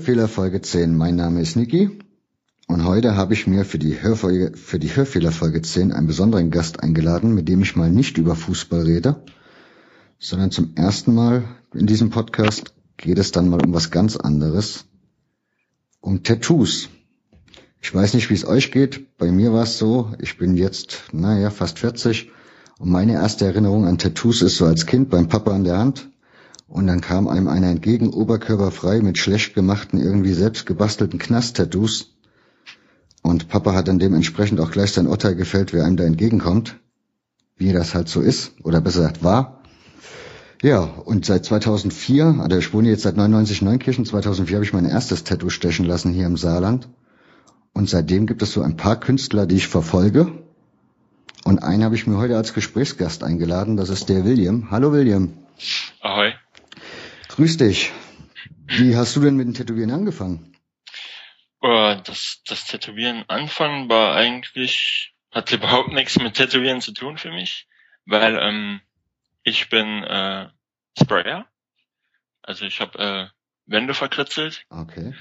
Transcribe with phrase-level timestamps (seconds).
[0.00, 0.96] Hörfehler Folge 10.
[0.96, 1.90] Mein Name ist Niki
[2.68, 6.50] und heute habe ich mir für die, Hörfolge, für die Hörfehler Folge 10 einen besonderen
[6.50, 9.22] Gast eingeladen, mit dem ich mal nicht über Fußball rede,
[10.18, 14.86] sondern zum ersten Mal in diesem Podcast geht es dann mal um was ganz anderes,
[16.00, 16.88] um Tattoos.
[17.82, 19.18] Ich weiß nicht, wie es euch geht.
[19.18, 22.30] Bei mir war es so, ich bin jetzt, naja, fast 40
[22.78, 26.09] und meine erste Erinnerung an Tattoos ist so als Kind beim Papa an der Hand
[26.70, 32.14] und dann kam einem einer entgegen, oberkörperfrei, mit schlecht gemachten, irgendwie selbst gebastelten Knast-Tattoos.
[33.22, 36.76] Und Papa hat dann dementsprechend auch gleich sein Urteil gefällt, wer einem da entgegenkommt.
[37.56, 39.60] Wie das halt so ist, oder besser gesagt war.
[40.62, 44.72] Ja, und seit 2004, also ich wohne jetzt seit 99 in Neunkirchen, 2004 habe ich
[44.72, 46.88] mein erstes Tattoo stechen lassen hier im Saarland.
[47.72, 50.32] Und seitdem gibt es so ein paar Künstler, die ich verfolge.
[51.44, 54.70] Und einen habe ich mir heute als Gesprächsgast eingeladen, das ist der William.
[54.70, 55.32] Hallo William.
[56.00, 56.32] Ahoi.
[57.40, 57.90] Grüß dich.
[58.66, 60.54] Wie hast du denn mit dem Tätowieren angefangen?
[61.62, 67.32] Oh, das, das Tätowieren anfangen war eigentlich, hatte überhaupt nichts mit Tätowieren zu tun für
[67.32, 67.66] mich,
[68.04, 68.82] weil ähm,
[69.42, 70.50] ich bin äh,
[71.00, 71.46] Sprayer.
[72.42, 73.26] Also ich habe äh,
[73.64, 74.66] Wände verkritzelt.
[74.68, 75.14] Okay.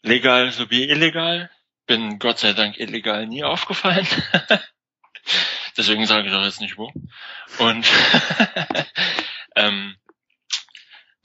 [0.00, 1.50] Legal sowie illegal.
[1.86, 4.06] Bin Gott sei Dank illegal nie aufgefallen.
[5.76, 6.90] Deswegen sage ich auch jetzt nicht wo.
[7.58, 7.86] Und
[9.56, 9.96] ähm,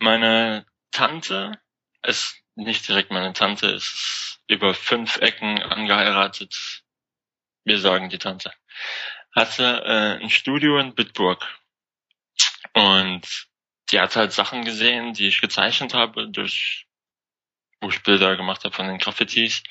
[0.02, 1.60] meine Tante
[2.04, 6.84] ist nicht direkt meine Tante, ist über fünf Ecken angeheiratet.
[7.64, 8.52] Wir sagen die Tante.
[9.34, 11.48] Hatte äh, ein Studio in Bitburg.
[12.74, 13.48] Und
[13.92, 16.88] die hat halt Sachen gesehen, die ich gezeichnet habe, durch
[17.80, 19.64] wo ich Bilder gemacht habe von den Graffitis.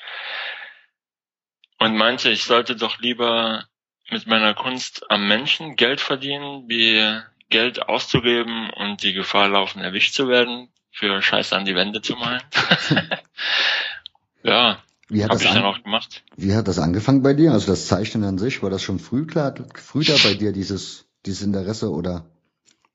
[1.79, 3.67] Und meinte, ich sollte doch lieber
[4.09, 10.13] mit meiner Kunst am Menschen Geld verdienen, wie Geld auszugeben und die Gefahr laufen, erwischt
[10.13, 12.41] zu werden, für Scheiße an die Wände zu malen.
[14.43, 14.81] ja,
[15.11, 16.23] habe ich dann auch gemacht.
[16.35, 17.51] Wie hat das angefangen bei dir?
[17.51, 21.05] Also das Zeichnen an sich, war das schon früh klar, früh da bei dir dieses,
[21.25, 22.25] dieses Interesse oder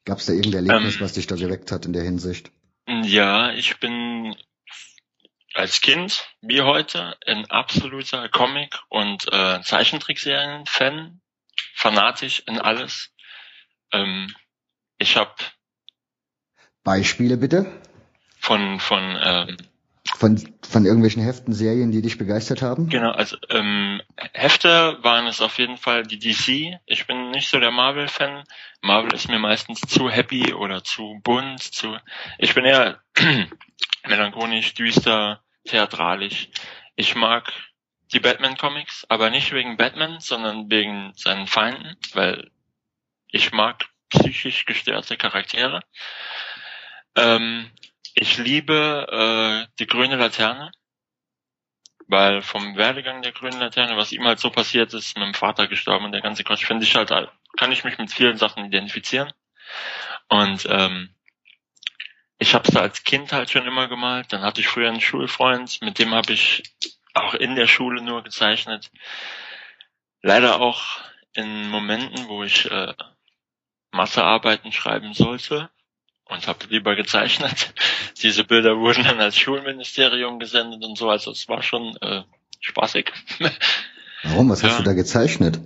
[0.05, 2.50] gab es da irgendein Erlebnis, ähm, was dich da geweckt hat in der Hinsicht?
[2.87, 4.34] Ja, ich bin
[5.55, 11.21] als Kind wie heute ein absoluter Comic- und äh, Zeichentrickserien-Fan,
[11.75, 13.11] fanatisch in alles.
[13.93, 14.34] Ähm,
[14.99, 15.34] ich habe
[16.84, 17.67] Beispiele bitte
[18.39, 19.57] von von ähm,
[20.17, 22.89] von von irgendwelchen Heften, Serien, die dich begeistert haben?
[22.89, 24.01] Genau, also ähm,
[24.33, 26.79] Hefte waren es auf jeden Fall die DC.
[26.87, 28.45] Ich bin nicht so der Marvel-Fan.
[28.83, 31.63] Marvel ist mir meistens zu happy oder zu bunt.
[31.63, 31.97] Zu
[32.39, 33.01] ich bin eher
[34.07, 36.51] melancholisch, düster, theatralisch.
[36.95, 37.53] Ich mag
[38.13, 42.51] die Batman-Comics, aber nicht wegen Batman, sondern wegen seinen Feinden, weil
[43.28, 45.81] ich mag psychisch gestörte Charaktere.
[47.17, 47.71] Ähm,
[48.15, 50.71] ich liebe äh, die grüne Laterne,
[52.09, 55.66] weil vom Werdegang der grünen Laterne, was ihm halt so passiert ist, mit dem Vater
[55.66, 57.11] gestorben und der ganze Quatsch, finde ich halt,
[57.56, 59.33] kann ich mich mit vielen Sachen identifizieren.
[60.28, 61.15] Und ähm,
[62.39, 64.33] ich habe es als Kind halt schon immer gemalt.
[64.33, 66.62] Dann hatte ich früher einen Schulfreund, mit dem habe ich
[67.15, 68.91] auch in der Schule nur gezeichnet.
[70.22, 71.00] Leider auch
[71.33, 72.95] in Momenten, wo ich äh,
[73.97, 75.71] Mathearbeiten schreiben sollte
[76.25, 77.75] und habe lieber gezeichnet.
[78.23, 82.23] Diese Bilder wurden dann als Schulministerium gesendet und so, also es war schon äh,
[82.61, 83.12] spaßig.
[84.23, 84.51] Warum?
[84.51, 84.69] Was ja.
[84.69, 85.61] hast du da gezeichnet?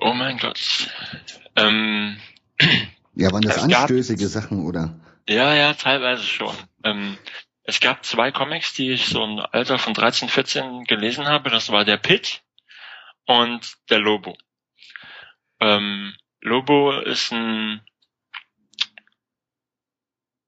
[0.00, 0.60] Oh mein Gott.
[1.56, 2.18] Ähm,
[3.14, 4.98] ja, waren das anstößige gab, Sachen oder?
[5.28, 6.54] Ja, ja, teilweise schon.
[6.82, 7.16] Ähm,
[7.64, 11.50] es gab zwei Comics, die ich so im Alter von 13, 14 gelesen habe.
[11.50, 12.42] Das war der Pit
[13.26, 14.36] und der Lobo.
[15.60, 17.80] Ähm, Lobo ist ein,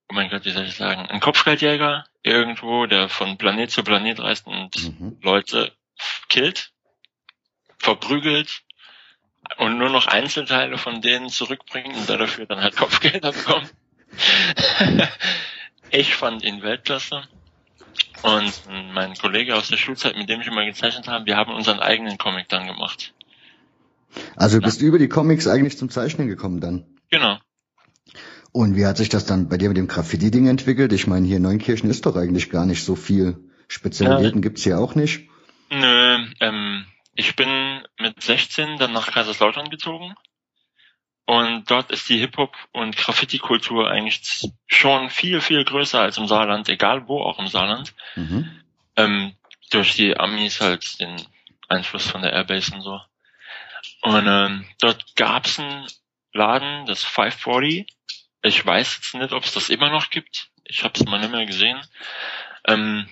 [0.09, 4.19] oh mein Gott, wie soll ich sagen, ein Kopfgeldjäger irgendwo, der von Planet zu Planet
[4.19, 5.19] reist und mhm.
[5.23, 5.73] Leute
[6.29, 6.73] killt,
[7.79, 8.65] verprügelt
[9.59, 13.73] und nur noch Einzelteile von denen zurückbringt und dafür dann halt Kopfgelder bekommt.
[15.91, 17.23] ich fand ihn Weltklasse.
[18.23, 18.63] Und
[18.93, 22.17] mein Kollege aus der Schulzeit, mit dem ich immer gezeichnet habe, wir haben unseren eigenen
[22.19, 23.14] Comic dann gemacht.
[24.37, 26.87] Also bist du über die Comics eigentlich zum Zeichnen gekommen dann?
[27.11, 27.39] Genau.
[28.53, 30.93] Und wie hat sich das dann bei dir mit dem Graffiti-Ding entwickelt?
[30.93, 33.51] Ich meine, hier in Neunkirchen ist doch eigentlich gar nicht so viel.
[33.67, 34.43] Spezialitäten ja.
[34.43, 35.29] gibt's hier auch nicht.
[35.71, 36.85] Nö, ähm,
[37.15, 40.15] ich bin mit 16 dann nach Kaiserslautern gezogen.
[41.27, 46.69] Und dort ist die Hip-Hop- und Graffiti-Kultur eigentlich schon viel, viel größer als im Saarland,
[46.69, 47.95] egal wo auch im Saarland.
[48.15, 48.51] Mhm.
[48.97, 49.33] Ähm,
[49.71, 51.17] durch die Amis halt den
[51.69, 53.01] Einfluss von der Airbase und so.
[54.03, 55.87] Und ähm, dort gab's einen
[56.33, 57.87] Laden, das 540.
[58.43, 60.51] Ich weiß jetzt nicht, ob es das immer noch gibt.
[60.65, 61.81] Ich habe es mal nicht mehr gesehen.
[62.67, 63.09] Ähm,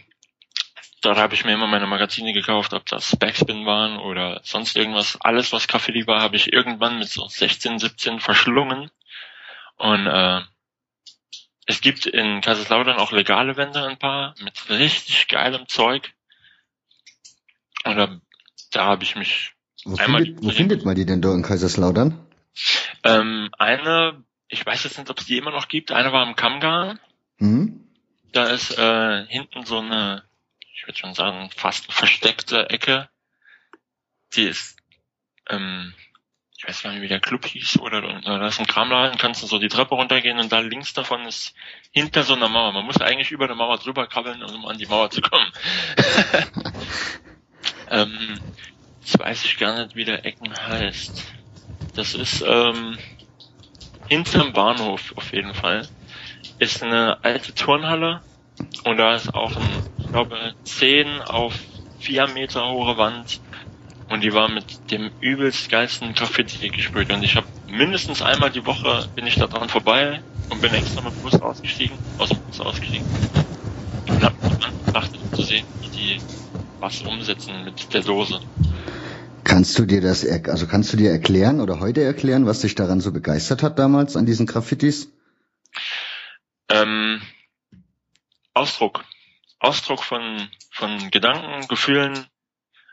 [1.03, 5.19] da habe ich mir immer meine Magazine gekauft, ob das Backspin waren oder sonst irgendwas.
[5.21, 8.91] Alles, was Graffiti war, habe ich irgendwann mit so 16, 17 verschlungen.
[9.77, 10.43] Und äh,
[11.67, 16.13] es gibt in Kaiserslautern auch legale Wände ein paar mit richtig geilem Zeug.
[17.85, 18.21] Und da,
[18.71, 22.19] da habe ich mich wo findet, wo findet man die denn da in Kaiserslautern?
[23.05, 25.93] Ähm, eine, ich weiß jetzt nicht, ob es die immer noch gibt.
[25.93, 27.01] Eine war im Kammgarn.
[27.39, 27.81] Mhm.
[28.33, 30.23] Da ist äh, hinten so eine,
[30.75, 33.09] ich würde schon sagen, fast versteckte Ecke.
[34.35, 34.77] Die ist,
[35.51, 35.93] ähm,
[36.57, 39.43] ich weiß gar nicht, wie der Club hieß, oder, oder da ist ein Kramladen, kannst
[39.43, 41.55] du so die Treppe runtergehen und da links davon ist
[41.91, 42.73] hinter so einer Mauer.
[42.73, 45.53] Man muss eigentlich über der Mauer drüber krabbeln, um an die Mauer zu kommen.
[47.91, 48.39] ähm,
[49.03, 51.25] jetzt weiß ich gar nicht, wie der Ecken heißt.
[51.95, 52.99] Das ist ähm,
[54.07, 55.89] hinterm Bahnhof auf jeden Fall.
[56.59, 58.23] Ist eine alte Turnhalle
[58.85, 61.59] und da ist auch ein, ich glaube, 10 auf
[61.99, 63.41] 4 Meter hohe Wand
[64.09, 68.67] und die war mit dem übelst geilsten Graffiti gesprüht und ich habe mindestens einmal die
[68.67, 72.43] Woche bin ich da dran vorbei und bin extra mit dem Bus ausgestiegen, aus dem
[72.43, 73.07] Bus ausgestiegen
[74.09, 76.21] und hab mich angedacht, zu sehen, wie die
[76.81, 78.41] was umsetzen mit der Dose.
[79.45, 83.01] Kannst du dir das, also kannst du dir erklären oder heute erklären, was dich daran
[83.01, 85.13] so begeistert hat damals an diesen Graffitis?
[86.69, 87.23] Ähm,
[88.55, 89.05] Ausdruck.
[89.59, 92.27] Ausdruck von, von Gedanken, Gefühlen,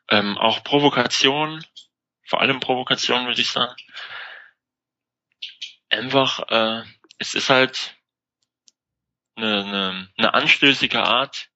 [0.09, 1.63] ähm, auch Provokation,
[2.27, 3.73] vor allem Provokation würde ich sagen.
[5.89, 6.83] Einfach, äh,
[7.17, 7.95] es ist halt
[9.35, 11.48] eine, eine, eine anstößige Art,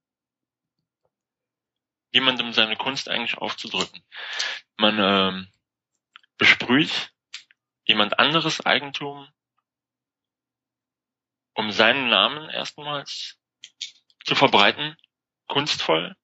[2.14, 4.02] jemandem seine Kunst eigentlich aufzudrücken.
[4.78, 5.48] Man ähm,
[6.38, 7.12] besprüht
[7.86, 9.28] jemand anderes Eigentum,
[11.56, 13.38] um seinen Namen erstmals
[14.24, 14.96] zu verbreiten,
[15.48, 16.16] kunstvoll.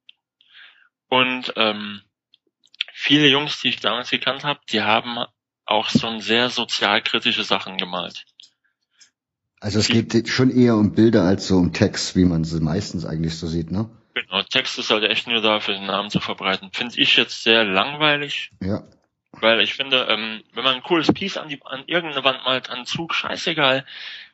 [1.07, 2.01] Und ähm,
[2.93, 5.17] viele Jungs, die ich damals gekannt habe, die haben
[5.65, 8.25] auch so ein sehr sozialkritische Sachen gemalt.
[9.59, 13.05] Also es geht schon eher um Bilder als so um Text, wie man sie meistens
[13.05, 13.89] eigentlich so sieht, ne?
[14.19, 16.71] Genau, Text ist halt echt nur da, für den Namen zu verbreiten.
[16.73, 18.51] Finde ich jetzt sehr langweilig.
[18.61, 18.83] Ja.
[19.31, 22.69] Weil ich finde, ähm, wenn man ein cooles Piece an, die, an irgendeine Wand malt,
[22.69, 23.85] an Zug, scheißegal,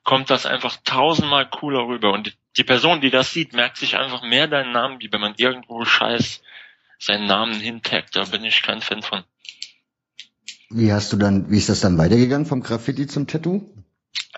[0.03, 2.13] kommt das einfach tausendmal cooler rüber.
[2.13, 5.21] Und die, die Person, die das sieht, merkt sich einfach mehr deinen Namen, wie wenn
[5.21, 6.41] man irgendwo scheiß
[6.97, 8.15] seinen Namen hintaggt.
[8.15, 9.23] Da bin ich kein Fan von.
[10.69, 13.69] Wie hast du dann, wie ist das dann weitergegangen vom Graffiti zum Tattoo?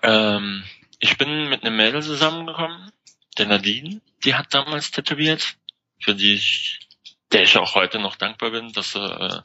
[0.03, 0.63] Ähm,
[0.99, 2.91] ich bin mit einem Mädel zusammengekommen,
[3.37, 5.57] der Nadine, die hat damals tätowiert,
[5.99, 6.79] für die ich,
[7.31, 9.41] der ich auch heute noch dankbar bin, dass er äh,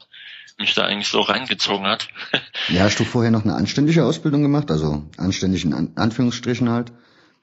[0.57, 2.07] mich da eigentlich so reingezogen hat.
[2.69, 4.71] ja, hast du vorher noch eine anständige Ausbildung gemacht?
[4.71, 6.91] Also anständig in An Anführungsstrichen halt?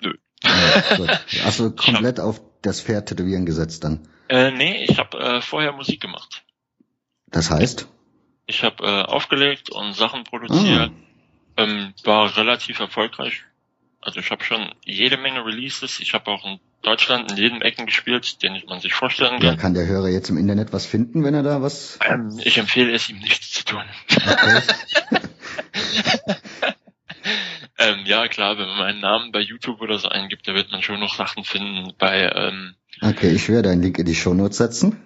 [0.00, 0.14] Nö.
[0.42, 4.08] Ja, Hast du komplett hab, auf das Pferd tätowieren gesetzt dann?
[4.28, 6.44] Äh, nee, ich habe äh, vorher Musik gemacht.
[7.26, 7.88] Das heißt?
[8.46, 10.90] Ich habe äh, aufgelegt und Sachen produziert.
[10.90, 11.62] Ah.
[11.62, 13.44] Ähm, war relativ erfolgreich.
[14.00, 16.00] Also ich habe schon jede Menge Releases.
[16.00, 19.42] Ich habe auch in Deutschland in jedem Ecken gespielt, den man sich vorstellen kann.
[19.42, 21.98] Ja, kann der Hörer jetzt im Internet was finden, wenn er da was?
[22.04, 23.82] Ähm, ich empfehle es ihm nichts zu tun.
[24.10, 24.62] Okay.
[27.78, 30.82] ähm, ja, klar, wenn man meinen Namen bei YouTube oder so eingibt, da wird man
[30.82, 31.92] schon noch Sachen finden.
[31.98, 35.00] Bei ähm, Okay, ich werde einen Link in die Show Notes setzen.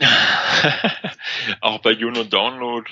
[1.60, 2.88] auch bei Juno Download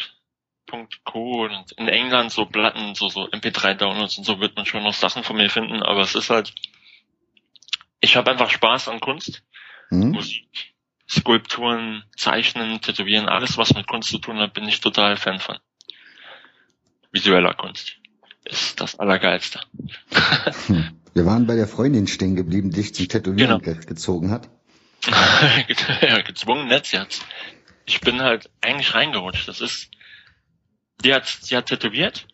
[1.04, 1.44] Co.
[1.44, 5.22] und in England so Platten, so, so MP3-Downloads und so wird man schon noch Sachen
[5.22, 6.54] von mir finden, aber es ist halt,
[8.00, 9.42] ich habe einfach Spaß an Kunst,
[9.90, 10.10] mhm.
[10.10, 10.74] Musik,
[11.08, 15.58] Skulpturen, Zeichnen, Tätowieren, alles was mit Kunst zu tun hat, bin ich total Fan von.
[17.12, 17.96] Visueller Kunst
[18.44, 19.60] ist das Allergeilste.
[20.66, 21.00] Hm.
[21.14, 23.80] Wir waren bei der Freundin stehen geblieben, die dich zum Tätowieren genau.
[23.86, 24.48] gezogen hat.
[26.02, 27.24] ja, gezwungen nicht jetzt.
[27.86, 29.48] Ich bin halt eigentlich reingerutscht.
[29.48, 29.90] Das ist,
[31.02, 32.26] die hat, die hat tätowiert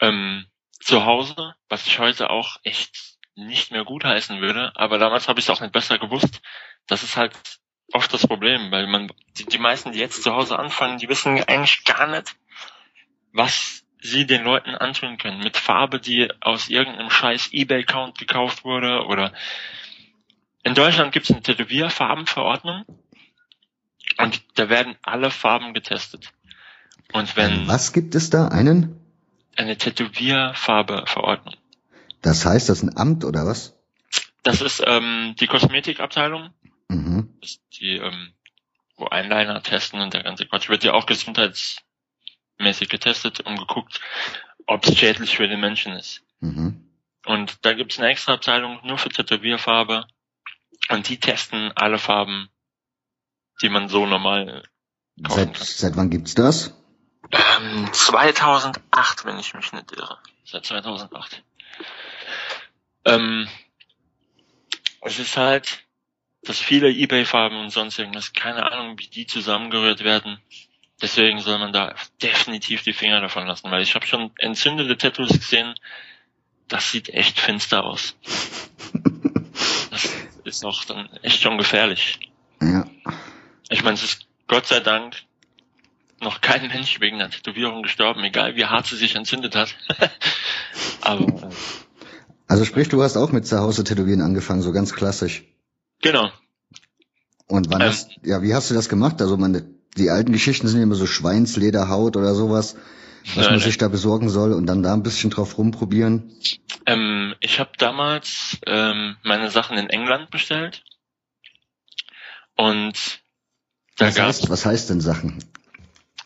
[0.00, 0.46] ähm,
[0.80, 5.46] zu Hause, was ich heute auch echt nicht mehr gutheißen würde, aber damals habe ich
[5.46, 6.40] es auch nicht besser gewusst.
[6.86, 7.32] Das ist halt
[7.92, 11.42] oft das Problem, weil man die, die meisten, die jetzt zu Hause anfangen, die wissen
[11.44, 12.36] eigentlich gar nicht,
[13.32, 15.40] was sie den Leuten antun können.
[15.40, 19.32] Mit Farbe, die aus irgendeinem scheiß Ebay-Count gekauft wurde oder
[20.62, 22.84] in Deutschland gibt es eine Tätowierfarbenverordnung
[24.18, 26.32] und da werden alle Farben getestet.
[27.12, 27.68] Und wenn.
[27.68, 28.48] Was gibt es da?
[28.48, 29.00] Einen?
[29.56, 31.54] Eine Tätowierfarbeverordnung.
[32.22, 33.74] Das heißt, das ist ein Amt oder was?
[34.42, 36.50] Das ist ähm, die Kosmetikabteilung.
[36.88, 37.34] Mhm.
[37.40, 38.32] Das ist die, ähm,
[38.96, 40.68] wo Einliner testen und der ganze Quatsch.
[40.68, 44.00] Wird ja auch gesundheitsmäßig getestet und geguckt,
[44.66, 46.22] ob es schädlich für den Menschen ist.
[46.40, 46.88] Mhm.
[47.26, 50.06] Und da gibt's eine extra Abteilung nur für Tätowierfarbe.
[50.90, 52.48] Und die testen alle Farben,
[53.62, 54.62] die man so normal
[55.22, 55.66] kaufen Seit, kann.
[55.66, 56.74] seit wann gibt's das?
[57.34, 60.18] Ähm, 2008, wenn ich mich nicht irre.
[60.44, 61.42] Seit 2008.
[63.04, 63.48] Ähm,
[65.00, 65.84] es ist halt,
[66.42, 70.38] dass viele Ebay-Farben und sonst irgendwas, keine Ahnung, wie die zusammengerührt werden.
[71.02, 75.30] Deswegen soll man da definitiv die Finger davon lassen, weil ich habe schon entzündete Tattoos
[75.30, 75.74] gesehen.
[76.68, 78.16] Das sieht echt finster aus.
[79.90, 80.04] Das
[80.44, 82.20] ist auch dann echt schon gefährlich.
[82.62, 82.86] Ja.
[83.70, 85.16] Ich meine, es ist Gott sei Dank
[86.24, 89.74] noch kein Mensch wegen einer Tätowierung gestorben, egal wie hart sie sich entzündet hat.
[91.00, 91.50] Aber äh,
[92.48, 95.44] Also sprich, du hast auch mit Zuhause tätowieren angefangen, so ganz klassisch.
[96.02, 96.30] genau.
[97.46, 97.88] Und wann Ähm.
[97.88, 99.20] hast, ja, wie hast du das gemacht?
[99.20, 102.74] Also man, die alten Geschichten sind immer so Schweinslederhaut oder sowas,
[103.34, 106.32] was Nein, man sich da besorgen soll und dann da ein bisschen drauf rumprobieren.
[106.86, 110.84] Ähm, ich habe damals ähm, meine Sachen in England bestellt
[112.56, 113.20] und
[113.96, 115.44] da Was gab's heißt, was heißt denn Sachen?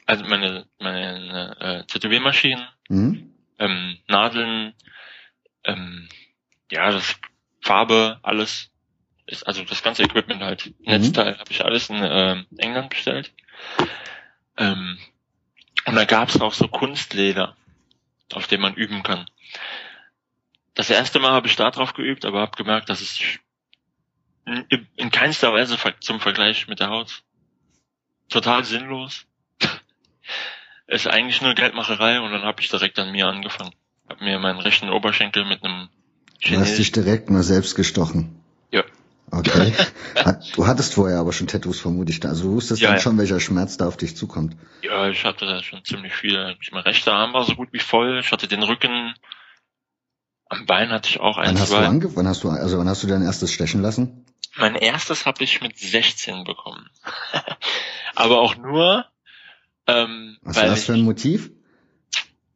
[0.08, 3.34] Also meine meine äh, Tätowiermaschinen, Hm?
[3.58, 4.72] ähm, Nadeln,
[5.64, 6.08] ähm,
[6.72, 7.16] ja das
[7.60, 8.70] Farbe, alles
[9.26, 10.72] ist also das ganze Equipment halt.
[10.80, 13.32] Netzteil habe ich alles in ähm, England bestellt.
[14.56, 14.98] Ähm,
[15.84, 17.54] und da gab's auch so Kunstleder,
[18.32, 19.26] auf dem man üben kann.
[20.74, 23.20] Das erste Mal habe ich da drauf geübt, aber habe gemerkt, dass es
[24.46, 27.22] in, in keinster Weise zum Vergleich mit der Haut
[28.30, 29.26] total sinnlos.
[30.86, 33.74] Ist eigentlich nur Geldmacherei und dann habe ich direkt an mir angefangen.
[34.08, 35.88] Hab mir meinen rechten Oberschenkel mit einem
[36.44, 38.40] Du hast dich direkt mal selbst gestochen.
[38.70, 38.84] Ja.
[39.30, 39.72] Okay.
[40.54, 42.28] Du hattest vorher aber schon Tattoos vermutlich da.
[42.28, 43.02] Also du wusstest Ja, dann ja.
[43.02, 44.56] schon, welcher Schmerz da auf dich zukommt.
[44.82, 46.56] Ja, ich hatte da schon ziemlich viel.
[46.72, 48.18] Mein rechter Arm war so gut wie voll.
[48.18, 49.14] Ich hatte den Rücken.
[50.48, 52.88] Am Bein hatte ich auch ein, Wann hast du ange wann hast du, also wann
[52.88, 54.26] hast du dein erstes stechen lassen?
[54.56, 56.90] Mein erstes habe ich mit 16 bekommen.
[58.14, 59.06] Aber auch nur,
[59.88, 61.50] ähm, Was war das für ein Motiv?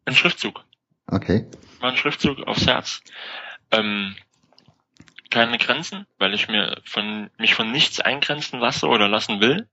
[0.04, 0.64] ein Schriftzug.
[1.06, 1.46] Okay.
[1.80, 3.02] War ein Schriftzug aufs Herz.
[3.70, 4.16] Ähm,
[5.30, 9.68] keine Grenzen, weil ich mir von mich von nichts eingrenzen lasse oder lassen will.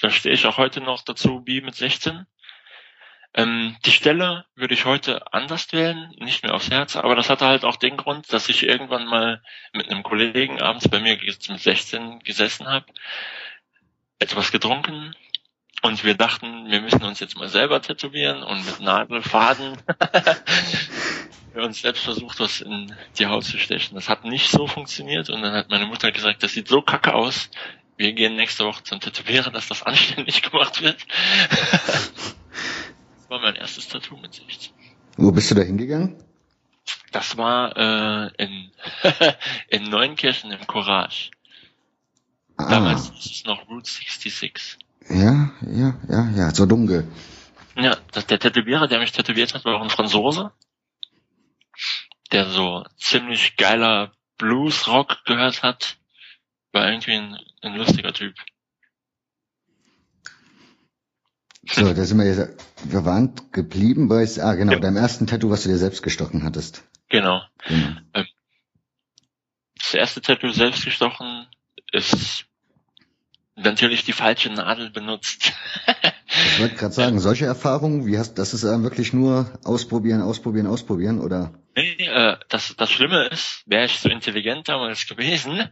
[0.00, 2.26] Da stehe ich auch heute noch dazu wie mit 16.
[3.34, 7.46] Ähm, die Stelle würde ich heute anders wählen, nicht mehr aufs Herz, aber das hatte
[7.46, 9.42] halt auch den Grund, dass ich irgendwann mal
[9.72, 12.86] mit einem Kollegen abends bei mir mit 16 gesessen habe,
[14.18, 15.14] etwas getrunken
[15.86, 19.76] und wir dachten, wir müssen uns jetzt mal selber tätowieren und mit Nadel, Faden
[21.54, 23.94] wir uns selbst versucht, was in die Haut zu stechen.
[23.94, 27.14] Das hat nicht so funktioniert und dann hat meine Mutter gesagt, das sieht so kacke
[27.14, 27.50] aus,
[27.96, 31.06] wir gehen nächste Woche zum Tätowierer, dass das anständig gemacht wird.
[31.70, 32.24] das
[33.28, 34.72] war mein erstes Tattoo mit 16.
[35.16, 36.22] Wo bist du da hingegangen?
[37.12, 38.70] Das war äh, in,
[39.68, 41.30] in Neunkirchen im Courage.
[42.58, 44.78] Ah, Damals hieß es noch Route 66.
[45.08, 47.06] ja, ja, ja, ja, so dunkel.
[47.76, 50.52] Ja, das, der Tätowierer, der mich tätowiert hat, war auch ein Franzose,
[52.32, 55.98] der so ziemlich geiler Blues-Rock gehört hat.
[56.72, 58.34] War irgendwie ein, ein lustiger Typ.
[61.68, 64.78] So, da sind wir jetzt, wir waren geblieben bei, ah genau, Ja.
[64.78, 66.84] deinem ersten Tattoo, was du dir selbst gestochen hattest.
[67.08, 67.42] Genau.
[67.66, 68.00] Genau.
[69.74, 71.46] Das erste Tattoo selbst gestochen
[71.92, 72.46] ist
[73.56, 75.52] natürlich die falsche Nadel benutzt.
[76.28, 80.66] Ich wollte gerade sagen, solche Erfahrungen, wie hast, das ist äh, wirklich nur ausprobieren, ausprobieren,
[80.66, 81.54] ausprobieren, oder?
[81.74, 85.70] Nee, äh, das, das Schlimme ist, wäre ich so intelligent damals gewesen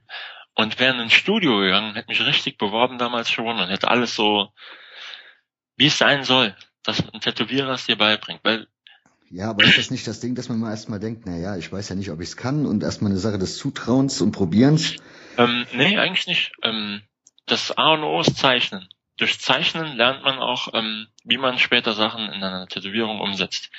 [0.55, 4.15] und wäre in ein Studio gegangen, hätte mich richtig beworben damals schon und hätte alles
[4.15, 4.49] so,
[5.77, 8.41] wie es sein soll, dass ein Tätowierer es dir beibringt.
[8.43, 8.67] Weil,
[9.31, 11.71] Ja, aber ist das nicht das Ding, dass man mal erstmal denkt, na ja, ich
[11.71, 14.97] weiß ja nicht, ob ich es kann und erstmal eine Sache des Zutrauens und Probierens.
[15.37, 16.53] ähm, nee, eigentlich nicht.
[16.63, 17.03] Ähm,
[17.47, 18.89] das A und O ist Zeichnen.
[19.17, 23.71] Durch Zeichnen lernt man auch, ähm, wie man später Sachen in einer Tätowierung umsetzt.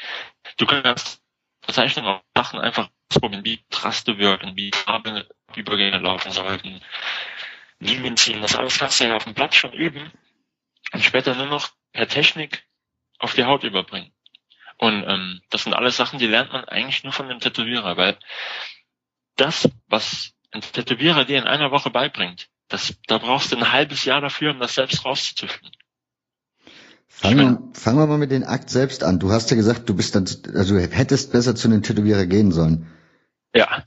[0.58, 1.22] Du kannst
[1.68, 6.82] Zeichnen auch Sachen einfach ausprobieren, wie Traste wirken, wie Farbübergänge laufen sollten,
[7.80, 8.42] Linien ziehen.
[8.42, 10.12] Das alles kannst du ja auf dem Blatt schon üben
[10.94, 12.66] und später nur noch per Technik
[13.20, 14.14] auf die Haut überbringen.
[14.78, 18.18] Und ähm, das sind alles Sachen, die lernt man eigentlich nur von dem Tätowierer, weil
[19.38, 24.06] das, was ein Tätowierer dir in einer Woche beibringt, das, da brauchst du ein halbes
[24.06, 25.72] Jahr dafür, um das selbst rauszufinden.
[27.08, 29.20] Fangen wir, fangen wir mal mit dem Akt selbst an.
[29.20, 32.52] Du hast ja gesagt, du bist dann, also du hättest besser zu einem Tätowierer gehen
[32.52, 32.88] sollen.
[33.54, 33.86] Ja,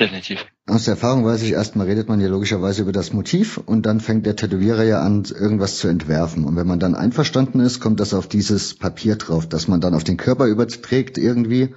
[0.00, 0.46] definitiv.
[0.66, 4.00] Aus der Erfahrung weiß ich, erstmal redet man ja logischerweise über das Motiv und dann
[4.00, 6.44] fängt der Tätowierer ja an, irgendwas zu entwerfen.
[6.44, 9.94] Und wenn man dann einverstanden ist, kommt das auf dieses Papier drauf, das man dann
[9.94, 11.74] auf den Körper überträgt irgendwie.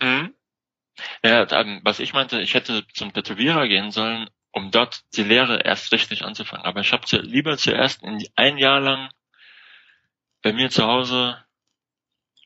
[0.00, 0.32] Mhm.
[1.24, 5.60] Ja, ähm, was ich meinte, ich hätte zum Tätowierer gehen sollen, um dort die Lehre
[5.60, 6.64] erst richtig anzufangen.
[6.64, 8.02] Aber ich habe zu, lieber zuerst
[8.36, 9.10] ein Jahr lang
[10.40, 11.36] bei mir zu Hause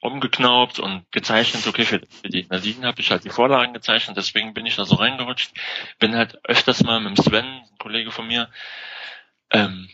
[0.01, 1.65] umgeknaubt und gezeichnet.
[1.69, 4.85] Okay, für, für die Nadine habe ich halt die Vorlagen gezeichnet, deswegen bin ich da
[4.85, 5.53] so reingerutscht.
[6.01, 8.51] Bin halt öfters mal mit dem Sven, ein Kollege von mir,
[9.53, 9.89] ähm,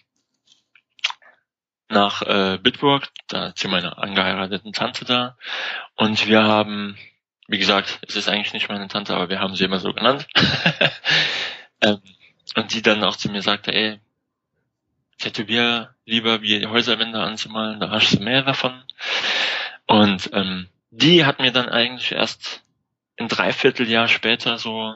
[1.88, 5.37] nach äh, Bitburg, da ist meine angeheirateten Tante da.
[5.96, 6.96] Und wir haben,
[7.46, 10.26] wie gesagt, es ist eigentlich nicht meine Tante, aber wir haben sie immer so genannt.
[11.83, 12.00] ähm,
[12.54, 14.00] und die dann auch zu mir sagte, ey,
[15.18, 18.83] tätowier lieber wie Häuserwände anzumalen, da hast du mehr davon.
[19.87, 22.62] Und ähm, die hat mir dann eigentlich erst
[23.18, 24.95] ein Dreivierteljahr später so,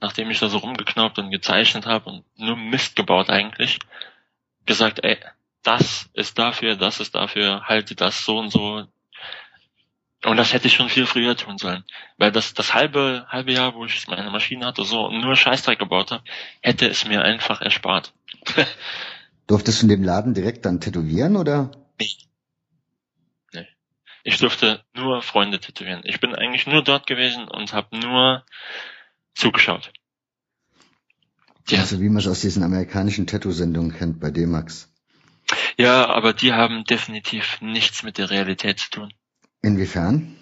[0.00, 3.78] nachdem ich da so rumgeknaubt und gezeichnet habe und nur Mist gebaut eigentlich,
[4.66, 5.18] gesagt, ey,
[5.62, 8.86] das ist dafür, das ist dafür, halte das so und so.
[10.24, 11.84] Und das hätte ich schon viel früher tun sollen.
[12.16, 16.10] Weil das, das halbe, halbe Jahr, wo ich meine Maschine hatte, so nur Scheißdreck gebaut
[16.12, 16.24] habe,
[16.60, 18.14] hätte es mir einfach erspart.
[19.46, 21.70] Durftest du in dem Laden direkt dann tätowieren oder?
[22.00, 22.08] Nee.
[23.52, 23.66] nee.
[24.22, 26.00] Ich durfte nur Freunde tätowieren.
[26.04, 28.44] Ich bin eigentlich nur dort gewesen und habe nur
[29.34, 29.92] zugeschaut.
[31.68, 31.80] Ja.
[31.80, 34.90] Also wie man es aus diesen amerikanischen Tattoo-Sendungen kennt bei D-Max.
[35.76, 39.14] Ja, aber die haben definitiv nichts mit der Realität zu tun.
[39.64, 40.36] Inwiefern?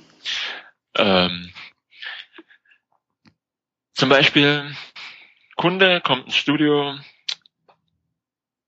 [0.97, 1.53] Ähm,
[3.95, 4.75] zum Beispiel,
[5.55, 6.99] Kunde kommt ins Studio,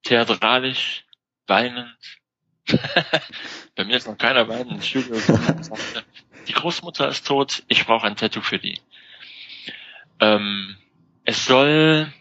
[0.04, 1.04] theatralisch,
[1.48, 1.96] weinend.
[3.74, 5.16] Bei mir ist noch keiner weinend ins Studio.
[6.46, 8.80] die Großmutter ist tot, ich brauche ein Tattoo für die.
[10.20, 10.76] Ähm,
[11.24, 12.12] es soll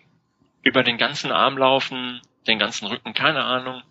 [0.63, 3.83] über den ganzen Arm laufen, den ganzen Rücken, keine Ahnung.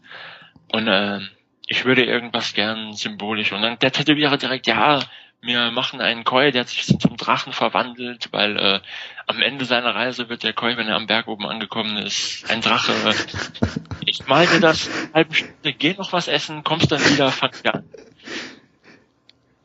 [0.73, 1.21] Und äh,
[1.67, 3.53] ich würde irgendwas gern symbolisch.
[3.53, 5.01] Und dann der Tätowierer direkt, ja,
[5.43, 8.81] wir machen einen Koi, der sich zum Drachen verwandelt, weil äh,
[9.27, 12.61] am Ende seiner Reise wird der Koi, wenn er am Berg oben angekommen ist, ein
[12.61, 12.93] Drache.
[14.05, 17.77] Ich meine das, eine halbe Stunde, geh noch was essen, kommst dann wieder, fang wieder
[17.77, 17.85] an.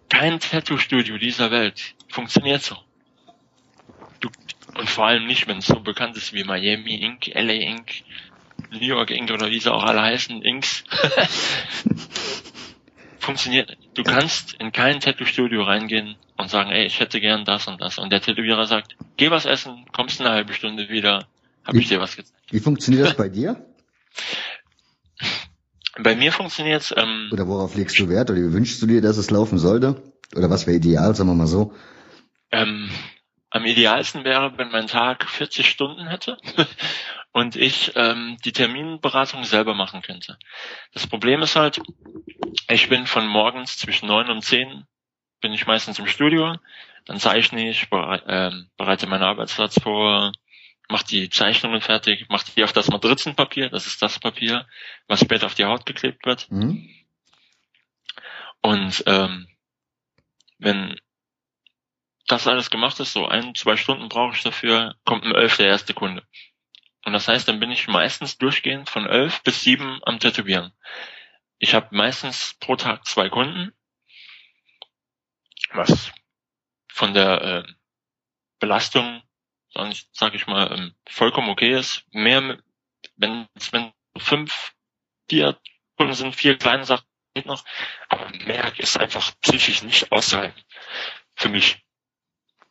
[0.10, 2.78] Kein Tattoo-Studio dieser Welt funktioniert so.
[4.20, 4.30] Du,
[4.78, 8.04] und vor allem nicht, wenn es so bekannt ist wie Miami Inc., LA Inc.,
[8.72, 9.32] New York Inc.
[9.32, 10.84] oder wie sie auch alle heißen, Inks.
[13.20, 13.78] Funktioniert.
[13.94, 17.98] Du kannst in kein Tattoo-Studio reingehen und sagen, ey, ich hätte gern das und das.
[17.98, 21.26] Und der Tätowierer sagt, geh was essen, kommst eine halbe Stunde wieder,
[21.66, 22.38] habe ich dir was gezeigt.
[22.52, 23.64] Wie funktioniert das bei dir?
[26.00, 26.94] Bei mir funktioniert's.
[26.96, 28.30] Ähm, oder worauf legst du Wert?
[28.30, 30.00] Oder wie wünschst du dir, dass es laufen sollte?
[30.36, 31.74] Oder was wäre ideal, sagen wir mal so?
[32.52, 32.92] Ähm,
[33.50, 36.38] am idealsten wäre, wenn mein Tag 40 Stunden hätte
[37.38, 40.40] und ich ähm, die Terminberatung selber machen könnte.
[40.94, 41.80] Das Problem ist halt,
[42.68, 44.86] ich bin von morgens zwischen neun und zehn
[45.40, 46.56] bin ich meistens im Studio,
[47.06, 50.32] dann zeichne ich, ähm, bereite meinen Arbeitsplatz vor,
[50.90, 54.68] mache die Zeichnungen fertig, mache die auf das Matrizenpapier, das ist das Papier,
[55.06, 56.50] was später auf die Haut geklebt wird.
[56.50, 56.90] Mhm.
[58.64, 59.48] Und ähm,
[60.58, 61.00] wenn
[62.26, 65.68] das alles gemacht ist, so ein, zwei Stunden brauche ich dafür, kommt um elf der
[65.68, 66.24] erste Kunde.
[67.08, 70.74] Und das heißt, dann bin ich meistens durchgehend von elf bis sieben am Tätowieren.
[71.58, 73.74] Ich habe meistens pro Tag zwei Kunden,
[75.72, 76.12] was
[76.92, 77.74] von der äh,
[78.60, 79.24] Belastung,
[80.12, 82.04] sage ich mal, ähm, vollkommen okay ist.
[82.12, 82.62] Mehr,
[83.16, 84.74] wenn es wenn fünf,
[85.30, 85.58] vier
[85.96, 87.64] Kunden sind, vier kleine Sachen geht noch,
[88.10, 90.62] aber mehr ist einfach psychisch nicht auszuhalten
[91.36, 91.86] für mich.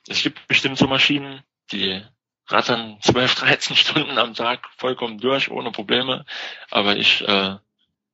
[0.06, 2.04] Es gibt bestimmt so Maschinen, die
[2.48, 6.24] rattern 12, 13 Stunden am Tag vollkommen durch, ohne Probleme.
[6.70, 7.56] Aber ich äh,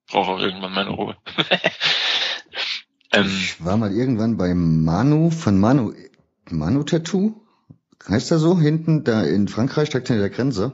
[0.08, 1.16] brauche auch irgendwann meine Ruhe.
[3.12, 5.94] ähm, ich war mal irgendwann bei Manu von Manu,
[6.50, 7.40] Manu Tattoo.
[8.08, 8.58] Heißt er so?
[8.58, 10.72] Hinten da in Frankreich, direkt hinter der Grenze.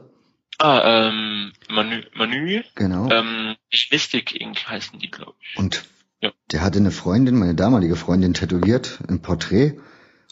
[0.57, 2.61] Ah, ähm, Manu, Manu.
[2.75, 3.09] Genau.
[3.11, 3.55] Ähm,
[3.91, 4.67] Mystic Inc.
[4.67, 5.57] heißen die, glaube ich.
[5.57, 5.85] Und
[6.21, 6.31] ja.
[6.51, 9.79] der hatte eine Freundin, meine damalige Freundin, tätowiert, ein Porträt.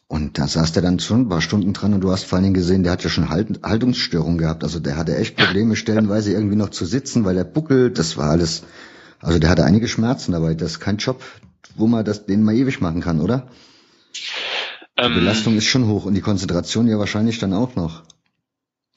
[0.10, 2.44] Und da saß der dann schon ein paar Stunden dran und du hast vor allen
[2.44, 4.64] Dingen gesehen, der hat ja schon halt, Haltungsstörungen gehabt.
[4.64, 8.00] Also der hatte echt Probleme, stellenweise irgendwie noch zu sitzen, weil er buckelt.
[8.00, 8.64] Das war alles,
[9.20, 10.54] also der hatte einige Schmerzen dabei.
[10.54, 11.22] Das ist kein Job,
[11.76, 13.50] wo man das, den mal ewig machen kann, oder?
[15.00, 18.04] Die ähm, Belastung ist schon hoch und die Konzentration ja wahrscheinlich dann auch noch.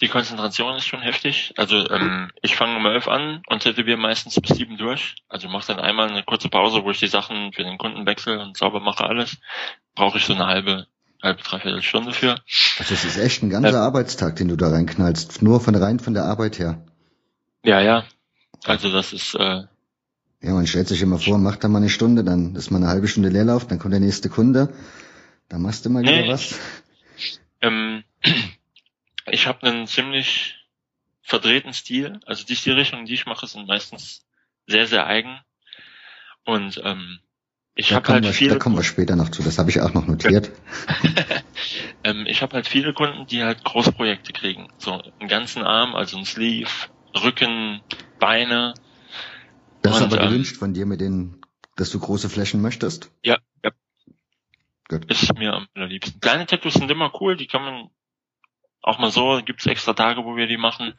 [0.00, 1.52] Die Konzentration ist schon heftig.
[1.56, 5.16] Also ähm, ich fange um elf an und tätowiere meistens bis sieben durch.
[5.28, 8.40] Also mache dann einmal eine kurze Pause, wo ich die Sachen für den Kunden wechsle
[8.40, 9.36] und sauber mache alles.
[9.94, 10.86] Brauche ich so eine halbe
[11.22, 12.36] halbe, dreiviertel Stunde für.
[12.78, 15.42] Also es ist echt ein ganzer äh, Arbeitstag, den du da reinknallst.
[15.42, 16.84] Nur von rein von der Arbeit her.
[17.64, 18.04] Ja, ja.
[18.64, 19.64] Also das ist, äh,
[20.42, 22.88] ja, man stellt sich immer vor, macht da mal eine Stunde, dann ist mal eine
[22.88, 24.72] halbe Stunde Leerlauf, dann kommt der nächste Kunde,
[25.48, 26.58] dann machst du mal wieder nee, was.
[27.60, 28.04] Ähm,
[29.26, 30.56] ich habe einen ziemlich
[31.22, 32.20] verdrehten Stil.
[32.26, 34.24] Also die Stilrichtungen, die ich mache, sind meistens
[34.66, 35.38] sehr, sehr eigen.
[36.44, 37.20] Und ähm,
[37.80, 38.52] ich habe halt wir, viele.
[38.52, 39.42] Da kommen wir später noch zu.
[39.42, 40.52] Das habe ich auch noch notiert.
[42.04, 44.68] ähm, ich habe halt viele Kunden, die halt Großprojekte kriegen.
[44.76, 46.68] So einen ganzen Arm, also ein Sleeve,
[47.24, 47.80] Rücken,
[48.18, 48.74] Beine.
[49.80, 51.40] Das ist aber ähm, gewünscht von dir mit den,
[51.76, 53.10] dass du große Flächen möchtest?
[53.24, 53.70] Ja, ja.
[54.90, 55.10] Gut.
[55.10, 56.20] Ist mir am allerliebsten.
[56.20, 57.88] Kleine Tattoos sind immer cool, die kann man
[58.82, 60.92] auch mal so, gibt's extra Tage, wo wir die machen.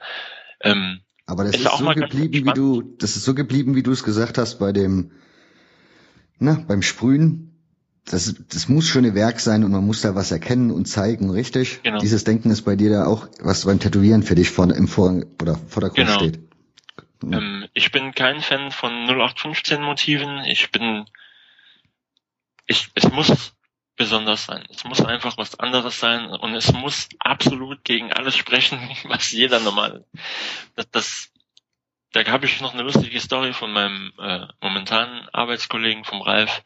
[0.61, 3.91] Ähm, aber das ist, ist so geblieben, wie du, das ist so geblieben, wie du
[3.91, 5.11] es gesagt hast bei dem,
[6.41, 7.47] na, beim Sprühen.
[8.05, 11.29] Das, das muss schon ein Werk sein und man muss da was erkennen und zeigen,
[11.29, 11.83] richtig?
[11.83, 11.99] Genau.
[11.99, 15.21] Dieses Denken ist bei dir da auch, was beim Tätowieren für dich vorne im Vor
[15.39, 16.17] oder Vordergrund genau.
[16.17, 16.39] steht.
[17.23, 17.37] Ja.
[17.37, 20.39] Ähm, ich bin kein Fan von 0815 Motiven.
[20.45, 21.05] Ich bin,
[22.65, 23.53] ich, es muss
[23.95, 24.65] besonders sein.
[24.71, 29.59] Es muss einfach was anderes sein und es muss absolut gegen alles sprechen, was jeder
[29.59, 30.05] normal.
[30.75, 31.30] Das, das
[32.13, 36.63] da habe ich noch eine lustige Story von meinem äh, momentanen Arbeitskollegen vom Ralf.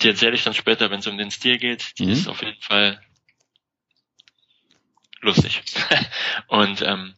[0.00, 1.98] Die erzähle ich dann später, wenn es um den Stil geht.
[1.98, 2.12] Die mhm.
[2.12, 3.00] ist auf jeden Fall
[5.20, 5.62] lustig.
[6.48, 7.16] und ähm,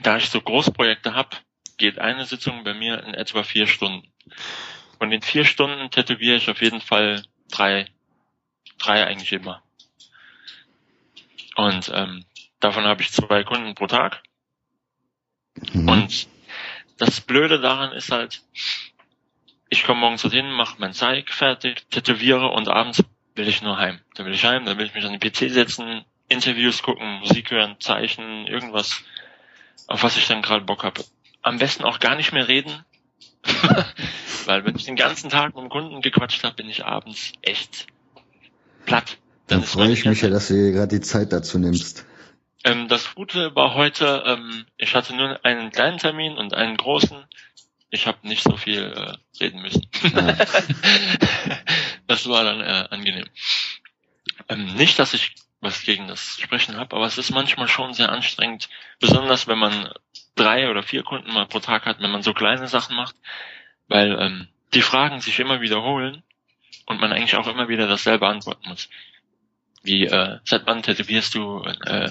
[0.00, 1.36] da ich so Großprojekte habe,
[1.76, 4.10] geht eine Sitzung bei mir in etwa vier Stunden.
[4.98, 7.86] Von den vier Stunden tätowiere ich auf jeden Fall drei,
[8.78, 9.62] drei eigentlich immer.
[11.56, 12.24] Und ähm,
[12.60, 14.22] davon habe ich zwei Kunden pro Tag.
[15.72, 15.88] Mhm.
[15.88, 16.28] Und
[16.98, 18.42] das Blöde daran ist halt,
[19.68, 23.02] ich komme morgens dorthin, mache mein Zeig fertig, tätowiere und abends
[23.34, 24.00] will ich nur heim.
[24.14, 27.50] Dann will ich heim, dann will ich mich an den PC setzen, Interviews gucken, Musik
[27.50, 29.02] hören, Zeichen, irgendwas,
[29.86, 31.04] auf was ich dann gerade Bock habe.
[31.42, 32.84] Am besten auch gar nicht mehr reden,
[34.44, 37.86] weil wenn ich den ganzen Tag mit dem Kunden gequatscht habe, bin ich abends echt
[38.84, 39.16] platt.
[39.46, 42.04] Dann, dann freue ich mich ja, dass du dir gerade die Zeit dazu nimmst.
[42.64, 47.24] Ähm, das Gute war heute, ähm, ich hatte nur einen kleinen Termin und einen großen.
[47.90, 49.88] Ich habe nicht so viel äh, reden müssen.
[50.02, 50.32] Ja.
[52.06, 53.26] das war dann äh, angenehm.
[54.48, 58.10] Ähm, nicht, dass ich was gegen das Sprechen habe, aber es ist manchmal schon sehr
[58.10, 58.68] anstrengend,
[58.98, 59.92] besonders wenn man
[60.34, 63.14] drei oder vier Kunden mal pro Tag hat, wenn man so kleine Sachen macht,
[63.88, 66.22] weil ähm, die Fragen sich immer wiederholen
[66.86, 68.88] und man eigentlich auch immer wieder dasselbe antworten muss.
[69.82, 71.62] Wie, äh, seit wann tätowierst du?
[71.62, 72.10] Äh,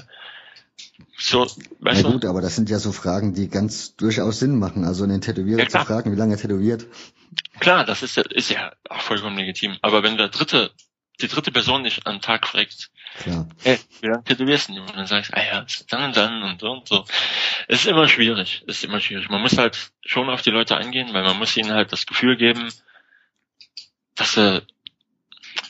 [1.18, 1.48] so,
[1.80, 4.86] weißt Na gut, aber das sind ja so Fragen, die ganz durchaus Sinn machen.
[4.86, 6.88] Also einen Tätowierer ja, zu fragen, wie lange er tätowiert.
[7.60, 9.78] Klar, das ist ja, ist ja auch vollkommen legitim.
[9.82, 10.72] Aber wenn der dritte,
[11.22, 12.90] die dritte Person dich am Tag fragt,
[13.20, 13.50] Klar.
[13.64, 14.80] hey, wie lange tätowierst du?
[14.80, 17.06] Und dann sagst du, ah ja, dann und dann und so und so.
[17.68, 19.30] Es ist immer schwierig, es ist immer schwierig.
[19.30, 22.38] Man muss halt schon auf die Leute eingehen, weil man muss ihnen halt das Gefühl
[22.38, 22.72] geben,
[24.16, 24.62] dass sie,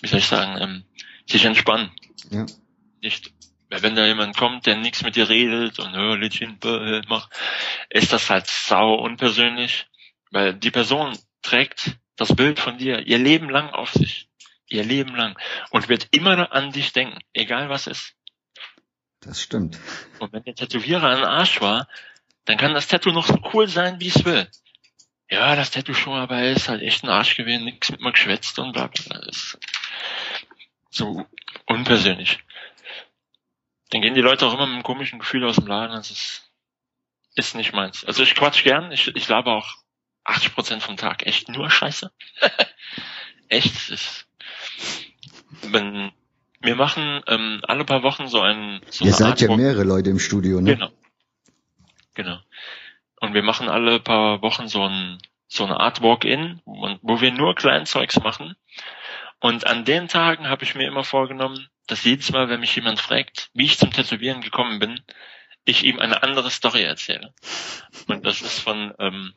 [0.01, 0.83] wie soll ich sagen, ähm,
[1.25, 1.91] sich entspannen.
[2.29, 2.45] Ja.
[3.01, 3.33] Nicht
[3.69, 7.31] wenn da jemand kommt, der nichts mit dir redet und oh, Liedchen äh, macht,
[7.89, 9.87] ist das halt sau unpersönlich,
[10.31, 14.27] weil die Person trägt das Bild von dir ihr Leben lang auf sich.
[14.67, 15.37] Ihr Leben lang.
[15.71, 18.15] Und wird immer an dich denken, egal was ist.
[19.21, 19.79] Das stimmt.
[20.19, 21.87] Und wenn der Tätowierer ein Arsch war,
[22.45, 24.47] dann kann das Tattoo noch so cool sein, wie es will.
[25.29, 28.11] Ja, das Tattoo schon, aber er ist halt echt ein Arsch gewesen, nichts mit mir
[28.11, 29.19] geschwätzt und bla bla.
[29.25, 29.59] Das ist
[30.89, 31.25] so
[31.65, 32.39] unpersönlich
[33.89, 35.95] dann gehen die Leute auch immer mit einem komischen Gefühl aus dem Laden.
[35.95, 36.51] Das ist,
[37.35, 38.05] ist nicht meins.
[38.05, 39.77] Also ich quatsch gern, ich, ich laber auch
[40.25, 42.11] 80 Prozent vom Tag echt nur Scheiße.
[43.49, 44.27] echt, ist,
[45.63, 46.11] wenn,
[46.61, 49.49] wir machen ähm, alle paar Wochen so ein so Ihr seid Artwork.
[49.51, 50.75] ja mehrere Leute im Studio, ne?
[50.75, 50.89] Genau.
[52.13, 52.39] Genau.
[53.21, 57.55] Und wir machen alle paar Wochen so ein so eine Art Walk-in, wo wir nur
[57.55, 58.55] Kleinzeugs machen.
[59.39, 62.99] Und an den Tagen habe ich mir immer vorgenommen, dass jedes Mal, wenn mich jemand
[62.99, 65.01] fragt, wie ich zum Tätowieren gekommen bin,
[65.65, 67.33] ich ihm eine andere Story erzähle.
[68.07, 69.33] Und das ist von ähm,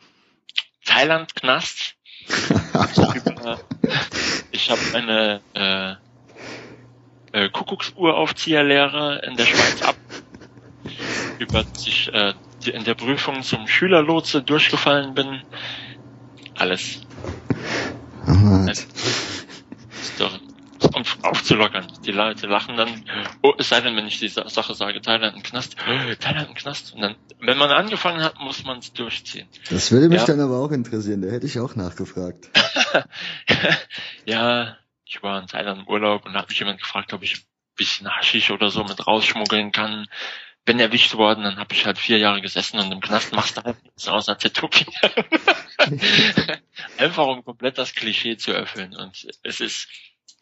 [0.84, 1.94] Thailand Knast.
[4.52, 5.94] ich habe eine äh,
[7.32, 9.96] äh, Kuckucksuhraufzieherlehre in der Schweiz ab,
[11.38, 12.34] über sich äh,
[12.66, 15.42] in der Prüfung zum Schülerlotse durchgefallen bin.
[16.54, 17.00] Alles.
[18.28, 18.66] Oh,
[20.02, 20.51] Story
[21.02, 21.86] um aufzulockern.
[22.04, 23.04] Die Leute lachen dann,
[23.42, 25.76] oh, es sei denn, wenn ich die Sache sage, Thailand im Knast,
[26.20, 26.94] Thailand im Knast.
[26.94, 29.48] Und dann, wenn man angefangen hat, muss man es durchziehen.
[29.70, 30.26] Das würde mich ja.
[30.26, 32.48] dann aber auch interessieren, da hätte ich auch nachgefragt.
[34.24, 37.36] ja, ich war in Thailand im Urlaub und da hat mich jemand gefragt, ob ich
[37.36, 37.42] ein
[37.76, 40.06] bisschen Haschisch oder so mit rausschmuggeln kann.
[40.64, 43.64] Bin erwischt worden, dann habe ich halt vier Jahre gesessen und im Knast machst du
[43.64, 44.94] halt nichts außer Tätowieren.
[46.98, 48.96] Einfach um komplett das Klischee zu erfüllen.
[48.96, 49.88] Und es ist,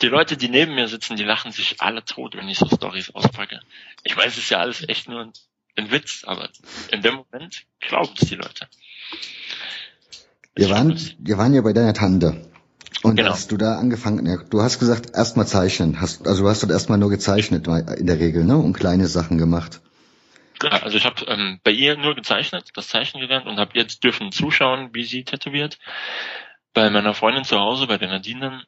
[0.02, 3.14] die Leute, die neben mir sitzen, die lachen sich alle tot, wenn ich so Stories
[3.14, 3.60] auspacke.
[4.04, 5.32] Ich weiß, es ist ja alles echt nur ein,
[5.76, 6.48] ein Witz, aber
[6.90, 8.66] in dem Moment glauben es die Leute.
[10.54, 12.50] Wir waren, wir waren ja bei deiner Tante.
[13.02, 13.30] Und Genau.
[13.30, 16.00] hast du da angefangen, ja, du hast gesagt, erstmal zeichnen.
[16.00, 18.58] Hast, also du hast dort erstmal nur gezeichnet in der Regel, ne?
[18.58, 19.80] Und kleine Sachen gemacht.
[20.62, 24.04] Ja, also ich habe ähm, bei ihr nur gezeichnet, das Zeichnen gelernt und habe jetzt
[24.04, 25.78] dürfen zuschauen, wie sie tätowiert.
[26.74, 28.64] Bei meiner Freundin zu Hause, bei der Nadine,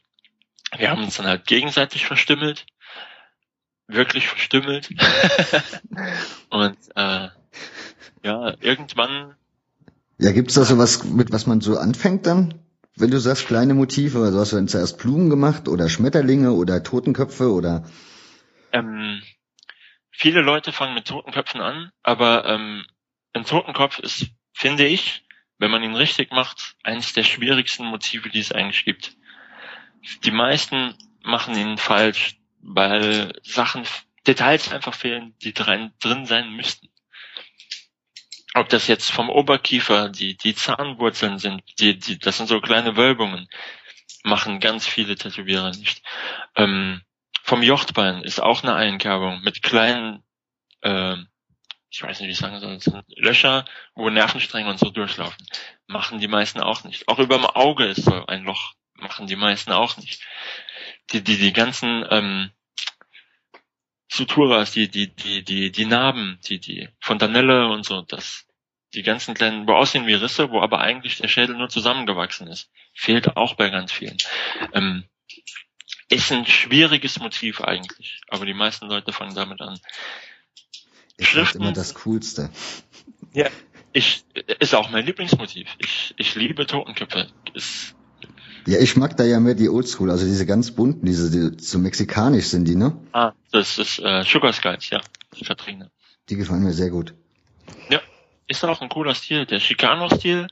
[0.77, 2.67] wir haben uns dann halt gegenseitig verstümmelt.
[3.89, 4.91] Wirklich verstümmelt.
[6.51, 7.29] und äh,
[8.25, 9.35] ja, irgendwann
[10.19, 12.55] Ja, gibt's da sowas, mit was man so anfängt dann?
[12.97, 16.83] Wenn du sagst kleine Motive, also hast du dann zuerst Blumen gemacht oder Schmetterlinge oder
[16.83, 17.85] Totenköpfe oder
[18.73, 19.23] Ähm,
[20.11, 22.85] viele Leute fangen mit Totenköpfen an, aber ähm,
[23.33, 25.25] ein Totenkopf ist, finde ich,
[25.59, 29.17] wenn man ihn richtig macht, eines der schwierigsten Motive, die es eigentlich gibt.
[30.25, 33.85] Die meisten machen ihn falsch, weil Sachen,
[34.27, 36.89] Details einfach fehlen, die drin, drin sein müssten.
[38.55, 42.97] Ob das jetzt vom Oberkiefer, die, die Zahnwurzeln sind, die, die, das sind so kleine
[42.97, 43.49] Wölbungen,
[44.25, 46.03] machen ganz viele Tätowierer nicht.
[46.55, 47.03] Ähm,
[47.43, 50.23] vom Jochtbein ist auch eine Einkerbung mit kleinen,
[50.83, 51.29] ähm,
[51.91, 55.47] ich weiß nicht, wie ich sagen soll, Löcher, wo Nervenstränge und so durchlaufen.
[55.87, 57.09] Machen die meisten auch nicht.
[57.09, 58.75] Auch über dem Auge ist so ein Loch.
[59.03, 60.23] Machen die meisten auch nicht.
[61.13, 62.51] Die, die, die ganzen ähm,
[64.09, 68.47] Suturas, die, die, die, die, die Narben, die, die Fontanelle und so, das,
[68.95, 72.71] die ganzen kleinen, wo aussehen wie Risse, wo aber eigentlich der Schädel nur zusammengewachsen ist.
[72.95, 74.19] Fehlt auch bei ganz vielen.
[74.73, 75.05] Ähm,
[76.09, 79.81] ist ein schwieriges Motiv eigentlich, aber die meisten Leute fangen damit an.
[81.17, 82.51] ist Schriften- immer das Coolste.
[83.33, 83.49] Ja,
[83.95, 84.25] ich
[84.61, 85.69] ist auch mein Lieblingsmotiv.
[85.79, 87.29] Ich, ich liebe Totenköpfe.
[87.55, 87.95] Ist,
[88.67, 91.79] Ja, ich mag da ja mehr die Oldschool, also diese ganz bunten, diese, die so
[91.79, 92.97] mexikanisch sind die, ne?
[93.13, 95.01] ah, das ist äh, Sugar Skies, ja,
[95.37, 95.91] die Katrine.
[96.29, 97.15] Die gefallen mir sehr gut.
[97.91, 98.01] Ja,
[98.47, 99.47] ist auch ein cooler Stil.
[99.47, 100.47] Der Chicano-Stil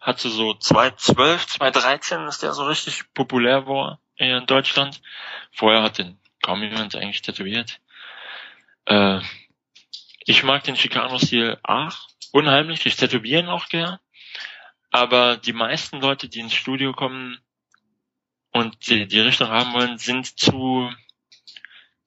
[0.00, 5.00] hatte so 2012, 2013 ist der so richtig populär war in Deutschland.
[5.52, 7.80] Vorher hat den kaum jemand eigentlich tätowiert.
[8.86, 9.20] Äh,
[10.24, 12.86] ich mag den Chicano-Stil auch unheimlich.
[12.86, 13.98] Ich tätowiere ihn auch gern.
[14.92, 17.38] Aber die meisten Leute, die ins Studio kommen
[18.52, 20.90] und die, die Richtung haben wollen, sind zu,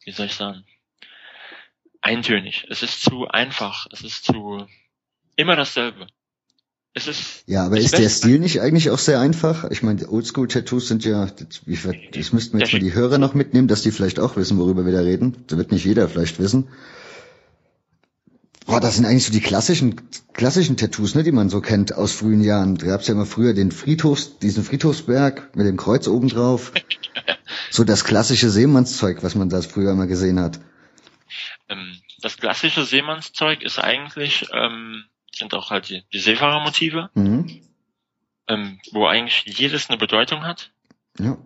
[0.05, 0.63] wie soll ich sagen,
[2.01, 2.67] eintönig.
[2.69, 3.87] Es ist zu einfach.
[3.91, 4.67] Es ist zu
[5.35, 6.05] immer dasselbe.
[6.93, 9.69] Es ist Ja, aber ist der Stil nicht eigentlich auch sehr einfach?
[9.71, 11.75] Ich meine, Oldschool-Tattoos sind ja, das, wie,
[12.11, 14.85] das müssten wir jetzt mal die Hörer noch mitnehmen, dass die vielleicht auch wissen, worüber
[14.85, 15.43] wir da reden.
[15.47, 16.69] Da wird nicht jeder vielleicht wissen.
[18.65, 22.13] Boah, das sind eigentlich so die klassischen, klassischen Tattoos, ne, die man so kennt aus
[22.13, 22.75] frühen Jahren.
[22.77, 26.71] Da gab's ja immer früher den Friedhofs, diesen Friedhofsberg mit dem Kreuz oben drauf.
[27.69, 30.59] So das klassische Seemannszeug, was man da früher immer gesehen hat.
[31.69, 37.61] ähm, das klassische Seemannszeug ist eigentlich ähm, sind auch halt die, die Seefahrermotive, Mhm.
[38.47, 40.71] ähm, wo eigentlich jedes eine Bedeutung hat.
[41.19, 41.37] Ja.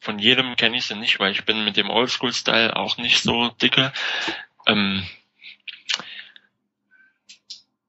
[0.00, 3.48] Von jedem kenne ich sie nicht, weil ich bin mit dem Oldschool-Style auch nicht so
[3.62, 3.92] dicke.
[4.66, 5.04] Ähm,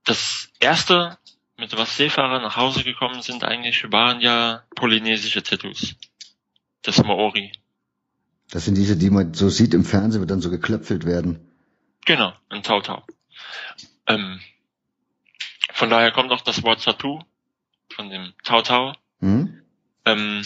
[0.05, 1.17] das erste,
[1.57, 5.95] mit was Seefahrer nach Hause gekommen sind, eigentlich waren ja polynesische Tattoos.
[6.81, 7.51] Das Maori.
[8.49, 11.51] Das sind diese, die man so sieht im Fernsehen, wo dann so geklöpfelt werden.
[12.05, 13.05] Genau, ein Tautau.
[14.07, 14.41] Ähm,
[15.73, 17.21] von daher kommt auch das Wort Tattoo
[17.93, 18.93] von dem Tautau.
[19.19, 19.61] Mhm.
[20.05, 20.41] Ähm,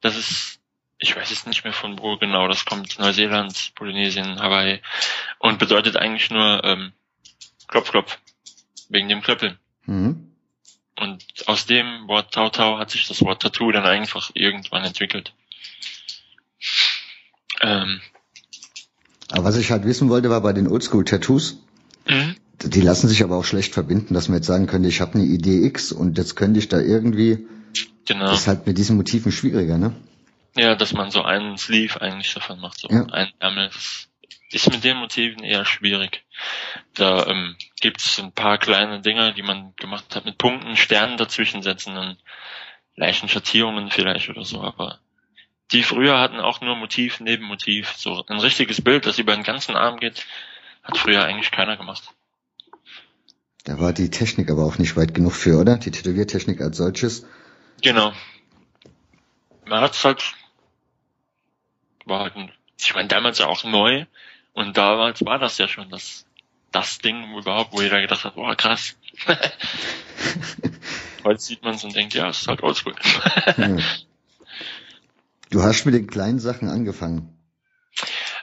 [0.00, 0.60] das ist,
[0.98, 4.80] ich weiß jetzt nicht mehr von wo genau, das kommt Neuseeland, Polynesien, Hawaii
[5.38, 6.92] und bedeutet eigentlich nur ähm,
[7.66, 8.18] Klopf, Klopf,
[8.88, 9.58] wegen dem Klöppeln.
[9.86, 10.30] Mhm.
[10.98, 15.32] Und aus dem Wort Tautau hat sich das Wort Tattoo dann einfach irgendwann entwickelt.
[17.60, 18.00] Ähm,
[19.30, 21.58] Aber was ich halt wissen wollte, war bei den Oldschool-Tattoos,
[22.06, 22.36] mhm.
[22.62, 25.24] die lassen sich aber auch schlecht verbinden, dass man jetzt sagen könnte, ich habe eine
[25.24, 27.46] Idee X und jetzt könnte ich da irgendwie,
[28.06, 28.26] genau.
[28.26, 29.94] das ist halt mit diesen Motiven schwieriger, ne?
[30.56, 33.06] Ja, dass man so einen Sleeve eigentlich davon macht, so Ja.
[33.06, 33.70] ein Ärmel.
[33.72, 34.08] Das
[34.54, 36.24] ist mit den Motiven eher schwierig.
[36.94, 41.16] Da ähm, gibt es ein paar kleine Dinge, die man gemacht hat mit Punkten, Sternen
[41.16, 42.18] dazwischen setzen und
[42.96, 45.00] leichten Schattierungen vielleicht oder so, aber
[45.72, 47.94] die früher hatten auch nur Motiv neben Motiv.
[47.96, 50.26] So ein richtiges Bild, das über den ganzen Arm geht,
[50.82, 52.10] hat früher eigentlich keiner gemacht.
[53.64, 55.78] Da war die Technik aber auch nicht weit genug für, oder?
[55.78, 57.26] Die Tätowiertechnik als solches.
[57.82, 58.12] Genau.
[59.64, 60.34] Man hat halt,
[62.04, 62.34] war halt,
[62.78, 64.04] ich meine, damals ja auch neu
[64.54, 66.24] und damals war das ja schon das,
[66.72, 68.96] das Ding überhaupt, wo jeder gedacht hat, boah, krass.
[71.24, 72.94] Heute sieht man es und denkt, ja, es ist halt oldschool.
[73.56, 73.76] Ja.
[75.50, 77.36] Du hast mit den kleinen Sachen angefangen.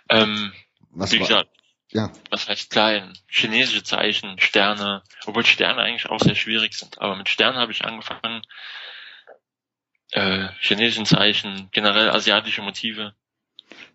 [0.10, 0.54] Ähm,
[0.91, 1.50] Was wie war, gesagt,
[1.89, 3.13] ja, was heißt klein?
[3.28, 7.00] Chinesische Zeichen, Sterne, obwohl Sterne eigentlich auch sehr schwierig sind.
[7.02, 8.41] Aber mit Sternen habe ich angefangen.
[10.12, 13.13] Äh, chinesischen Zeichen, generell asiatische Motive.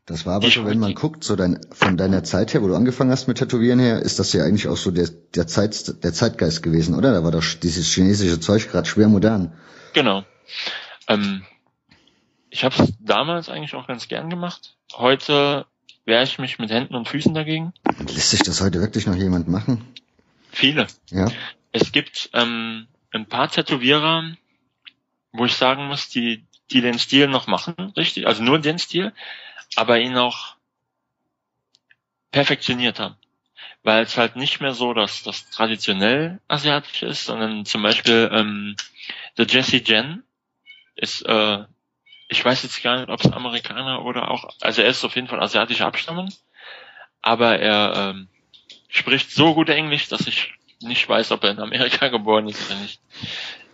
[0.07, 2.77] Das war aber so, wenn man guckt, so dein, von deiner Zeit her, wo du
[2.77, 6.12] angefangen hast mit Tätowieren her, ist das ja eigentlich auch so der, der, Zeit, der
[6.12, 7.12] Zeitgeist gewesen, oder?
[7.12, 9.53] Da war doch dieses chinesische Zeug gerade schwer modern.
[9.95, 10.25] Genau.
[11.09, 11.42] Ähm,
[12.51, 14.77] ich habe es damals eigentlich auch ganz gern gemacht.
[14.95, 15.66] Heute
[16.05, 17.73] wehre ich mich mit Händen und Füßen dagegen.
[17.99, 19.85] Lässt sich das heute wirklich noch jemand machen?
[20.53, 20.87] Viele.
[21.11, 21.27] Ja.
[21.73, 24.23] Es gibt ähm, ein paar Tätowierer,
[25.33, 29.12] wo ich sagen muss, die, die den Stil noch machen, richtig, also nur den Stil,
[29.77, 30.57] aber ihn auch
[32.31, 33.17] perfektioniert haben.
[33.83, 38.77] Weil es halt nicht mehr so dass das traditionell asiatisch ist, sondern zum Beispiel ähm,
[39.39, 40.25] der Jesse Jen
[40.97, 41.65] ist, äh,
[42.29, 45.29] ich weiß jetzt gar nicht, ob es Amerikaner oder auch, also er ist auf jeden
[45.29, 46.33] Fall asiatischer Abstammung,
[47.23, 48.29] aber er ähm,
[48.89, 52.81] spricht so gut Englisch, dass ich nicht weiß, ob er in Amerika geboren ist oder
[52.81, 53.01] nicht.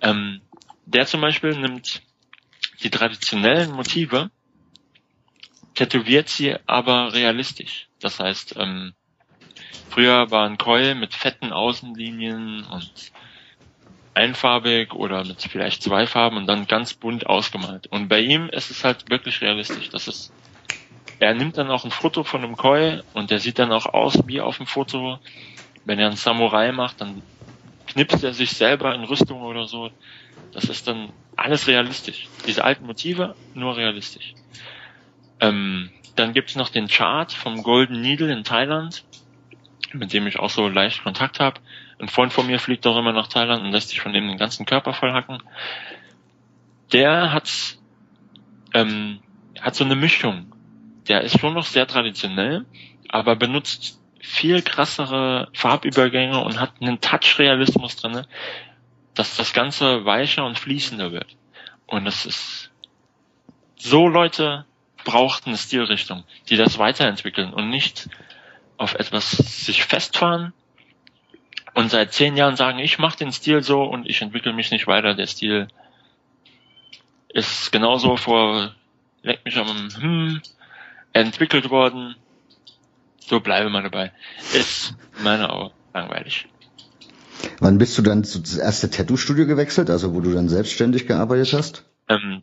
[0.01, 0.43] Ähm,
[0.85, 2.03] der zum Beispiel nimmt
[2.83, 4.31] die traditionellen Motive,
[5.75, 7.89] tätowiert sie aber realistisch.
[8.01, 8.95] Das heißt, ähm,
[9.91, 13.13] früher war ein Coil mit fetten Außenlinien und
[14.15, 17.87] einfarbig oder mit vielleicht zwei Farben und dann ganz bunt ausgemalt.
[17.87, 19.89] Und bei ihm ist es halt wirklich realistisch.
[19.89, 20.33] Das ist,
[21.19, 24.19] er nimmt dann auch ein Foto von einem Koi und der sieht dann auch aus
[24.27, 25.19] wie auf dem Foto.
[25.85, 27.23] Wenn er einen Samurai macht, dann
[27.87, 29.91] knipst er sich selber in Rüstung oder so.
[30.53, 32.29] Das ist dann alles realistisch.
[32.47, 34.35] Diese alten Motive, nur realistisch.
[35.43, 39.05] Ähm, dann gibt's noch den Chart vom Golden Needle in Thailand,
[39.93, 41.61] mit dem ich auch so leicht Kontakt habe.
[41.99, 44.39] Ein Freund von mir fliegt auch immer nach Thailand und lässt sich von dem den
[44.39, 45.43] ganzen Körper vollhacken.
[46.93, 47.77] Der hat,
[48.73, 49.19] ähm,
[49.61, 50.53] hat so eine Mischung.
[51.09, 52.65] Der ist schon noch sehr traditionell,
[53.09, 58.29] aber benutzt viel krassere Farbübergänge und hat einen Touch-Realismus drinne,
[59.15, 61.37] dass das Ganze weicher und fließender wird.
[61.87, 62.71] Und das ist
[63.77, 64.65] so Leute
[65.05, 68.09] braucht eine Stilrichtung, die das weiterentwickeln und nicht
[68.77, 70.53] auf etwas sich festfahren
[71.75, 74.87] und seit zehn Jahren sagen, ich mache den Stil so und ich entwickle mich nicht
[74.87, 75.15] weiter.
[75.15, 75.69] Der Stil
[77.29, 78.75] ist genauso vor,
[79.23, 80.43] leck mich am hm,
[81.13, 82.17] entwickelt worden.
[83.21, 84.13] So bleibe mal dabei.
[84.53, 86.49] Ist meine Augen langweilig.
[87.61, 91.53] Wann bist du dann zu das erste Tattoo-Studio gewechselt, also wo du dann selbstständig gearbeitet
[91.55, 91.85] hast?
[92.09, 92.43] Ähm,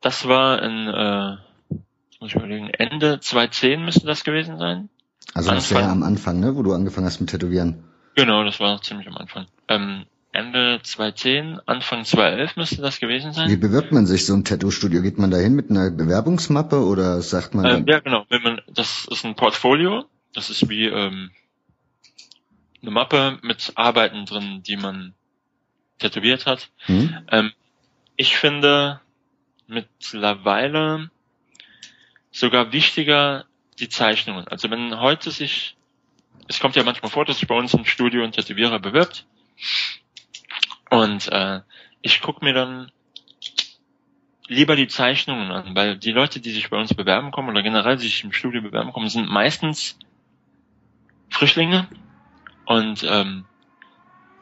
[0.00, 1.36] das war in, äh,
[2.24, 4.88] muss ich überlegen, Ende 2010 müsste das gewesen sein.
[5.34, 5.78] Also noch Anfang.
[5.78, 7.84] sehr am Anfang, ne, wo du angefangen hast mit Tätowieren.
[8.14, 9.46] Genau, das war noch ziemlich am Anfang.
[9.68, 13.60] Ähm, Ende 2010, Anfang 2011 müsste das gewesen Wie sein.
[13.60, 15.02] bewirbt man sich so ein Tattoo-Studio?
[15.02, 18.24] Geht man da hin mit einer Bewerbungsmappe oder sagt man, Ähm, ja, genau.
[18.30, 20.06] Wenn man, das ist ein Portfolio.
[20.32, 21.30] Das ist wie ähm,
[22.80, 25.12] eine Mappe mit Arbeiten drin, die man
[25.98, 26.70] tätowiert hat.
[26.86, 27.18] hm?
[27.30, 27.52] Ähm,
[28.16, 29.00] ich finde
[29.66, 31.10] mittlerweile
[32.34, 33.46] sogar wichtiger
[33.78, 34.48] die Zeichnungen.
[34.48, 35.76] Also wenn heute sich,
[36.48, 39.24] es kommt ja manchmal vor, dass sich bei uns im Studio ein Tätowierer bewirbt
[40.90, 41.60] und äh,
[42.02, 42.90] ich gucke mir dann
[44.48, 47.98] lieber die Zeichnungen an, weil die Leute, die sich bei uns bewerben kommen oder generell
[47.98, 49.96] sich im Studio bewerben kommen, sind meistens
[51.30, 51.86] Frischlinge
[52.66, 53.44] und ähm,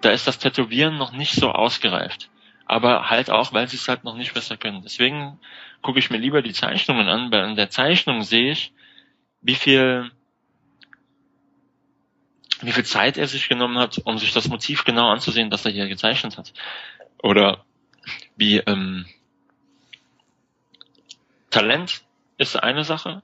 [0.01, 2.31] da ist das Tätowieren noch nicht so ausgereift.
[2.65, 4.81] Aber halt auch, weil sie es halt noch nicht besser können.
[4.83, 5.39] Deswegen
[5.83, 8.73] gucke ich mir lieber die Zeichnungen an, weil in der Zeichnung sehe ich,
[9.41, 10.11] wie viel,
[12.61, 15.73] wie viel Zeit er sich genommen hat, um sich das Motiv genau anzusehen, das er
[15.73, 16.53] hier gezeichnet hat.
[17.23, 17.65] Oder
[18.37, 19.07] wie ähm,
[21.51, 22.03] Talent
[22.39, 23.23] ist eine Sache.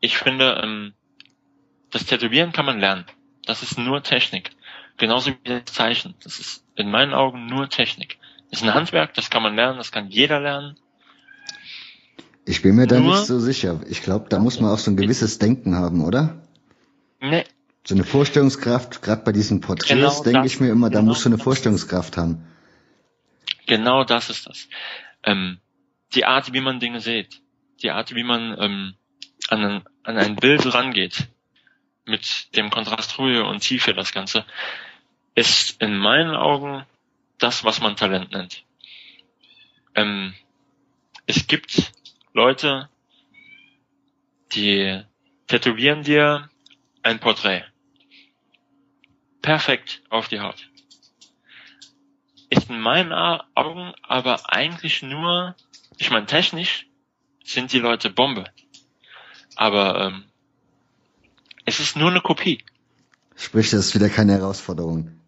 [0.00, 0.94] Ich finde, ähm,
[1.90, 3.06] das Tätowieren kann man lernen.
[3.46, 4.50] Das ist nur Technik.
[4.96, 6.14] Genauso wie das Zeichen.
[6.22, 8.18] Das ist in meinen Augen nur Technik.
[8.50, 10.78] Das ist ein Handwerk, das kann man lernen, das kann jeder lernen.
[12.46, 13.80] Ich bin mir da Nur- nicht so sicher.
[13.88, 16.42] Ich glaube, da muss man auch so ein gewisses Denken haben, oder?
[17.20, 17.44] Nee,
[17.86, 21.24] So eine Vorstellungskraft, gerade bei diesen Porträts, Genau denke ich mir immer, da genau musst
[21.24, 22.44] du eine Vorstellungskraft haben.
[23.66, 24.68] genau das ist das.
[25.22, 25.58] Ähm,
[26.14, 27.40] die Art, wie man Dinge sieht.
[27.82, 28.94] Die Art, wie man ähm,
[29.48, 31.28] an, ein, an ein Bild rangeht.
[32.06, 34.44] Mit dem Kontrast Ruhe und Tiefe, das Ganze,
[35.34, 36.84] ist in meinen Augen
[37.38, 38.64] das, was man Talent nennt.
[39.94, 40.34] Ähm,
[41.26, 41.92] es gibt
[42.34, 42.88] Leute,
[44.52, 45.02] die
[45.46, 46.50] tätowieren dir
[47.02, 47.62] ein Porträt.
[49.40, 50.68] Perfekt auf die Haut.
[52.50, 55.54] Ist in meinen Augen aber eigentlich nur,
[55.96, 56.88] ich meine technisch,
[57.44, 58.46] sind die Leute Bombe.
[59.54, 60.24] Aber ähm,
[61.64, 62.64] es ist nur eine Kopie.
[63.36, 65.20] Sprich, das ist wieder keine Herausforderung.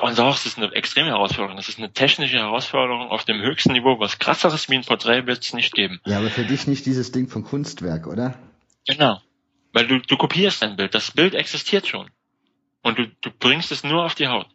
[0.00, 1.58] Und auch, es ist eine extreme Herausforderung.
[1.58, 3.98] Es ist eine technische Herausforderung auf dem höchsten Niveau.
[4.00, 6.00] Was krasseres wie ein Porträt wird es nicht geben.
[6.06, 8.38] Ja, aber für dich nicht dieses Ding von Kunstwerk, oder?
[8.86, 9.20] Genau.
[9.72, 10.94] Weil du, du kopierst ein Bild.
[10.94, 12.10] Das Bild existiert schon.
[12.82, 14.48] Und du, du bringst es nur auf die Haut.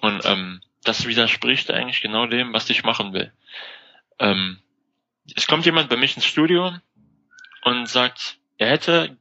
[0.00, 3.32] Und ähm, das widerspricht eigentlich genau dem, was ich machen will.
[4.18, 4.58] Ähm,
[5.34, 6.72] es kommt jemand bei mich ins Studio
[7.64, 9.16] und sagt, er hätte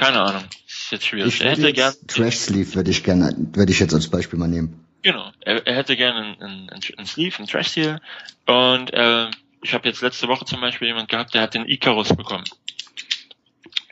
[0.00, 1.34] keine Ahnung, ist jetzt schwierig.
[1.34, 4.48] Ich er hätte gern Trash Sleeve würde ich gerne, würde ich jetzt als Beispiel mal
[4.48, 4.86] nehmen.
[5.02, 8.00] Genau, er, er hätte gerne einen, einen, einen Sleeve, einen Trash Seal
[8.46, 9.28] und äh,
[9.62, 12.44] ich habe jetzt letzte Woche zum Beispiel jemand gehabt, der hat den Icarus bekommen.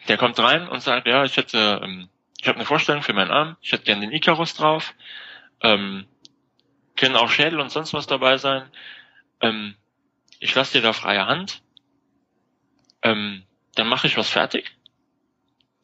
[0.09, 2.09] Der kommt rein und sagt, ja, ich hätte, ähm,
[2.41, 4.95] ich habe eine Vorstellung für meinen Arm, ich hätte gerne den Icarus drauf,
[5.61, 6.07] ähm,
[6.97, 8.63] können auch Schädel und sonst was dabei sein.
[9.43, 9.75] Ähm,
[10.41, 11.61] ich lasse dir da freie Hand.
[13.03, 13.43] Ähm,
[13.75, 14.78] dann mache ich was fertig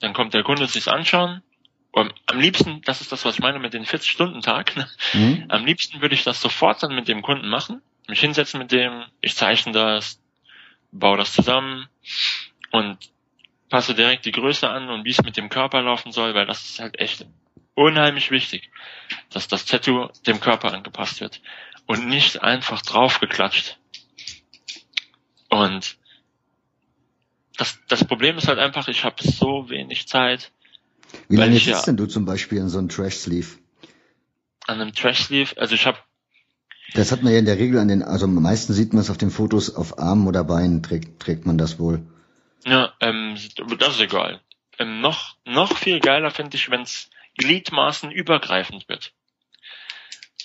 [0.05, 1.43] dann kommt der Kunde sich's anschauen.
[1.91, 4.77] Und am liebsten, das ist das, was ich meine mit den 40-Stunden-Tag.
[4.77, 4.89] Ne?
[5.15, 5.45] Mhm.
[5.49, 9.05] Am liebsten würde ich das sofort dann mit dem Kunden machen, mich hinsetzen mit dem,
[9.21, 10.21] ich zeichne das,
[10.93, 11.89] baue das zusammen
[12.71, 12.99] und
[13.71, 16.69] passe direkt die Größe an und wie es mit dem Körper laufen soll, weil das
[16.69, 17.27] ist halt echt
[17.75, 18.71] unheimlich wichtig,
[19.31, 21.41] dass das Tattoo dem Körper angepasst wird
[21.87, 23.79] und nicht einfach draufgeklatscht.
[25.49, 25.97] Und
[27.57, 30.51] das, das Problem ist halt einfach, ich habe so wenig Zeit.
[31.29, 33.47] Wie lange sitzt ja, denn du zum Beispiel in so einem Trash-Sleeve?
[34.67, 35.99] An einem Trash-Sleeve, also ich habe
[36.93, 39.11] das hat man ja in der Regel an den, also am meisten sieht man es
[39.11, 42.07] auf den Fotos auf Armen oder Beinen trägt, trägt man das wohl.
[42.67, 43.37] Ja, ähm,
[43.79, 44.41] das ist egal.
[44.79, 49.13] Ähm, noch, noch viel geiler finde ich, wenn es Gliedmaßen übergreifend wird.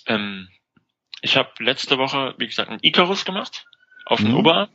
[0.07, 0.49] Ähm,
[1.21, 3.65] ich habe letzte Woche, wie gesagt, einen Icarus gemacht
[4.05, 4.37] auf den mhm.
[4.37, 4.69] Oberarm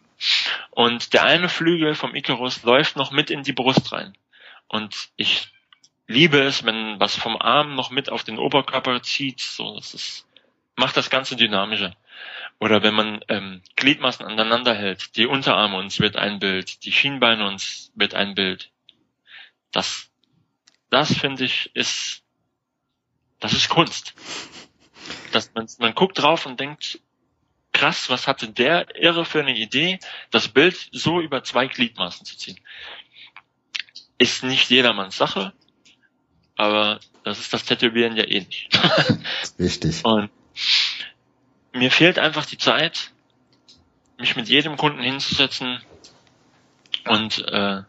[0.70, 4.16] und der eine Flügel vom Icarus läuft noch mit in die Brust rein.
[4.68, 5.48] Und ich
[6.06, 9.40] liebe es, wenn was vom Arm noch mit auf den Oberkörper zieht.
[9.40, 10.26] So, das ist,
[10.76, 11.96] macht das Ganze dynamischer.
[12.60, 17.46] Oder wenn man ähm, Gliedmaßen aneinander hält, die Unterarme uns wird ein Bild, die Schienbeine
[17.46, 18.70] uns wird ein Bild.
[19.72, 20.10] Das,
[20.90, 22.22] das finde ich ist,
[23.40, 24.14] das ist Kunst.
[25.32, 27.00] Das, man, man guckt drauf und denkt,
[27.74, 29.98] krass, was hatte der Irre für eine Idee,
[30.30, 32.58] das Bild so über zwei Gliedmaßen zu ziehen.
[34.16, 35.52] Ist nicht jedermanns Sache,
[36.56, 38.70] aber das ist das Tätowieren ja eh nicht.
[39.58, 40.04] Richtig.
[40.04, 40.30] Und
[41.72, 43.10] mir fehlt einfach die Zeit,
[44.18, 45.82] mich mit jedem Kunden hinzusetzen
[47.06, 47.82] und äh,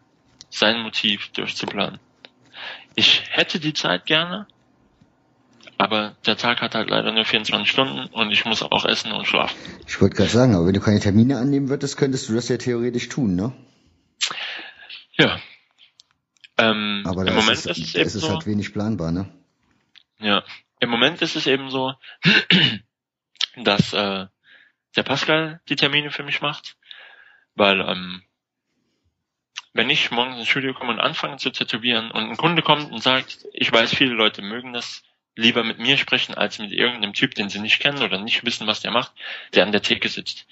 [0.50, 2.00] sein Motiv durchzuplanen.
[2.96, 4.48] Ich hätte die Zeit gerne,
[5.78, 9.26] aber der Tag hat halt leider nur 24 Stunden und ich muss auch essen und
[9.26, 9.56] schlafen.
[9.86, 12.56] Ich wollte gerade sagen, aber wenn du keine Termine annehmen würdest, könntest du das ja
[12.56, 13.52] theoretisch tun, ne?
[15.12, 15.38] Ja.
[16.58, 19.28] Ähm, aber im Moment ist, ist es eben ist es so, halt wenig planbar, ne?
[20.18, 20.42] Ja.
[20.80, 21.94] Im Moment ist es eben so,
[23.56, 24.26] dass äh,
[24.96, 26.76] der Pascal die Termine für mich macht,
[27.54, 28.22] weil ähm,
[29.74, 33.02] wenn ich morgens ins Studio komme und anfange zu tätowieren und ein Kunde kommt und
[33.02, 35.02] sagt, ich weiß, viele Leute mögen das,
[35.36, 38.66] lieber mit mir sprechen, als mit irgendeinem Typ, den sie nicht kennen oder nicht wissen,
[38.66, 39.12] was der macht,
[39.54, 40.46] der an der Theke sitzt.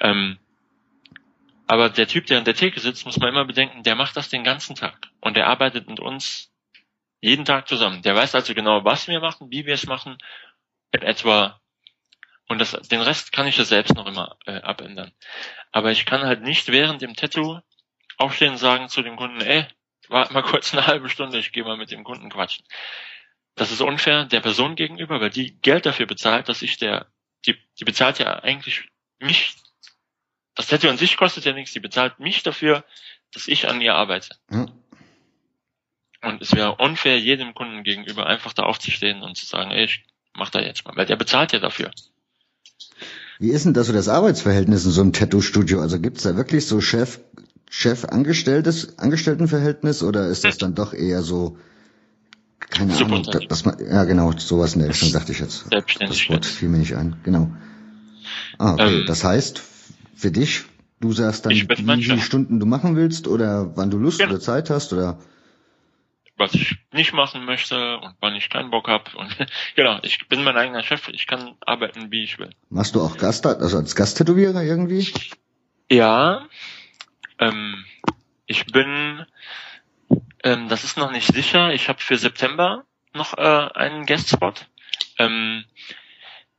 [0.00, 0.38] Ähm,
[1.66, 4.28] aber der Typ, der an der Theke sitzt, muss man immer bedenken, der macht das
[4.28, 5.08] den ganzen Tag.
[5.20, 6.50] Und der arbeitet mit uns
[7.20, 8.02] jeden Tag zusammen.
[8.02, 10.18] Der weiß also genau, was wir machen, wie wir es machen,
[10.92, 11.60] in etwa.
[12.48, 15.12] Und das, den Rest kann ich ja selbst noch immer äh, abändern.
[15.72, 17.60] Aber ich kann halt nicht während dem Tattoo
[18.18, 19.66] aufstehen und sagen zu dem Kunden, ey,
[20.08, 22.66] warte mal kurz eine halbe Stunde, ich gehe mal mit dem Kunden quatschen.
[23.54, 27.06] Das ist unfair der Person gegenüber, weil die Geld dafür bezahlt, dass ich der,
[27.46, 28.88] die, die bezahlt ja eigentlich
[29.20, 29.56] mich,
[30.54, 32.84] das Tattoo an sich kostet ja nichts, die bezahlt mich dafür,
[33.32, 34.36] dass ich an ihr arbeite.
[34.50, 34.66] Ja.
[36.22, 40.04] Und es wäre unfair jedem Kunden gegenüber einfach da aufzustehen und zu sagen, ey, ich
[40.34, 41.90] mach da jetzt mal, weil der bezahlt ja dafür.
[43.38, 45.80] Wie ist denn das so das Arbeitsverhältnis in so einem Tattoo-Studio?
[45.80, 47.20] Also gibt's da wirklich so Chef,
[47.68, 51.58] Chef-Angestelltes, Angestelltenverhältnis oder ist das dann doch eher so
[52.74, 55.66] keine Ahnung, dass man, ja genau, sowas in der Richtung dachte ich jetzt.
[55.70, 57.50] Das Wort fiel mir nicht ein, genau.
[58.58, 59.00] Ah, okay.
[59.00, 59.62] Ähm, das heißt,
[60.14, 60.64] für dich,
[61.00, 64.32] du sagst dann, wie viele Stunden du machen willst oder wann du Lust genau.
[64.32, 65.18] oder Zeit hast oder
[66.36, 69.04] was ich nicht machen möchte und wann ich keinen Bock habe.
[69.16, 69.36] Und
[69.76, 72.50] genau, ich bin mein eigener Chef, ich kann arbeiten, wie ich will.
[72.70, 75.12] Machst du auch Gast, also als Gasttätowierer irgendwie?
[75.90, 76.46] Ja.
[77.38, 77.84] Ähm,
[78.46, 79.26] ich bin
[80.44, 81.72] ähm, das ist noch nicht sicher.
[81.72, 82.84] Ich habe für September
[83.14, 84.66] noch äh, einen Guestspot.
[85.18, 85.64] Ähm,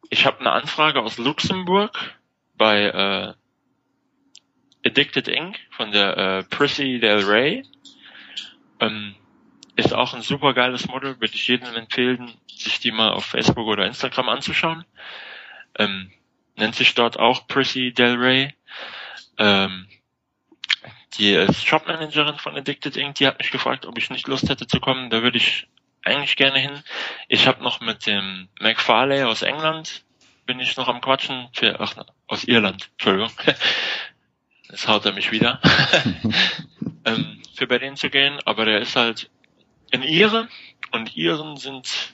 [0.09, 2.15] ich habe eine Anfrage aus Luxemburg
[2.57, 3.33] bei äh,
[4.85, 5.57] Addicted Inc.
[5.69, 7.63] von der äh, Prissy Del Rey.
[8.79, 9.15] Ähm,
[9.75, 13.67] ist auch ein super geiles Model, würde ich jedem empfehlen, sich die mal auf Facebook
[13.67, 14.85] oder Instagram anzuschauen.
[15.77, 16.11] Ähm,
[16.55, 18.53] nennt sich dort auch Prissy Del Rey.
[19.37, 19.87] Ähm,
[21.17, 23.15] die ist Shopmanagerin von Addicted Inc.
[23.15, 25.09] Die hat mich gefragt, ob ich nicht Lust hätte zu kommen.
[25.09, 25.67] Da würde ich
[26.03, 26.83] eigentlich gerne hin.
[27.27, 30.03] Ich habe noch mit dem McFarley aus England
[30.45, 31.95] bin ich noch am Quatschen für ach,
[32.27, 33.31] aus Irland, Entschuldigung.
[34.69, 35.59] Jetzt haut er mich wieder.
[37.05, 39.29] ähm, für bei denen zu gehen, aber der ist halt
[39.91, 40.47] in Ire
[40.91, 42.13] und Iren sind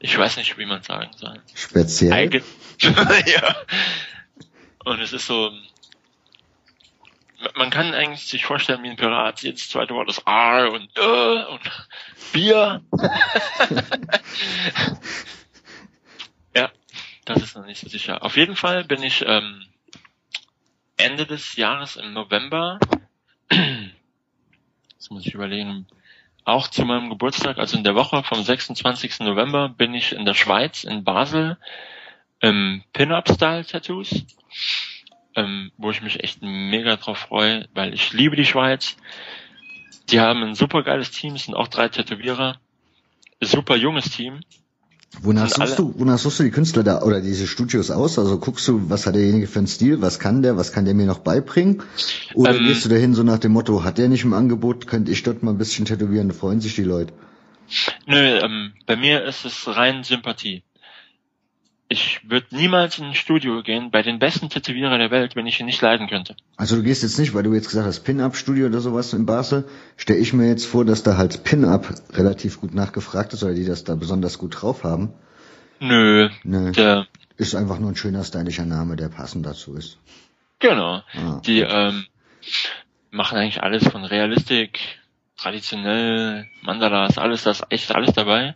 [0.00, 1.40] ich weiß nicht, wie man sagen soll.
[1.54, 2.12] Speziell.
[2.12, 2.44] Eigen
[2.82, 3.56] ja.
[4.84, 5.50] Und es ist so,
[7.56, 9.42] man kann eigentlich sich vorstellen wie ein Pirat.
[9.42, 11.60] Jedes zweite Wort ist R und äh und
[12.32, 12.82] Bier.
[16.54, 16.70] ja,
[17.24, 18.22] das ist noch nicht so sicher.
[18.22, 19.66] Auf jeden Fall bin ich ähm,
[20.96, 22.78] Ende des Jahres im November,
[23.50, 25.86] jetzt muss ich überlegen,
[26.44, 29.20] auch zu meinem Geburtstag, also in der Woche vom 26.
[29.20, 31.56] November, bin ich in der Schweiz, in Basel,
[32.40, 34.24] im Pin-Up-Style-Tattoos
[35.36, 38.96] ähm, wo ich mich echt mega drauf freue, weil ich liebe die Schweiz.
[40.10, 42.58] Die haben ein super geiles Team, sind auch drei Tätowierer,
[43.40, 44.40] super junges Team.
[45.22, 48.18] Wonach suchst, du, wonach suchst du die Künstler da oder diese Studios aus?
[48.18, 50.94] Also guckst du, was hat derjenige für einen Stil, was kann der, was kann der
[50.94, 51.82] mir noch beibringen?
[52.34, 55.12] Oder ähm, gehst du dahin so nach dem Motto, hat der nicht im Angebot, könnte
[55.12, 57.12] ich dort mal ein bisschen tätowieren, freuen sich die Leute?
[58.06, 60.64] Nö, ähm, bei mir ist es rein Sympathie
[61.88, 65.60] ich würde niemals in ein Studio gehen bei den besten Tätowierer der Welt, wenn ich
[65.60, 66.34] ihn nicht leiden könnte.
[66.56, 69.68] Also du gehst jetzt nicht, weil du jetzt gesagt hast, Pin-Up-Studio oder sowas in Basel,
[69.96, 73.66] stelle ich mir jetzt vor, dass da halt Pin-Up relativ gut nachgefragt ist oder die
[73.66, 75.12] das da besonders gut drauf haben.
[75.80, 76.30] Nö.
[76.42, 76.72] Nö.
[76.72, 77.06] Der
[77.36, 79.98] ist einfach nur ein schöner stylischer Name, der passend dazu ist.
[80.60, 81.02] Genau.
[81.14, 82.06] Ah, die ähm,
[83.10, 84.80] machen eigentlich alles von Realistik,
[85.36, 88.54] traditionell, Mandalas, alles das, echt alles dabei.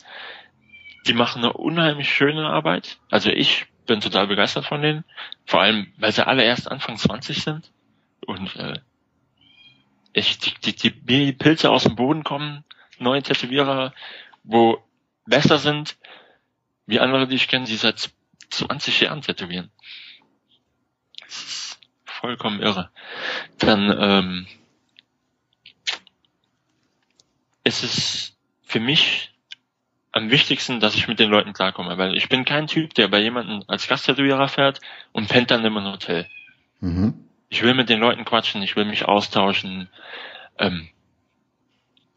[1.08, 2.98] Die machen eine unheimlich schöne Arbeit.
[3.10, 5.04] Also ich bin total begeistert von denen.
[5.46, 7.72] Vor allem, weil sie alle erst Anfang 20 sind.
[8.26, 8.78] Und äh,
[10.12, 12.64] ich, die, die, die, Pilze aus dem Boden kommen,
[12.98, 13.94] neue Tätowierer,
[14.44, 14.84] wo
[15.24, 15.96] besser sind,
[16.86, 18.10] wie andere, die ich kenne, die seit
[18.50, 19.70] 20 Jahren tätowieren.
[21.20, 22.90] Das ist vollkommen irre.
[23.58, 24.46] Dann ähm,
[27.64, 29.27] ist es für mich
[30.12, 33.20] am wichtigsten, dass ich mit den Leuten klarkomme, weil ich bin kein Typ, der bei
[33.20, 34.80] jemandem als Gasttätowierer fährt
[35.12, 36.26] und pennt dann immer im Hotel.
[36.80, 37.24] Mhm.
[37.50, 39.88] Ich will mit den Leuten quatschen, ich will mich austauschen.
[40.58, 40.88] Ähm,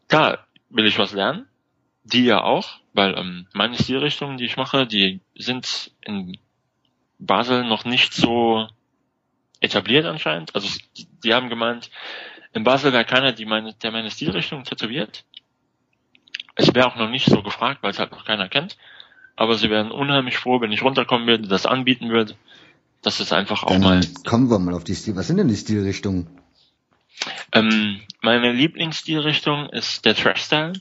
[0.08, 1.46] klar will ich was lernen,
[2.04, 6.38] die ja auch, weil ähm, meine Stilrichtungen, die ich mache, die sind in
[7.18, 8.68] Basel noch nicht so
[9.60, 10.54] etabliert anscheinend.
[10.54, 11.90] Also die, die haben gemeint,
[12.52, 15.24] in Basel wäre keiner, die meine, der meine Stilrichtung tätowiert.
[16.54, 18.76] Es wäre auch noch nicht so gefragt, weil es halt noch keiner kennt.
[19.36, 22.34] Aber sie wären unheimlich froh, wenn ich runterkommen würde, das anbieten würde.
[23.00, 24.00] Das ist einfach auch Dann mal.
[24.26, 25.16] Kommen wir mal auf die Stil.
[25.16, 26.28] Was sind denn die Stilrichtungen?
[27.52, 30.72] Ähm, meine Lieblingsstilrichtung ist der Trash Style,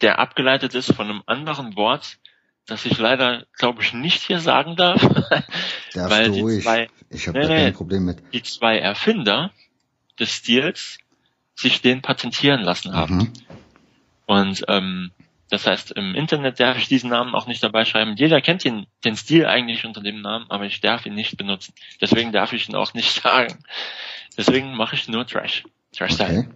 [0.00, 2.18] der abgeleitet ist von einem anderen Wort,
[2.66, 5.00] das ich leider, glaube ich, nicht hier sagen darf.
[5.92, 6.62] Darfst weil du ruhig.
[6.62, 8.22] Zwei, ich habe nee, da kein Problem mit.
[8.32, 9.50] Die zwei Erfinder
[10.18, 10.98] des Stils
[11.54, 13.16] sich den patentieren lassen haben.
[13.16, 13.32] Mhm.
[14.30, 15.10] Und ähm,
[15.48, 18.14] das heißt, im Internet darf ich diesen Namen auch nicht dabei schreiben.
[18.14, 21.74] Jeder kennt den, den Stil eigentlich unter dem Namen, aber ich darf ihn nicht benutzen.
[22.00, 23.56] Deswegen darf ich ihn auch nicht sagen.
[24.38, 25.64] Deswegen mache ich nur Trash.
[25.92, 26.38] Trash Style.
[26.38, 26.48] Okay.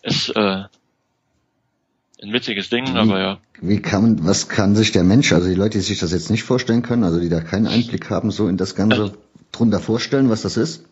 [0.00, 0.64] Ist äh,
[2.22, 3.38] ein witziges Ding, wie, aber ja.
[3.60, 6.44] Wie kann, was kann sich der Mensch, also die Leute, die sich das jetzt nicht
[6.44, 9.16] vorstellen können, also die da keinen Einblick haben, so in das Ganze also,
[9.52, 10.86] drunter vorstellen, was das ist?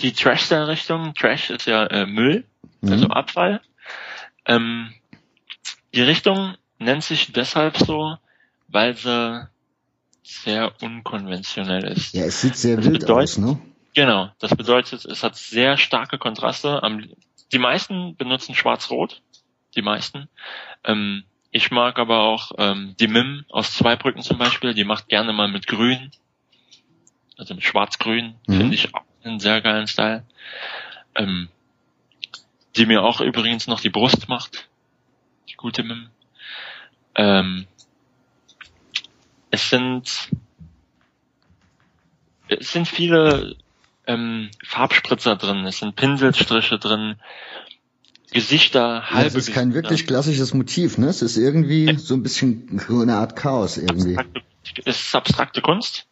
[0.00, 2.42] Die Trash-Style-Richtung, Trash ist ja äh, Müll,
[2.80, 2.90] mhm.
[2.90, 3.60] also Abfall.
[4.46, 4.92] Ähm,
[5.94, 8.16] die Richtung nennt sich deshalb so,
[8.68, 9.48] weil sie
[10.22, 12.14] sehr unkonventionell ist.
[12.14, 13.60] Ja, es sieht sehr das wild bedeutet, aus, ne?
[13.94, 16.80] Genau, das bedeutet, es hat sehr starke Kontraste.
[17.52, 19.22] Die meisten benutzen schwarz-rot,
[19.76, 20.28] die meisten.
[20.84, 25.34] Ähm, ich mag aber auch ähm, die Mim aus Zweibrücken zum Beispiel, die macht gerne
[25.34, 26.10] mal mit Grün,
[27.36, 28.56] also mit Schwarz-Grün, mhm.
[28.56, 30.24] finde ich auch einen sehr geilen Style.
[31.14, 31.50] Ähm,
[32.76, 34.68] die mir auch übrigens noch die Brust macht.
[35.48, 36.08] Die gute Mim.
[37.14, 37.66] Ähm,
[39.50, 40.30] es sind
[42.48, 43.56] es sind viele
[44.06, 47.16] ähm, Farbspritzer drin, es sind Pinselstriche drin,
[48.32, 49.20] Gesichter, halbe.
[49.20, 51.08] Ja, es ist kein wirklich klassisches Motiv, ne?
[51.08, 54.16] Es ist irgendwie so ein bisschen so eine Art Chaos irgendwie.
[54.84, 56.06] es ist abstrakte Kunst.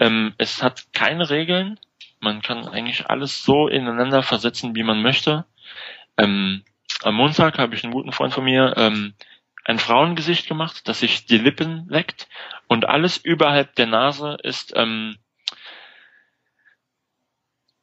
[0.00, 1.78] Ähm, es hat keine Regeln
[2.20, 5.44] Man kann eigentlich alles so ineinander versetzen, wie man möchte.
[6.16, 6.64] Ähm,
[7.02, 9.14] am Montag habe ich einen guten Freund von mir ähm,
[9.64, 12.28] ein Frauengesicht gemacht, das sich die Lippen leckt
[12.68, 15.16] und alles überhalb der Nase ist ähm,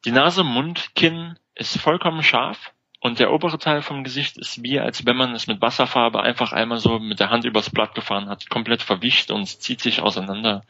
[0.04, 4.80] die Nase, Mund, Kinn ist vollkommen scharf und der obere Teil vom Gesicht ist wie,
[4.80, 8.28] als wenn man es mit Wasserfarbe einfach einmal so mit der Hand übers Blatt gefahren
[8.28, 10.62] hat, komplett verwischt und es zieht sich auseinander.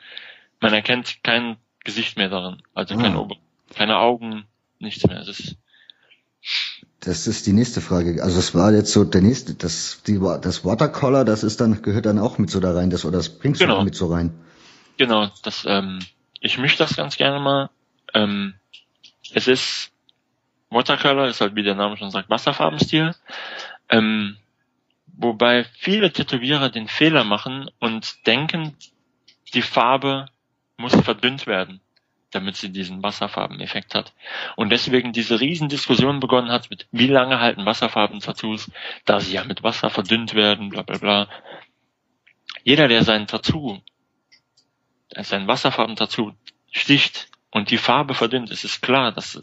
[0.61, 3.21] Man erkennt kein Gesicht mehr darin, also kein ah.
[3.21, 3.37] Ober
[3.73, 4.45] keine Augen,
[4.79, 5.19] nichts mehr.
[5.19, 5.57] Das ist,
[7.05, 8.23] das ist die nächste Frage.
[8.23, 12.07] Also das war jetzt so der nächste, das, die, das Watercolor, das ist dann, gehört
[12.07, 13.79] dann auch mit so da rein, das, oder das bringst genau.
[13.79, 14.33] du mit so rein.
[14.99, 15.99] Genau, das, ähm,
[16.41, 17.71] ich mische das ganz gerne mal.
[18.15, 18.55] Ähm,
[19.35, 19.91] es ist,
[20.71, 23.15] Watercolor ist halt, wie der Name schon sagt, Wasserfarbenstil.
[23.89, 24.37] Ähm,
[25.07, 28.77] wobei viele Tätowierer den Fehler machen und denken,
[29.55, 30.27] die Farbe
[30.77, 31.81] muss verdünnt werden
[32.33, 34.13] damit sie diesen Wasserfarbeneffekt hat.
[34.57, 38.71] Und deswegen diese Riesendiskussion begonnen hat mit, wie lange halten Wasserfarben-Tattoos,
[39.05, 41.29] da sie ja mit Wasser verdünnt werden, bla bla bla.
[42.65, 43.81] Jeder, der sein Tattoo,
[45.15, 46.33] sein Wasserfarben-Tattoo
[46.71, 49.41] sticht und die Farbe verdünnt, es ist klar, dass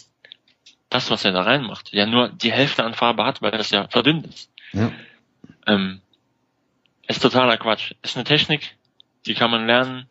[0.89, 3.87] das, was er da reinmacht, ja nur die Hälfte an Farbe hat, weil es ja
[3.87, 4.51] verdünnt ist.
[4.73, 4.91] Ja.
[5.67, 6.01] Ähm,
[7.07, 7.93] ist totaler Quatsch.
[8.01, 8.75] Ist eine Technik,
[9.25, 10.07] die kann man lernen,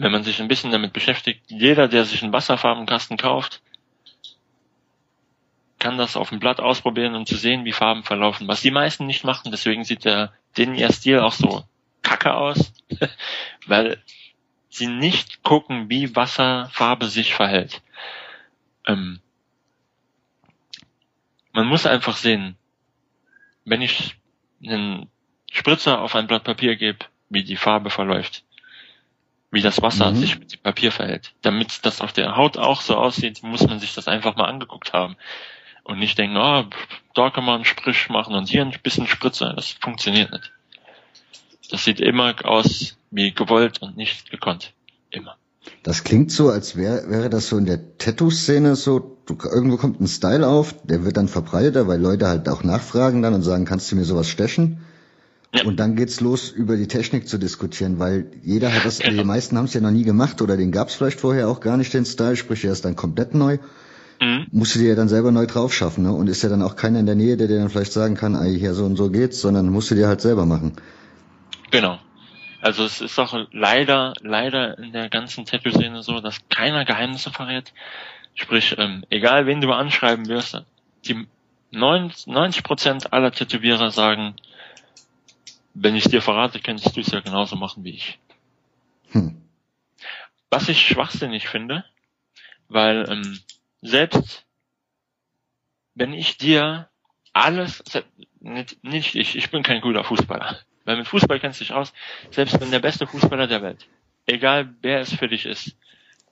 [0.00, 3.60] wenn man sich ein bisschen damit beschäftigt, jeder, der sich einen Wasserfarbenkasten kauft,
[5.78, 8.48] kann das auf dem Blatt ausprobieren, um zu sehen, wie Farben verlaufen.
[8.48, 11.64] Was die meisten nicht machen, deswegen sieht der Denier-Stil auch so
[12.00, 12.72] kacke aus,
[13.66, 14.02] weil
[14.70, 17.82] sie nicht gucken, wie Wasserfarbe sich verhält.
[18.86, 19.20] Ähm,
[21.52, 22.56] man muss einfach sehen,
[23.66, 24.16] wenn ich
[24.64, 25.10] einen
[25.52, 28.44] Spritzer auf ein Blatt Papier gebe, wie die Farbe verläuft
[29.50, 30.16] wie das Wasser mhm.
[30.16, 31.32] sich mit dem Papier verhält.
[31.42, 34.92] Damit das auf der Haut auch so aussieht, muss man sich das einfach mal angeguckt
[34.92, 35.16] haben.
[35.82, 36.64] Und nicht denken, oh,
[37.14, 39.52] da kann man einen Sprich machen und hier ein bisschen Spritzer.
[39.54, 40.52] Das funktioniert nicht.
[41.70, 44.72] Das sieht immer aus wie gewollt und nicht gekonnt.
[45.10, 45.36] Immer.
[45.82, 50.00] Das klingt so, als wäre wäre das so in der Tattoo-Szene so, du, irgendwo kommt
[50.00, 53.64] ein Style auf, der wird dann verbreiteter, weil Leute halt auch nachfragen dann und sagen,
[53.64, 54.84] kannst du mir sowas stechen?
[55.54, 55.64] Ja.
[55.64, 59.22] Und dann geht's los, über die Technik zu diskutieren, weil jeder hat das, genau.
[59.22, 61.76] die meisten haben es ja noch nie gemacht oder den gab's vielleicht vorher auch gar
[61.76, 63.58] nicht, den Style, sprich, er ist dann komplett neu.
[64.20, 64.46] Mhm.
[64.52, 66.12] Musst du dir ja dann selber neu drauf schaffen, ne?
[66.12, 68.36] Und ist ja dann auch keiner in der Nähe, der dir dann vielleicht sagen kann,
[68.36, 70.76] ah, hier so und so geht's, sondern musst du dir halt selber machen.
[71.70, 71.98] Genau.
[72.60, 77.72] Also es ist auch leider, leider in der ganzen Tattoo-Szene so, dass keiner Geheimnisse verrät.
[78.34, 80.62] Sprich, ähm, egal wen du anschreiben wirst,
[81.06, 81.26] die
[81.72, 84.34] 90 Prozent aller Tätowierer sagen,
[85.74, 88.18] wenn ich dir verrate, kannst du es ja genauso machen wie ich.
[89.12, 89.40] Hm.
[90.50, 91.84] Was ich schwachsinnig finde,
[92.68, 93.38] weil ähm,
[93.82, 94.44] selbst
[95.94, 96.88] wenn ich dir
[97.32, 97.82] alles,
[98.40, 101.92] nicht, nicht ich, ich bin kein guter Fußballer, weil mit Fußball kennst du dich aus,
[102.30, 103.86] selbst wenn der beste Fußballer der Welt,
[104.26, 105.76] egal wer es für dich ist,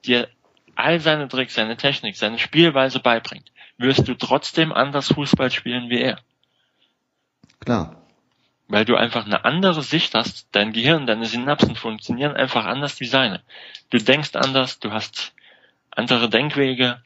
[0.05, 0.29] dir
[0.75, 6.01] all seine Tricks, seine Technik, seine Spielweise beibringt, wirst du trotzdem anders Fußball spielen wie
[6.01, 6.21] er.
[7.61, 8.08] Klar
[8.69, 10.47] weil du einfach eine andere Sicht hast.
[10.53, 13.43] Dein Gehirn, deine Synapsen funktionieren einfach anders wie seine.
[13.91, 15.33] Du denkst anders, du hast
[15.91, 17.03] andere Denkwege,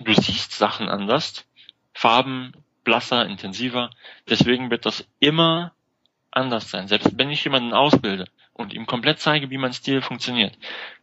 [0.00, 1.44] du siehst Sachen anders,
[1.92, 2.52] Farben
[2.84, 3.90] blasser, intensiver.
[4.28, 5.72] Deswegen wird das immer
[6.30, 6.88] anders sein.
[6.88, 10.56] Selbst wenn ich jemanden ausbilde und ihm komplett zeige, wie mein Stil funktioniert,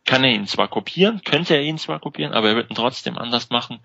[0.05, 3.17] kann er ihn zwar kopieren, könnte er ihn zwar kopieren, aber er wird ihn trotzdem
[3.17, 3.79] anders machen,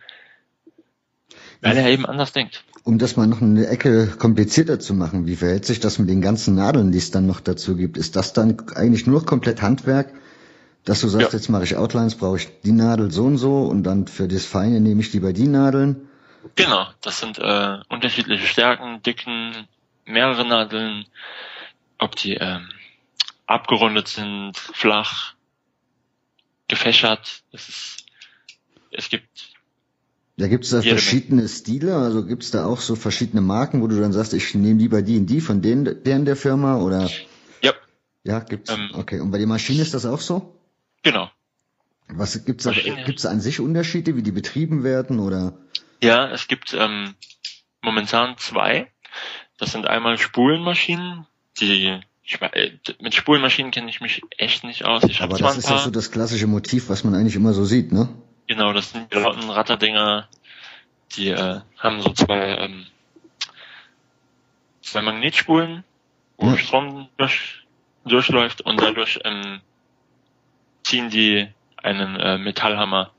[1.62, 2.64] weil er eben anders denkt.
[2.84, 6.20] Um das mal noch eine Ecke komplizierter zu machen, wie verhält sich das mit den
[6.20, 7.96] ganzen Nadeln, die es dann noch dazu gibt?
[7.96, 10.12] Ist das dann eigentlich nur komplett Handwerk,
[10.84, 11.38] dass du sagst, ja.
[11.38, 14.44] jetzt mache ich Outlines, brauche ich die Nadel so und so und dann für das
[14.44, 16.08] Feine nehme ich lieber die Nadeln?
[16.56, 19.68] Genau, das sind äh, unterschiedliche Stärken, Dicken,
[20.04, 21.06] mehrere Nadeln,
[21.98, 22.68] ob die ähm,
[23.46, 25.34] abgerundet sind, flach,
[26.66, 27.42] gefächert.
[27.52, 28.06] Es, ist,
[28.90, 29.51] es gibt
[30.36, 33.86] da gibt es da verschiedene Stile, also gibt es da auch so verschiedene Marken, wo
[33.86, 37.10] du dann sagst, ich nehme lieber die und die von denen, deren der Firma oder?
[37.60, 37.74] Ja.
[38.24, 38.70] Ja, gibt's.
[38.70, 39.20] Ähm, okay.
[39.20, 40.58] Und bei der Maschine ist das auch so?
[41.02, 41.30] Genau.
[42.08, 45.58] Was gibt's da, gibt's da an sich Unterschiede, wie die betrieben werden oder?
[46.02, 47.14] Ja, es gibt ähm,
[47.82, 48.90] momentan zwei.
[49.58, 51.26] Das sind einmal Spulenmaschinen,
[51.60, 52.70] die ich, äh,
[53.00, 55.04] mit Spulenmaschinen kenne ich mich echt nicht aus.
[55.04, 57.92] Ich Aber das ist ja so das klassische Motiv, was man eigentlich immer so sieht,
[57.92, 58.08] ne?
[58.46, 60.28] Genau, das sind die lauten Ratterdinger,
[61.16, 62.86] die äh, haben so zwei, ähm,
[64.82, 65.84] zwei Magnetspulen,
[66.36, 66.58] wo ja.
[66.58, 67.64] Strom durch,
[68.04, 69.60] durchläuft und dadurch ähm,
[70.82, 73.10] ziehen die einen äh, Metallhammer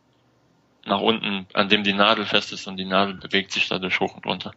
[0.85, 4.15] nach unten, an dem die Nadel fest ist und die Nadel bewegt sich dadurch hoch
[4.15, 4.53] und runter.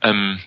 [0.00, 0.40] Ähm,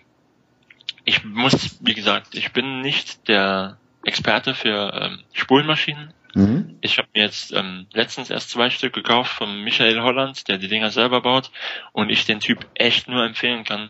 [1.04, 6.14] ich muss, wie gesagt, ich bin nicht der Experte für ähm, Spulmaschinen.
[6.36, 6.78] Mhm.
[6.82, 10.68] Ich habe mir jetzt ähm, letztens erst zwei Stück gekauft von Michael Holland, der die
[10.68, 11.52] Dinger selber baut
[11.92, 13.90] und ich den Typ echt nur empfehlen kann,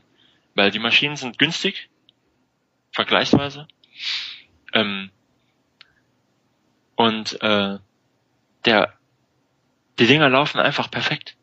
[0.56, 1.90] weil die Maschinen sind günstig,
[2.92, 3.68] vergleichsweise.
[4.74, 5.10] Ähm,
[6.96, 7.78] und äh,
[8.66, 8.94] der
[10.00, 11.36] die Dinger laufen einfach perfekt.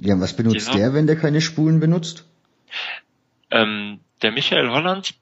[0.00, 2.24] Ja, was benutzt der, wenn der keine Spulen benutzt?
[3.50, 5.14] Ähm, der Michael Holland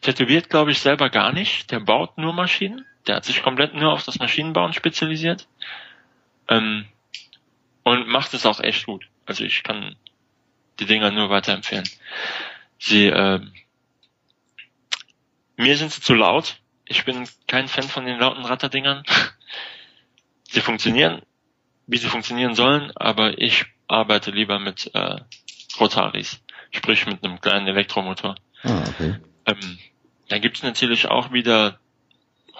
[0.00, 1.70] tätowiert, glaube ich, selber gar nicht.
[1.70, 2.86] Der baut nur Maschinen.
[3.06, 5.48] Der hat sich komplett nur auf das Maschinenbauen spezialisiert.
[6.48, 6.86] Ähm,
[7.82, 9.06] und macht es auch echt gut.
[9.26, 9.96] Also ich kann
[10.78, 11.88] die Dinger nur weiterempfehlen.
[12.78, 13.40] Sie, äh,
[15.56, 16.56] mir sind sie zu laut.
[16.84, 19.04] Ich bin kein Fan von den lauten Ratterdingern.
[20.48, 21.22] sie funktionieren,
[21.86, 25.16] wie sie funktionieren sollen, aber ich arbeite lieber mit äh,
[25.78, 28.36] Rotaris, sprich mit einem kleinen Elektromotor.
[28.62, 29.16] Ah, okay.
[29.46, 29.78] Ähm,
[30.30, 31.78] dann gibt es natürlich auch wieder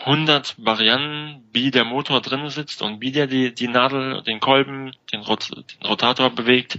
[0.05, 4.93] 100 Varianten, wie der Motor drin sitzt und wie der die, die Nadel, den Kolben,
[5.13, 6.79] den, Rot, den Rotator bewegt.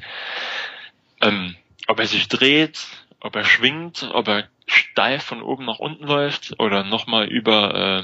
[1.21, 1.55] Ähm,
[1.87, 2.87] ob er sich dreht,
[3.19, 8.03] ob er schwingt, ob er steif von oben nach unten läuft oder nochmal über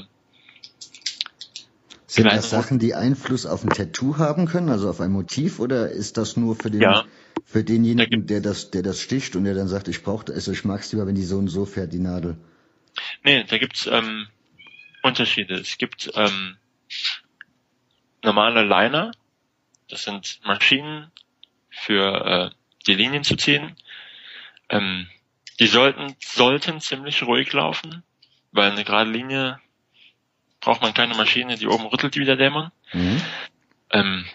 [2.06, 5.90] sind das Sachen, die Einfluss auf ein Tattoo haben können, also auf ein Motiv, oder
[5.90, 7.04] ist das nur für den ja.
[7.44, 10.64] für denjenigen, der das, der das sticht und der dann sagt, ich brauche also ich
[10.64, 12.38] mag's lieber, wenn die so und so fährt, die Nadel?
[13.22, 14.28] Nee, da gibt's ähm,
[15.02, 15.54] Unterschiede.
[15.54, 16.56] Es gibt ähm,
[18.22, 19.12] normale Liner,
[19.88, 21.10] das sind Maschinen
[21.70, 22.56] für äh,
[22.86, 23.76] die Linien zu ziehen.
[24.68, 25.08] Ähm,
[25.60, 28.02] die sollten, sollten ziemlich ruhig laufen,
[28.52, 29.60] weil eine gerade Linie
[30.60, 32.70] braucht man keine Maschine, die oben rüttelt wie der Dämon.
[32.92, 33.22] Mhm.
[33.90, 34.26] Ähm,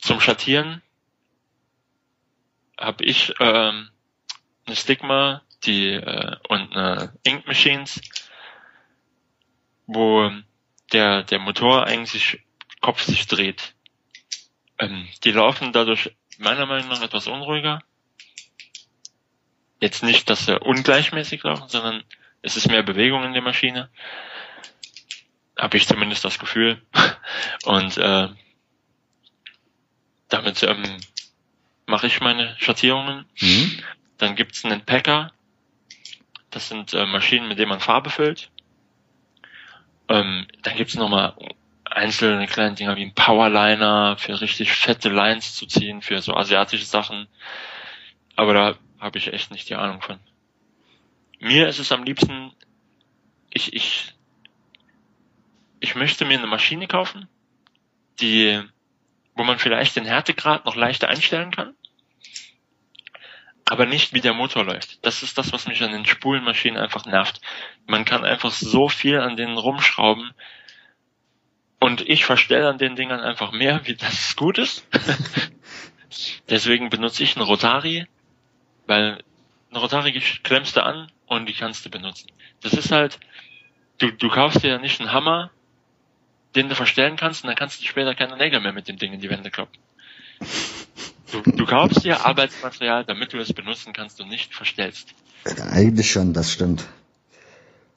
[0.00, 0.82] zum Schattieren
[2.78, 3.90] habe ich ähm,
[4.66, 8.00] eine Stigma die äh, und eine Ink Machines,
[9.86, 10.30] wo
[10.92, 12.40] der der Motor eigentlich
[12.80, 13.74] Kopf sich dreht.
[14.78, 17.80] Ähm, die laufen dadurch meiner Meinung nach etwas unruhiger.
[19.80, 22.02] Jetzt nicht, dass sie ungleichmäßig laufen, sondern
[22.42, 23.90] es ist mehr Bewegung in der Maschine
[25.56, 26.82] habe ich zumindest das Gefühl.
[27.64, 28.28] Und äh,
[30.28, 30.98] damit ähm,
[31.86, 33.24] mache ich meine Schattierungen.
[33.40, 33.82] Mhm.
[34.18, 35.32] Dann gibt's einen Packer.
[36.56, 38.50] Das sind äh, Maschinen, mit denen man Farbe füllt.
[40.08, 41.34] Ähm, dann gibt's nochmal
[41.84, 46.86] einzelne kleine Dinger wie ein Powerliner für richtig fette Lines zu ziehen, für so asiatische
[46.86, 47.28] Sachen.
[48.36, 50.18] Aber da habe ich echt nicht die Ahnung von.
[51.40, 52.52] Mir ist es am liebsten,
[53.50, 54.14] ich, ich
[55.80, 57.28] ich möchte mir eine Maschine kaufen,
[58.18, 58.62] die,
[59.34, 61.74] wo man vielleicht den Härtegrad noch leichter einstellen kann,
[63.68, 65.04] aber nicht wie der Motor läuft.
[65.04, 67.40] Das ist das, was mich an den Spulenmaschinen einfach nervt.
[67.86, 70.32] Man kann einfach so viel an denen rumschrauben
[71.80, 74.86] und ich verstelle an den Dingern einfach mehr, wie das gut ist.
[76.48, 78.06] Deswegen benutze ich eine Rotari,
[78.86, 79.22] weil
[79.70, 80.12] eine Rotari
[80.42, 82.30] klemmst du an und die kannst du benutzen.
[82.62, 83.18] Das ist halt,
[83.98, 85.50] du, du kaufst dir ja nicht einen Hammer
[86.56, 89.12] den du verstellen kannst und dann kannst du später keine Nägel mehr mit dem Ding
[89.12, 89.78] in die Wände kloppen.
[91.42, 95.14] Du, du kaufst dir Arbeitsmaterial, damit du es benutzen kannst und nicht verstellst.
[95.70, 96.86] Eigentlich schon, das stimmt.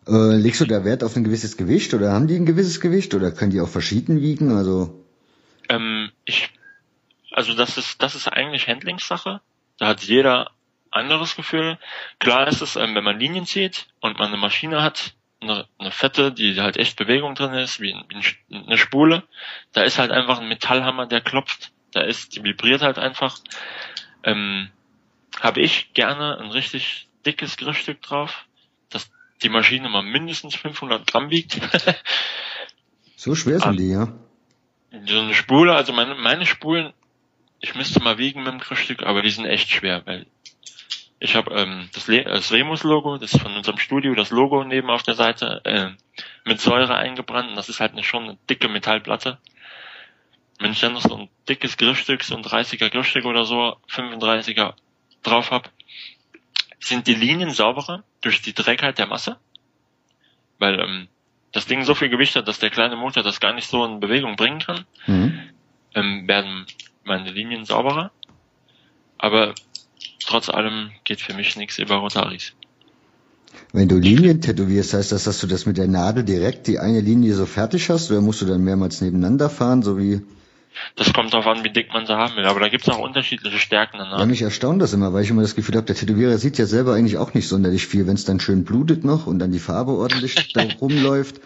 [0.08, 3.14] Äh, legst du da Wert auf ein gewisses Gewicht oder haben die ein gewisses Gewicht
[3.14, 4.52] oder können die auch verschieden wiegen?
[4.56, 5.06] Also
[5.70, 6.50] ähm, ich,
[7.32, 9.42] also das ist das ist eigentlich Handlingssache.
[9.78, 10.52] Da hat jeder
[10.92, 11.78] anderes Gefühl.
[12.18, 15.92] Klar ist es, ähm, wenn man Linien zieht und man eine Maschine hat, eine, eine
[15.92, 19.24] Fette, die halt echt Bewegung drin ist, wie, wie eine Spule.
[19.74, 21.72] Da ist halt einfach ein Metallhammer, der klopft.
[21.92, 23.38] Da ist, die vibriert halt einfach.
[24.24, 24.70] Ähm,
[25.40, 28.46] habe ich gerne ein richtig dickes Griffstück drauf,
[28.90, 29.12] dass
[29.42, 31.60] die Maschine mal mindestens 500 Gramm wiegt.
[33.16, 34.14] so schwer sind die, ja.
[35.08, 36.94] So eine Spule, also meine, meine Spulen,
[37.62, 40.26] ich müsste mal wiegen mit dem Griffstück, aber die sind echt schwer, weil
[41.20, 45.04] ich habe ähm, das, das Remus-Logo, das ist von unserem Studio, das Logo neben auf
[45.04, 45.90] der Seite, äh,
[46.46, 47.50] mit Säure eingebrannt.
[47.50, 49.38] Und das ist halt eine, schon eine dicke Metallplatte.
[50.60, 54.74] Wenn ich dann noch so ein dickes Griffstück, so ein 30er Griffstück oder so, 35er
[55.24, 55.72] drauf hab,
[56.80, 59.38] sind die Linien sauberer durch die Trägheit der Masse.
[60.58, 61.08] Weil ähm,
[61.54, 64.02] das Ding so viel Gewicht hat, dass der kleine Motor das gar nicht so in
[64.02, 65.40] Bewegung bringen kann, mhm.
[65.96, 66.66] ähm, werden
[67.06, 68.12] meine Linien sauberer.
[69.18, 69.56] Aber
[70.26, 72.54] trotz allem geht für mich nichts über Rotaris.
[73.72, 77.02] Wenn du Linien tätowierst, heißt das, dass du das mit der Nadel direkt die eine
[77.02, 80.22] Linie so fertig hast oder musst du dann mehrmals nebeneinander fahren, so wie
[80.96, 82.46] Das kommt darauf an, wie dick man sie haben will.
[82.46, 84.20] Aber da gibt's auch unterschiedliche Stärken danach.
[84.20, 86.66] Ja, mich erstaunt das immer, weil ich immer das Gefühl habe, der Tätowierer sieht ja
[86.66, 88.08] selber eigentlich auch nicht sonderlich viel.
[88.08, 91.42] Wenn es dann schön blutet noch und dann die Farbe ordentlich da rumläuft,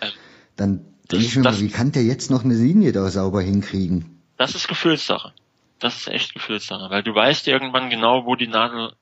[0.56, 3.42] dann denke ich mir Das- mal, wie kann der jetzt noch eine Linie da sauber
[3.42, 4.20] hinkriegen?
[4.38, 5.32] Das ist Gefühlssache.
[5.80, 8.94] Das ist echt Gefühlssache, weil du weißt irgendwann genau, wo die Nadel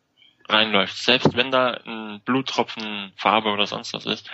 [0.49, 0.97] reinläuft.
[0.97, 4.29] Selbst wenn da ein Bluttropfen Farbe oder sonst was ist.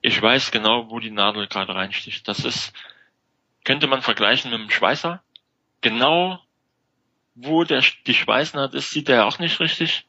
[0.00, 2.26] Ich weiß genau, wo die Nadel gerade reinsticht.
[2.28, 2.72] Das ist,
[3.64, 5.22] könnte man vergleichen mit einem Schweißer.
[5.80, 6.38] Genau,
[7.34, 10.06] wo der, die Schweißnaht ist, sieht er auch nicht richtig.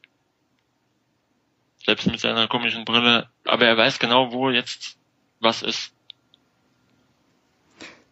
[1.85, 3.29] Selbst mit seiner komischen Brille.
[3.45, 4.97] Aber er weiß genau, wo jetzt
[5.39, 5.91] was ist.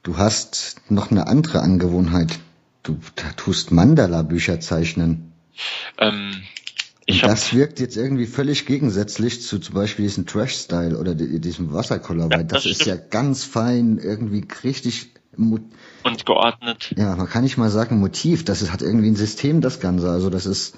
[0.03, 2.39] Du hast noch eine andere Angewohnheit.
[2.83, 2.99] Du
[3.37, 5.31] tust Mandala-Bücher zeichnen.
[5.97, 6.43] Ähm,
[7.21, 12.29] das wirkt jetzt irgendwie völlig gegensätzlich zu zum Beispiel diesem Trash-Style oder di- diesem Wassercolor,
[12.29, 15.59] Ja, weil das, das ist ja ganz fein, irgendwie richtig, mo-
[16.03, 16.93] und geordnet.
[16.97, 20.09] ja, man kann nicht mal sagen Motiv, das ist, hat irgendwie ein System, das Ganze,
[20.09, 20.77] also das ist,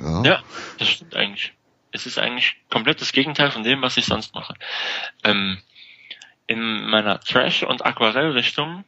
[0.00, 0.42] ja, Ja,
[0.78, 1.52] das stimmt eigentlich.
[1.92, 4.54] Es ist eigentlich komplett das Gegenteil von dem, was ich sonst mache.
[5.24, 5.58] Ähm,
[6.46, 8.84] in meiner Trash- und Aquarellrichtung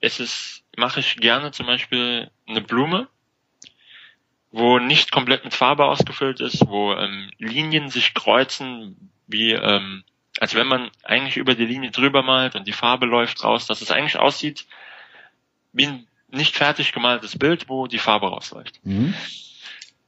[0.00, 3.08] ist es, mache ich gerne zum Beispiel eine Blume,
[4.50, 10.04] wo nicht komplett mit Farbe ausgefüllt ist, wo ähm, Linien sich kreuzen, wie ähm,
[10.42, 13.80] als wenn man eigentlich über die Linie drüber malt und die Farbe läuft raus, dass
[13.80, 14.66] es eigentlich aussieht
[15.72, 18.84] wie ein nicht fertig gemaltes Bild, wo die Farbe rausläuft.
[18.84, 19.14] mhm.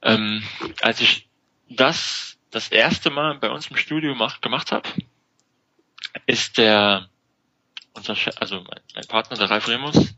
[0.03, 0.43] Ähm,
[0.83, 1.29] als ich
[1.71, 4.89] das das erste Mal bei uns im Studio mach, gemacht habe,
[6.27, 7.09] ist der
[7.93, 10.17] unser Chef, also mein, mein Partner, der Ralf Remus,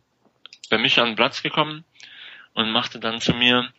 [0.71, 1.85] bei mich an den Platz gekommen
[2.55, 3.71] und machte dann zu mir,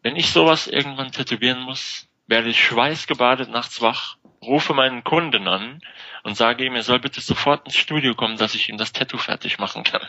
[0.00, 5.80] wenn ich sowas irgendwann tätowieren muss, werde ich schweißgebadet nachts wach, rufe meinen Kunden an
[6.22, 9.18] und sage ihm, er soll bitte sofort ins Studio kommen, dass ich ihm das Tattoo
[9.18, 10.06] fertig machen kann.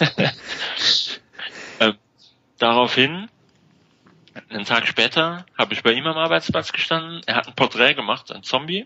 [1.80, 1.98] ähm,
[2.58, 3.28] daraufhin
[4.48, 7.20] einen Tag später habe ich bei ihm am Arbeitsplatz gestanden.
[7.26, 8.84] Er hat ein Porträt gemacht, ein Zombie,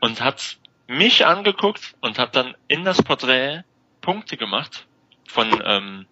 [0.00, 3.64] und hat mich angeguckt und hat dann in das Porträt
[4.00, 4.86] Punkte gemacht
[5.28, 6.06] von ähm,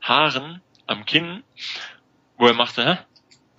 [0.00, 1.42] Haaren am Kinn,
[2.36, 2.98] wo er machte, Hä?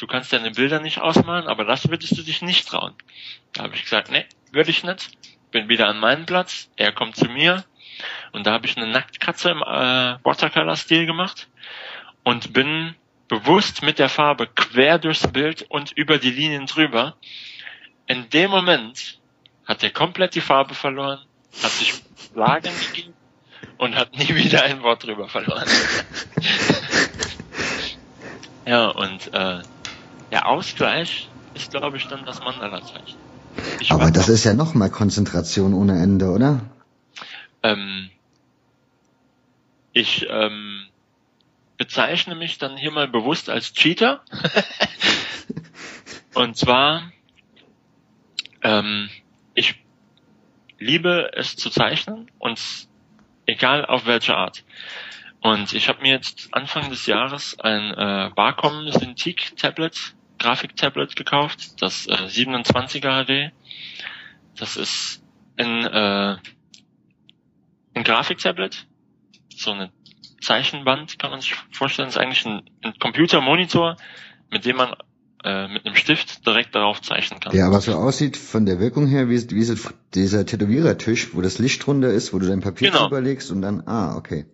[0.04, 2.93] Du kannst deine Bilder nicht ausmalen, aber das würdest du dich nicht trauen.
[3.54, 5.12] Da habe ich gesagt, nee, würde ich nicht.
[5.51, 7.64] Bin wieder an meinen Platz, er kommt zu mir
[8.34, 11.47] und da habe ich eine Nacktkatze im äh, Watercolor-Stil gemacht
[12.24, 12.95] und bin
[13.30, 17.16] bewusst mit der Farbe quer durchs Bild und über die Linien drüber.
[18.08, 19.22] In dem Moment
[19.66, 21.24] hat er komplett die Farbe verloren,
[21.64, 21.93] hat sich
[22.36, 23.14] Lagen gegeben
[23.78, 25.66] und hat nie wieder ein Wort drüber verloren.
[28.66, 29.62] ja, und äh,
[30.34, 33.17] der Ausgleich ist, glaube ich, dann das Mandala-Zeichen.
[33.79, 36.61] Ich aber das ist ja noch mal Konzentration ohne Ende, oder?
[37.63, 38.09] ähm,
[39.93, 40.86] ich ähm,
[41.77, 44.21] bezeichne mich dann hier mal bewusst als Cheater.
[46.34, 47.11] Und zwar,
[48.61, 49.09] ähm,
[49.55, 49.75] ich
[50.79, 52.59] liebe es zu zeichnen und
[53.45, 54.63] egal auf welche Art.
[55.41, 61.82] Und ich habe mir jetzt Anfang des Jahres ein äh, Wacom Cintiq Tablet, Grafiktablet gekauft,
[61.82, 63.54] das äh, 27er HD.
[64.60, 65.24] Das ist
[65.58, 66.36] ein, äh,
[67.94, 68.86] ein Grafiktablet,
[69.56, 69.91] so eine
[70.41, 73.96] Zeichenband kann man sich vorstellen, ist eigentlich ein, ein Computermonitor,
[74.52, 74.94] mit dem man
[75.46, 77.54] äh, mit einem Stift direkt darauf zeichnen kann.
[77.54, 79.76] Der aber so aussieht von der Wirkung her, wie, wie so
[80.14, 83.04] dieser Tätowierertisch, wo das Licht drunter ist, wo du dein Papier Genau.
[83.04, 84.46] drüber legst und dann, ah, okay.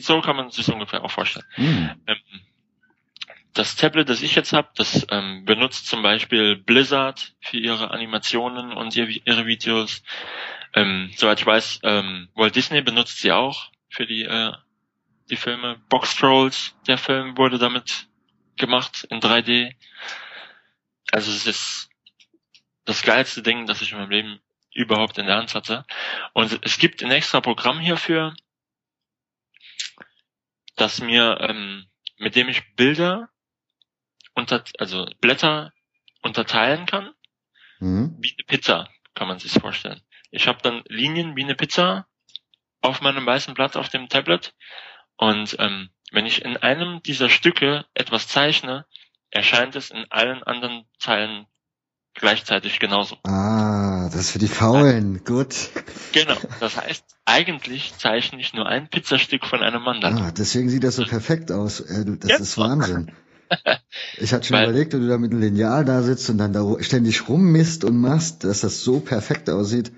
[0.00, 1.46] So kann man sich ungefähr auch vorstellen.
[1.54, 1.90] Hm.
[2.06, 2.16] Ähm,
[3.58, 8.72] das Tablet, das ich jetzt habe, das ähm, benutzt zum Beispiel Blizzard für ihre Animationen
[8.72, 10.02] und ihr, ihre Videos.
[10.74, 14.52] Ähm, soweit ich weiß, ähm, Walt Disney benutzt sie auch für die, äh,
[15.30, 15.80] die Filme.
[15.88, 18.08] Box Trolls, der Film wurde damit
[18.56, 19.74] gemacht in 3D.
[21.10, 21.90] Also es ist
[22.84, 24.40] das geilste Ding, das ich in meinem Leben
[24.74, 25.86] überhaupt in der Hand hatte.
[26.34, 28.34] Und es gibt ein extra Programm hierfür,
[30.76, 31.86] das mir, ähm,
[32.18, 33.30] mit dem ich Bilder
[34.36, 35.72] unter, also Blätter
[36.22, 37.10] unterteilen kann,
[37.78, 38.16] Hm.
[38.20, 40.00] wie eine Pizza, kann man sich vorstellen.
[40.30, 42.06] Ich habe dann Linien wie eine Pizza
[42.80, 44.54] auf meinem weißen Blatt auf dem Tablet
[45.16, 48.86] und ähm, wenn ich in einem dieser Stücke etwas zeichne,
[49.30, 51.46] erscheint es in allen anderen Teilen
[52.14, 53.18] gleichzeitig genauso.
[53.24, 55.24] Ah, das ist für die Faulen.
[55.24, 55.54] Gut.
[56.12, 56.36] Genau.
[56.60, 60.28] Das heißt, eigentlich zeichne ich nur ein Pizzastück von einem Mandala.
[60.28, 61.80] Ah, deswegen sieht das so perfekt aus.
[61.80, 62.36] Äh, Das Ja.
[62.38, 63.12] ist Wahnsinn.
[64.18, 66.52] Ich hatte schon Weil- überlegt, wenn du da mit einem Lineal da sitzt und dann
[66.52, 69.92] da ständig rummisst und machst, dass das so perfekt aussieht.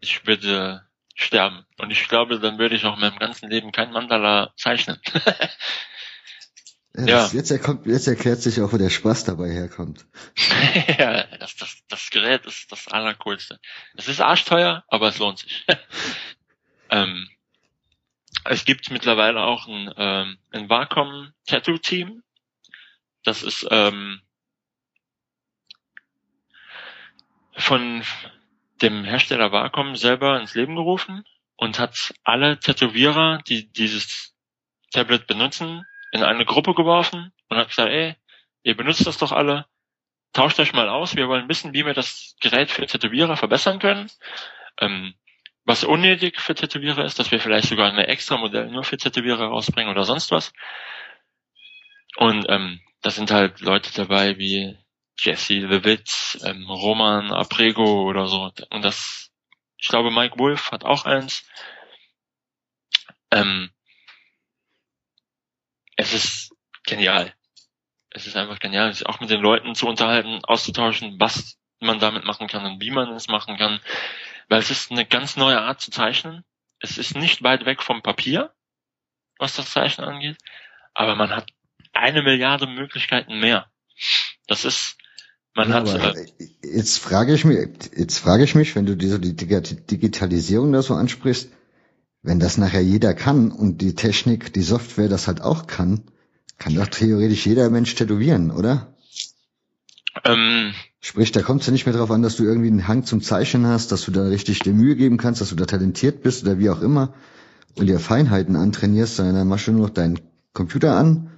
[0.00, 0.82] Ich würde
[1.14, 1.64] sterben.
[1.78, 4.98] Und ich glaube, dann würde ich auch in meinem ganzen Leben kein Mandala zeichnen.
[6.94, 10.06] ja, das, Jetzt, erkommt, jetzt erklärt sich auch, wo der Spaß dabei herkommt.
[10.98, 13.60] ja, das, das, das Gerät ist das Allercoolste.
[13.94, 15.66] Es ist arschteuer, aber es lohnt sich.
[16.90, 17.28] ähm,
[18.44, 22.22] es gibt mittlerweile auch ein, ähm, ein Wacom Tattoo Team.
[23.24, 24.20] Das ist ähm,
[27.54, 28.02] von
[28.80, 31.24] dem Hersteller Wacom selber ins Leben gerufen
[31.56, 34.34] und hat alle Tätowierer, die dieses
[34.90, 38.16] Tablet benutzen, in eine Gruppe geworfen und hat gesagt, ey,
[38.62, 39.66] ihr benutzt das doch alle,
[40.32, 44.10] tauscht euch mal aus, wir wollen wissen, wie wir das Gerät für Tätowierer verbessern können.
[44.80, 45.14] Ähm,
[45.64, 49.46] was unnötig für Tätowierer ist, dass wir vielleicht sogar eine extra Modell nur für Tätowierer
[49.46, 50.52] rausbringen oder sonst was.
[52.16, 54.78] Und ähm, da sind halt Leute dabei wie
[55.18, 58.50] Jesse Levitz, ähm, Roman Aprego oder so.
[58.70, 59.30] Und das,
[59.76, 61.44] ich glaube, Mike Wolf hat auch eins.
[63.30, 63.70] Ähm,
[65.96, 67.34] es ist genial.
[68.10, 72.24] Es ist einfach genial, sich auch mit den Leuten zu unterhalten, auszutauschen, was man damit
[72.24, 73.80] machen kann und wie man es machen kann.
[74.48, 76.44] Weil es ist eine ganz neue Art zu zeichnen.
[76.78, 78.54] Es ist nicht weit weg vom Papier,
[79.38, 80.36] was das Zeichnen angeht,
[80.94, 81.48] aber man hat
[81.92, 83.66] eine Milliarde Möglichkeiten mehr.
[84.46, 84.96] Das ist,
[85.54, 86.16] man ja, hat.
[86.16, 86.26] Äh,
[86.62, 87.58] jetzt frage ich mich,
[87.96, 91.50] jetzt frage ich mich, wenn du diese die Digitalisierung da so ansprichst,
[92.22, 96.04] wenn das nachher jeder kann und die Technik, die Software das halt auch kann,
[96.58, 98.94] kann doch theoretisch jeder Mensch tätowieren, oder?
[100.24, 103.04] Ähm, Sprich, da kommt es ja nicht mehr darauf an, dass du irgendwie einen Hang
[103.04, 106.22] zum Zeichnen hast, dass du da richtig dir Mühe geben kannst, dass du da talentiert
[106.22, 107.12] bist oder wie auch immer
[107.76, 110.20] und dir Feinheiten antrainierst, sondern dann machst du nur noch deinen
[110.52, 111.32] Computer an,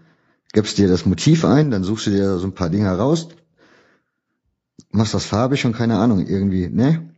[0.55, 3.29] gibst dir das Motiv ein, dann suchst du dir so ein paar Dinge raus,
[4.91, 7.15] machst das farbig und keine Ahnung, irgendwie, ne?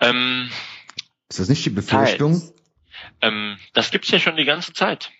[0.00, 0.50] Ähm,
[1.28, 2.40] ist das nicht die Befürchtung?
[3.20, 5.10] Ähm, das gibt's ja schon die ganze Zeit.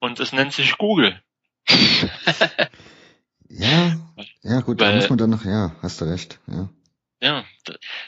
[0.00, 1.20] Und es nennt sich Google.
[3.48, 3.96] Ja,
[4.42, 6.68] ja gut, Weil, da muss man dann noch, ja, hast du recht, ja.
[7.20, 7.44] Ja,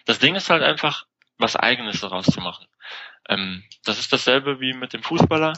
[0.04, 1.06] das Ding ist halt einfach,
[1.38, 2.66] was Eigenes daraus zu machen.
[3.28, 5.54] Ähm, das ist dasselbe wie mit dem Fußballer.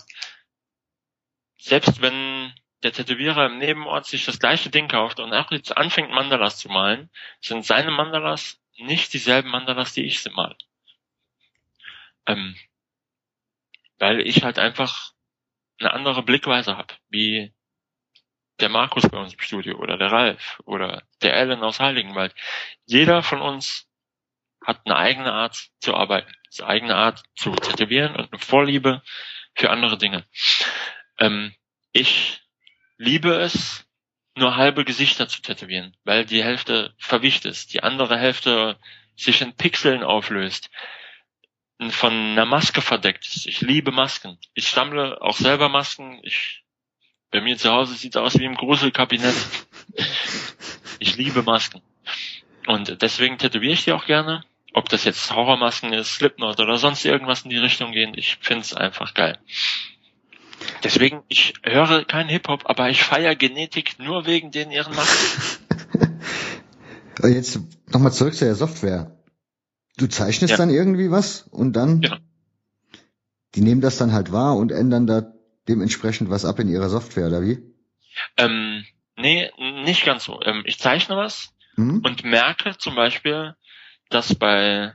[1.63, 2.53] Selbst wenn
[2.83, 6.69] der Tätowierer im Nebenort sich das gleiche Ding kauft und auch jetzt anfängt Mandalas zu
[6.69, 7.09] malen,
[7.41, 10.57] sind seine Mandalas nicht dieselben Mandalas, die ich sie mal.
[12.27, 12.57] Ähm,
[14.01, 15.13] weil ich halt einfach
[15.79, 17.55] eine andere Blickweise habe, wie
[18.59, 22.35] der Markus bei uns im Studio oder der Ralf oder der Alan aus Heiligenwald.
[22.87, 23.89] Jeder von uns
[24.67, 29.01] hat eine eigene Art zu arbeiten, eine eigene Art zu tätowieren und eine Vorliebe
[29.55, 30.27] für andere Dinge.
[31.23, 31.55] Ähm,
[31.93, 32.41] ich
[32.99, 33.87] liebe es,
[34.35, 38.79] nur halbe Gesichter zu tätowieren, weil die Hälfte verwischt ist, die andere Hälfte
[39.14, 40.68] sich in Pixeln auflöst,
[41.91, 43.47] von einer Maske verdeckt ist.
[43.47, 44.39] Ich liebe Masken.
[44.55, 46.18] Ich sammle auch selber Masken.
[46.23, 46.64] Ich
[47.31, 49.35] bei mir zu Hause sieht es aus wie im Gruselkabinett.
[50.99, 51.83] Ich liebe Masken.
[52.68, 54.45] Und deswegen tätowiere ich die auch gerne.
[54.73, 58.61] Ob das jetzt Horrormasken ist, Slipknot oder sonst irgendwas in die Richtung gehen, ich finde
[58.61, 59.41] es einfach geil.
[60.85, 65.69] Deswegen, ich höre keinen Hip-Hop, aber ich feiere Genetik nur wegen den ihren Masken.
[67.23, 67.61] Jetzt
[67.93, 69.17] nochmal zurück zu der Software.
[69.97, 70.57] Du zeichnest ja.
[70.57, 72.17] dann irgendwie was und dann, genau.
[73.55, 75.33] die nehmen das dann halt wahr und ändern da
[75.69, 77.63] dementsprechend was ab in ihrer Software, oder wie?
[78.37, 78.85] Ähm,
[79.17, 79.51] nee,
[79.85, 80.41] nicht ganz so.
[80.43, 82.01] Ähm, ich zeichne was mhm.
[82.05, 83.55] und merke zum Beispiel,
[84.09, 84.93] dass bei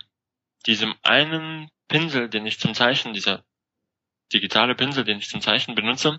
[0.65, 3.43] diesem einen Pinsel, den ich zum Zeichnen, dieser
[4.33, 6.17] digitale Pinsel, den ich zum Zeichnen benutze,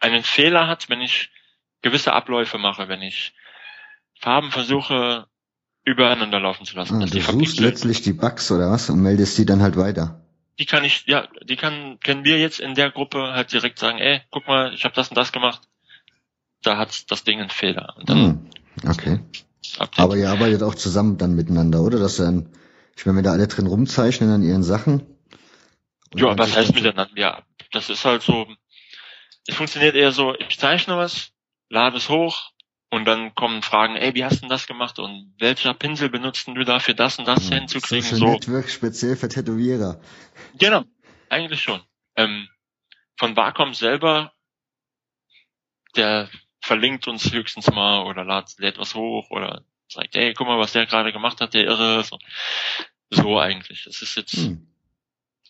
[0.00, 1.30] einen Fehler hat, wenn ich
[1.82, 3.34] gewisse Abläufe mache, wenn ich
[4.18, 5.26] Farben versuche
[5.84, 7.02] übereinander laufen zu lassen.
[7.02, 10.26] Ah, du suchst letztlich die Bugs oder was und meldest die dann halt weiter
[10.58, 13.98] die kann ich, ja, die kann, können wir jetzt in der Gruppe halt direkt sagen,
[13.98, 15.68] ey, guck mal, ich habe das und das gemacht,
[16.62, 17.94] da hat das Ding einen Fehler.
[17.98, 18.18] Und dann
[18.82, 19.20] hm, okay.
[19.78, 19.98] Update.
[19.98, 21.98] Aber ihr arbeitet auch zusammen dann miteinander, oder?
[21.98, 22.48] Dass dann,
[22.96, 25.02] ich meine, wenn da alle drin rumzeichnen an ihren Sachen.
[26.16, 27.16] Ja, was heißt miteinander?
[27.16, 27.42] Ja,
[27.72, 28.46] das ist halt so,
[29.46, 31.32] es funktioniert eher so, ich zeichne was,
[31.68, 32.52] lade es hoch,
[32.90, 36.54] und dann kommen Fragen, ey, wie hast du denn das gemacht und welcher Pinsel benutzen
[36.54, 38.02] du da für das und das ja, hinzukriegen?
[38.02, 38.32] Social so.
[38.32, 40.00] Network speziell für Tätowierer.
[40.58, 40.84] Genau,
[41.28, 41.82] eigentlich schon.
[42.14, 42.48] Ähm,
[43.18, 44.32] von Wacom selber,
[45.96, 50.58] der verlinkt uns höchstens mal oder lädt, lädt was hoch oder sagt, ey, guck mal,
[50.58, 52.04] was der gerade gemacht hat, der Irre.
[52.04, 52.18] So,
[53.10, 53.84] so eigentlich.
[53.84, 54.66] Das ist jetzt hm.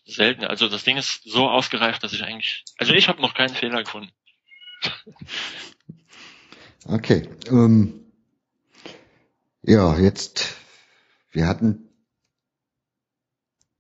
[0.07, 0.45] Selten.
[0.45, 3.83] Also das Ding ist so ausgereift, dass ich eigentlich, also ich habe noch keinen Fehler
[3.83, 4.11] gefunden.
[6.89, 7.29] Okay.
[7.49, 8.05] Ähm,
[9.63, 10.57] ja, jetzt,
[11.33, 11.89] wir hatten,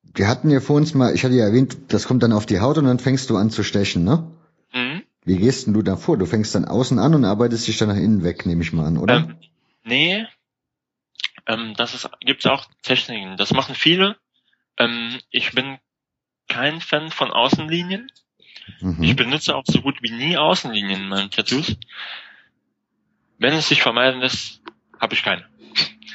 [0.03, 2.59] wir hatten ja vor uns mal, ich hatte ja erwähnt, das kommt dann auf die
[2.61, 4.33] Haut und dann fängst du an zu stechen, ne?
[4.73, 5.05] Mhm.
[5.25, 6.19] Wie gehst denn du da vor?
[6.19, 8.87] Du fängst dann außen an und arbeitest dich dann nach innen weg, nehme ich mal
[8.87, 9.17] an, oder?
[9.17, 9.39] Ähm,
[9.85, 10.27] nee,
[11.47, 13.37] ähm, das ist, gibt's auch Techniken.
[13.37, 14.17] Das machen viele.
[14.79, 15.79] Ähm, ich bin
[16.49, 18.11] kein Fan von Außenlinien.
[18.81, 19.03] Mhm.
[19.03, 21.77] Ich benutze auch so gut wie nie Außenlinien in meinen Tattoos.
[23.39, 24.63] Wenn es sich vermeiden lässt,
[24.99, 25.47] habe ich keine.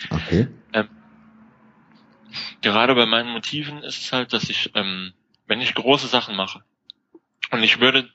[0.10, 0.48] Okay.
[0.74, 0.90] Ähm,
[2.62, 5.14] gerade bei meinen Motiven ist es halt, dass ich, ähm,
[5.48, 6.64] wenn ich große Sachen mache
[7.52, 8.10] und ich würde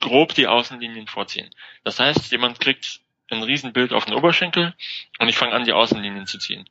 [0.00, 1.50] grob die Außenlinien vorziehen.
[1.84, 3.00] Das heißt, jemand kriegt
[3.30, 4.74] ein Riesenbild auf den Oberschenkel
[5.18, 6.68] und ich fange an, die Außenlinien zu ziehen.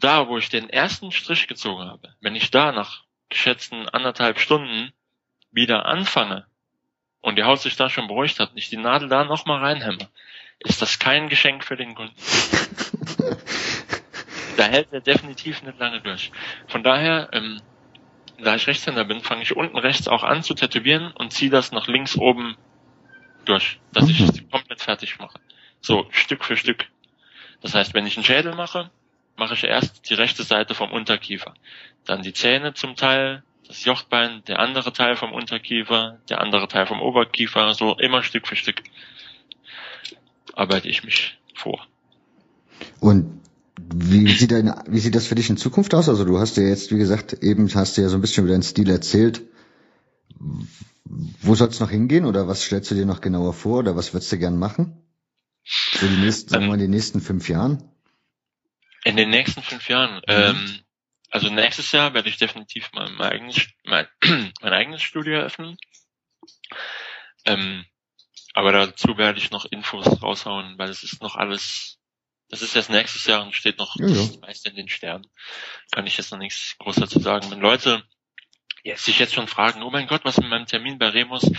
[0.00, 3.03] Da, wo ich den ersten Strich gezogen habe, wenn ich da nach
[3.34, 4.92] geschätzten anderthalb Stunden
[5.50, 6.46] wieder anfange
[7.20, 10.08] und die Haut sich da schon beruhigt hat und ich die Nadel da nochmal reinhämme,
[10.60, 12.14] ist das kein Geschenk für den Kunden.
[14.56, 16.30] da hält er definitiv nicht lange durch.
[16.68, 17.60] Von daher, ähm,
[18.38, 21.72] da ich Rechtshänder bin, fange ich unten rechts auch an zu tätowieren und ziehe das
[21.72, 22.56] nach links oben
[23.46, 25.40] durch, dass ich es komplett fertig mache.
[25.80, 26.86] So Stück für Stück.
[27.62, 28.92] Das heißt, wenn ich einen Schädel mache,
[29.36, 31.54] mache ich erst die rechte Seite vom Unterkiefer,
[32.04, 36.86] dann die Zähne zum Teil, das Jochbein, der andere Teil vom Unterkiefer, der andere Teil
[36.86, 38.82] vom Oberkiefer, so immer Stück für Stück
[40.54, 41.86] arbeite ich mich vor.
[43.00, 43.40] Und
[43.92, 46.08] wie sieht, dein, wie sieht das für dich in Zukunft aus?
[46.08, 48.52] Also du hast ja jetzt, wie gesagt, eben hast du ja so ein bisschen über
[48.52, 49.42] deinen Stil erzählt.
[51.42, 54.14] Wo soll es noch hingehen oder was stellst du dir noch genauer vor oder was
[54.14, 54.96] würdest du gern machen?
[55.64, 57.82] So die nächsten, sagen wir mal, den nächsten fünf Jahren?
[59.04, 60.16] In den nächsten fünf Jahren.
[60.16, 60.22] Mhm.
[60.26, 60.84] Ähm,
[61.30, 64.06] also nächstes Jahr werde ich definitiv mein, mein, eigenes, mein,
[64.60, 65.76] mein eigenes Studio eröffnen.
[67.44, 67.84] Ähm,
[68.54, 71.98] aber dazu werde ich noch Infos raushauen, weil es ist noch alles,
[72.48, 75.26] das ist erst nächstes Jahr und steht noch ja, das meiste in den Sternen.
[75.90, 77.50] Kann ich jetzt noch nichts groß dazu sagen.
[77.50, 78.04] Wenn Leute
[78.84, 81.50] jetzt sich jetzt schon fragen, oh mein Gott, was mit meinem Termin bei Remus,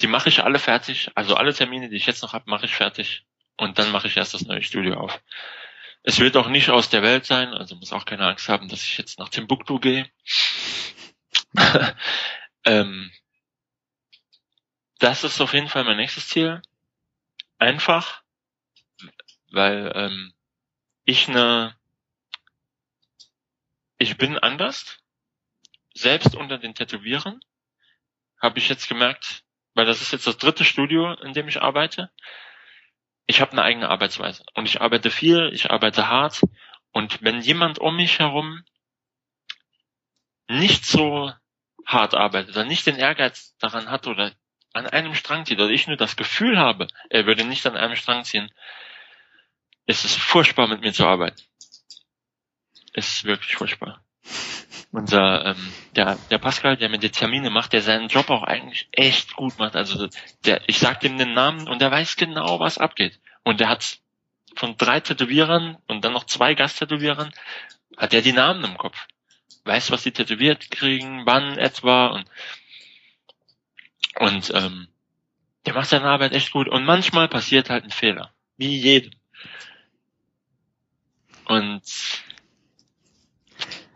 [0.00, 1.10] die mache ich alle fertig.
[1.14, 3.24] Also alle Termine, die ich jetzt noch habe, mache ich fertig.
[3.56, 5.20] Und dann mache ich erst das neue Studio auf.
[6.08, 8.84] Es wird auch nicht aus der Welt sein, also muss auch keine Angst haben, dass
[8.84, 10.08] ich jetzt nach Timbuktu gehe.
[12.64, 13.10] ähm,
[15.00, 16.62] das ist auf jeden Fall mein nächstes Ziel.
[17.58, 18.22] Einfach,
[19.50, 20.32] weil ähm,
[21.04, 21.76] ich eine,
[23.98, 24.98] ich bin anders.
[25.92, 27.40] Selbst unter den Tätowierern
[28.40, 29.42] habe ich jetzt gemerkt,
[29.74, 32.12] weil das ist jetzt das dritte Studio, in dem ich arbeite.
[33.26, 36.42] Ich habe eine eigene Arbeitsweise und ich arbeite viel, ich arbeite hart
[36.92, 38.64] und wenn jemand um mich herum
[40.48, 41.32] nicht so
[41.84, 44.32] hart arbeitet oder nicht den Ehrgeiz daran hat oder
[44.72, 47.96] an einem Strang zieht oder ich nur das Gefühl habe, er würde nicht an einem
[47.96, 48.50] Strang ziehen,
[49.86, 51.40] ist es furchtbar mit mir zu arbeiten.
[52.92, 54.02] Es ist wirklich furchtbar.
[54.92, 58.88] Unser, ähm, der, der Pascal, der mir die Termine macht, der seinen Job auch eigentlich
[58.92, 59.76] echt gut macht.
[59.76, 60.08] Also
[60.44, 63.20] der, ich sag ihm den Namen und der weiß genau, was abgeht.
[63.46, 64.00] Und der hat
[64.56, 67.30] von drei Tätowierern und dann noch zwei Gasttätowierern,
[67.96, 69.06] hat er die Namen im Kopf.
[69.62, 72.28] Weiß, was die tätowiert kriegen, wann etwa und
[74.18, 74.88] und ähm,
[75.64, 76.66] der macht seine Arbeit echt gut.
[76.68, 78.32] Und manchmal passiert halt ein Fehler.
[78.56, 79.12] Wie jedem.
[81.44, 81.82] Und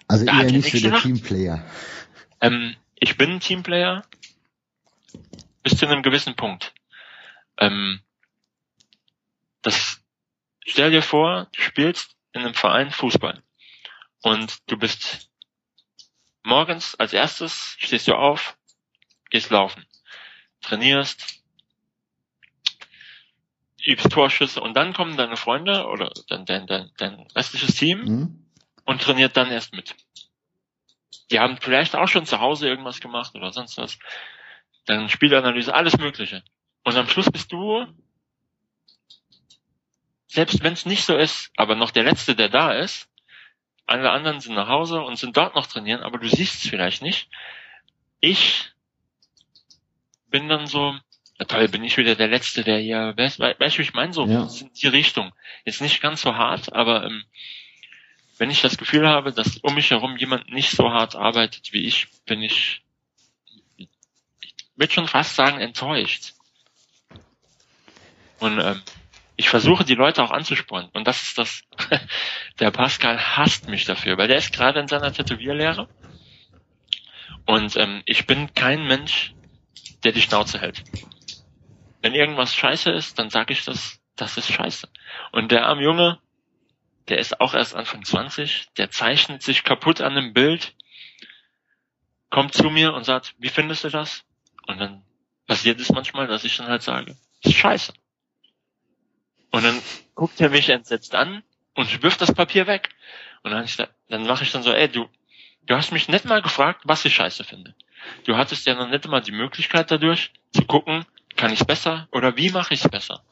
[0.07, 1.67] also eher nicht so der Teamplayer.
[2.41, 4.05] Ähm, ich bin ein Teamplayer
[5.65, 6.73] bis zu einem gewissen Punkt.
[7.59, 8.01] Ähm,
[9.63, 10.03] das
[10.67, 13.43] stell dir vor, du spielst in einem Verein Fußball
[14.23, 15.31] und du bist
[16.43, 18.57] morgens als erstes stehst du auf,
[19.31, 19.87] gehst laufen
[20.61, 21.43] trainierst,
[23.87, 28.47] übst Torschüsse und dann kommen deine Freunde oder dein, dein, dein, dein restliches Team mhm.
[28.85, 29.95] und trainiert dann erst mit.
[31.31, 33.99] Die haben vielleicht auch schon zu Hause irgendwas gemacht oder sonst was.
[34.87, 36.43] Dann Spielanalyse, alles Mögliche.
[36.85, 37.87] Und am Schluss bist du,
[40.31, 43.09] selbst wenn es nicht so ist, aber noch der Letzte, der da ist,
[43.87, 47.03] alle anderen sind nach Hause und sind dort noch trainieren, aber du siehst es vielleicht
[47.03, 47.29] nicht.
[48.21, 48.71] Ich
[50.29, 50.97] bin dann so,
[51.41, 54.25] ja toll, bin ich wieder der Letzte, der hier, weißt, du, wie ich meine, so
[54.27, 54.49] ja.
[54.61, 55.33] in die Richtung.
[55.65, 57.25] Jetzt nicht ganz so hart, aber ähm,
[58.39, 61.85] wenn ich das Gefühl habe, dass um mich herum jemand nicht so hart arbeitet wie
[61.87, 62.83] ich, bin ich,
[63.77, 63.89] ich
[64.77, 66.35] würde schon fast sagen, enttäuscht.
[68.39, 68.81] Und ähm,
[69.41, 70.91] ich versuche die Leute auch anzuspornen.
[70.93, 71.63] Und das ist das,
[72.61, 75.89] der Pascal hasst mich dafür, weil der ist gerade in seiner Tätowierlehre.
[77.47, 79.33] Und ähm, ich bin kein Mensch,
[80.05, 80.85] der die Schnauze hält.
[82.03, 84.91] Wenn irgendwas scheiße ist, dann sage ich das, das ist scheiße.
[85.33, 86.19] Und der arme Junge,
[87.09, 90.75] der ist auch erst Anfang 20, der zeichnet sich kaputt an einem Bild
[92.29, 94.23] kommt zu mir und sagt, wie findest du das?
[94.67, 95.03] Und dann
[95.47, 97.95] passiert es manchmal, dass ich dann halt sage, ist scheiße.
[99.51, 99.81] Und dann
[100.15, 101.43] guckt er mich entsetzt an
[101.75, 102.91] und wirft das Papier weg.
[103.43, 103.67] Und dann,
[104.09, 105.09] dann mache ich dann so, ey, du,
[105.67, 107.75] du hast mich nicht mal gefragt, was ich scheiße finde.
[108.25, 111.05] Du hattest ja noch nicht mal die Möglichkeit dadurch zu gucken,
[111.37, 113.23] kann ich es besser oder wie mache ich es besser?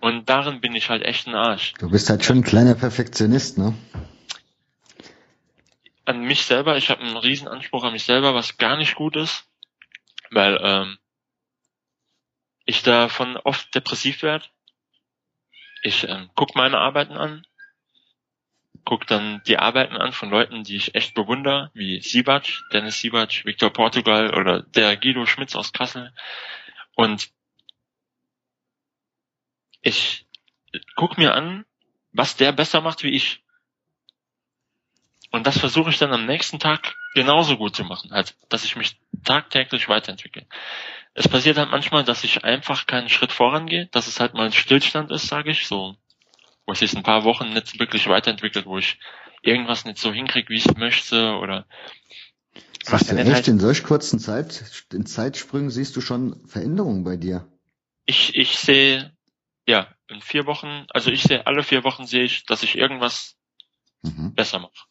[0.00, 1.72] Und darin bin ich halt echt ein Arsch.
[1.78, 3.74] Du bist halt schon ein kleiner Perfektionist, ne?
[6.04, 9.16] An mich selber, ich habe einen riesen Anspruch an mich selber, was gar nicht gut
[9.16, 9.44] ist,
[10.30, 10.98] weil ähm,
[12.66, 14.44] ich davon oft depressiv werde.
[15.84, 17.46] Ich ähm, guck meine Arbeiten an,
[18.86, 23.44] guck dann die Arbeiten an von Leuten, die ich echt bewundere, wie Sibac, Dennis Sibac,
[23.44, 26.10] Victor Portugal oder der Guido Schmitz aus Kassel.
[26.94, 27.30] Und
[29.82, 30.26] ich
[30.96, 31.66] guck mir an,
[32.12, 33.43] was der besser macht wie ich.
[35.34, 38.76] Und das versuche ich dann am nächsten Tag genauso gut zu machen, halt, dass ich
[38.76, 40.46] mich tagtäglich weiterentwickle.
[41.12, 44.52] Es passiert halt manchmal, dass ich einfach keinen Schritt vorangehe, dass es halt mal ein
[44.52, 45.96] Stillstand ist, sage ich, so,
[46.66, 49.00] wo es sich ein paar Wochen nicht wirklich weiterentwickelt, wo ich
[49.42, 51.66] irgendwas nicht so hinkriege, wie ich möchte, oder
[52.84, 54.62] Siehst du echt halt in solch kurzen Zeit,
[54.92, 57.48] in Zeitsprüngen siehst du schon Veränderungen bei dir?
[58.06, 59.10] Ich, ich sehe
[59.66, 63.34] ja, in vier Wochen, also ich sehe, alle vier Wochen sehe ich, dass ich irgendwas
[64.02, 64.32] mhm.
[64.36, 64.86] besser mache.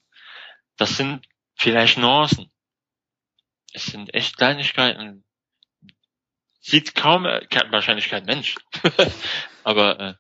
[0.77, 1.25] Das sind
[1.55, 2.51] vielleicht Nuancen.
[3.73, 5.23] Es sind echt Kleinigkeiten.
[6.59, 8.55] Sieht kaum, wahrscheinlich kein Mensch.
[9.63, 10.13] Aber äh,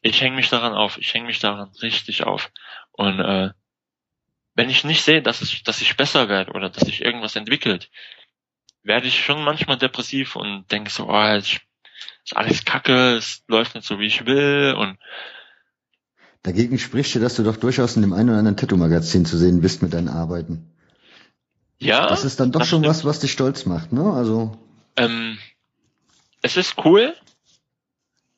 [0.00, 0.98] ich hänge mich daran auf.
[0.98, 2.50] Ich hänge mich daran richtig auf.
[2.92, 3.50] Und äh,
[4.54, 7.90] wenn ich nicht sehe, dass, es, dass ich besser werde oder dass sich irgendwas entwickelt,
[8.82, 11.60] werde ich schon manchmal depressiv und denke so, oh, ist
[12.34, 14.98] alles kacke, es läuft nicht so, wie ich will und
[16.42, 19.60] Dagegen spricht dir, dass du doch durchaus in dem einen oder anderen Tattoo-Magazin zu sehen
[19.60, 20.70] bist mit deinen Arbeiten.
[21.78, 22.06] Ja.
[22.06, 22.86] Das ist dann doch schon stimmt.
[22.86, 24.12] was, was dich stolz macht, ne?
[24.12, 24.56] Also.
[24.96, 25.38] Ähm,
[26.42, 27.14] es ist cool.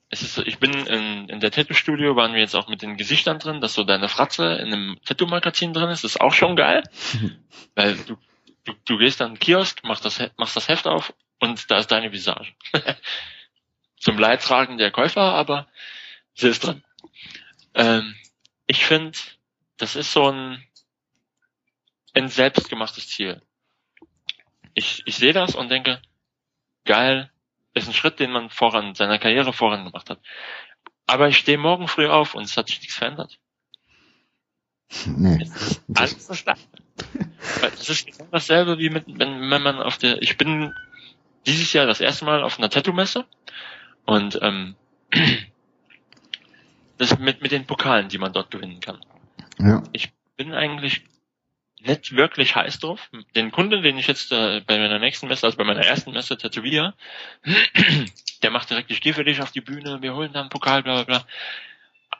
[0.09, 3.39] Es ist, ich bin in, in der Tattoo-Studio, waren wir jetzt auch mit den Gesichtern
[3.39, 6.83] drin, dass so deine Fratze in einem Tattoo-Magazin drin ist, das ist auch schon geil.
[7.77, 8.17] Weil du,
[8.65, 11.93] du, du gehst an den Kiosk, machst das, machst das Heft auf und da ist
[11.93, 12.53] deine Visage.
[14.01, 15.69] zum Leidtragen der Käufer, aber
[16.35, 16.83] sie ist drin.
[17.75, 18.15] Ähm,
[18.67, 19.19] ich finde,
[19.77, 20.65] das ist so ein,
[22.15, 23.43] ein selbstgemachtes Ziel.
[24.75, 26.01] Ich, ich sehe das und denke,
[26.85, 27.31] geil,
[27.75, 30.21] ist ein Schritt, den man voran, seiner Karriere voran gemacht hat.
[31.07, 33.39] Aber ich stehe morgen früh auf und es hat sich nichts verändert.
[35.07, 35.49] Nee.
[35.95, 36.67] Alles verstanden.
[37.61, 40.75] Das ist genau dasselbe wie mit, wenn, wenn man auf der, ich bin
[41.47, 43.25] dieses Jahr das erste Mal auf einer Tattoo-Messe
[44.05, 44.77] und ähm,
[47.01, 49.01] das mit, mit den Pokalen, die man dort gewinnen kann.
[49.59, 49.83] Ja.
[49.93, 51.03] Ich bin eigentlich
[51.81, 53.11] nicht wirklich heiß drauf.
[53.35, 56.37] Den Kunden, den ich jetzt äh, bei meiner nächsten Messe, also bei meiner ersten Messe
[56.37, 56.95] tätowiere,
[58.43, 60.83] der macht direkt, ich gehe für dich auf die Bühne, wir holen da einen Pokal,
[60.83, 61.27] bla bla bla.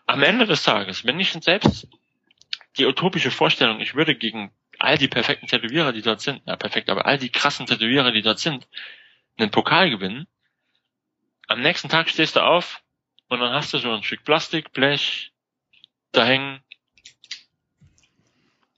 [0.07, 1.87] Am Ende des Tages, wenn ich selbst
[2.79, 6.89] die utopische Vorstellung, ich würde gegen all die perfekten Tätowierer, die dort sind, ja perfekt,
[6.89, 8.67] aber all die krassen Tätowierer, die dort sind,
[9.37, 10.27] einen Pokal gewinnen,
[11.49, 12.80] am nächsten Tag stehst du auf
[13.31, 15.33] und dann hast du so ein Stück Plastik, Blech
[16.13, 16.61] da hängen.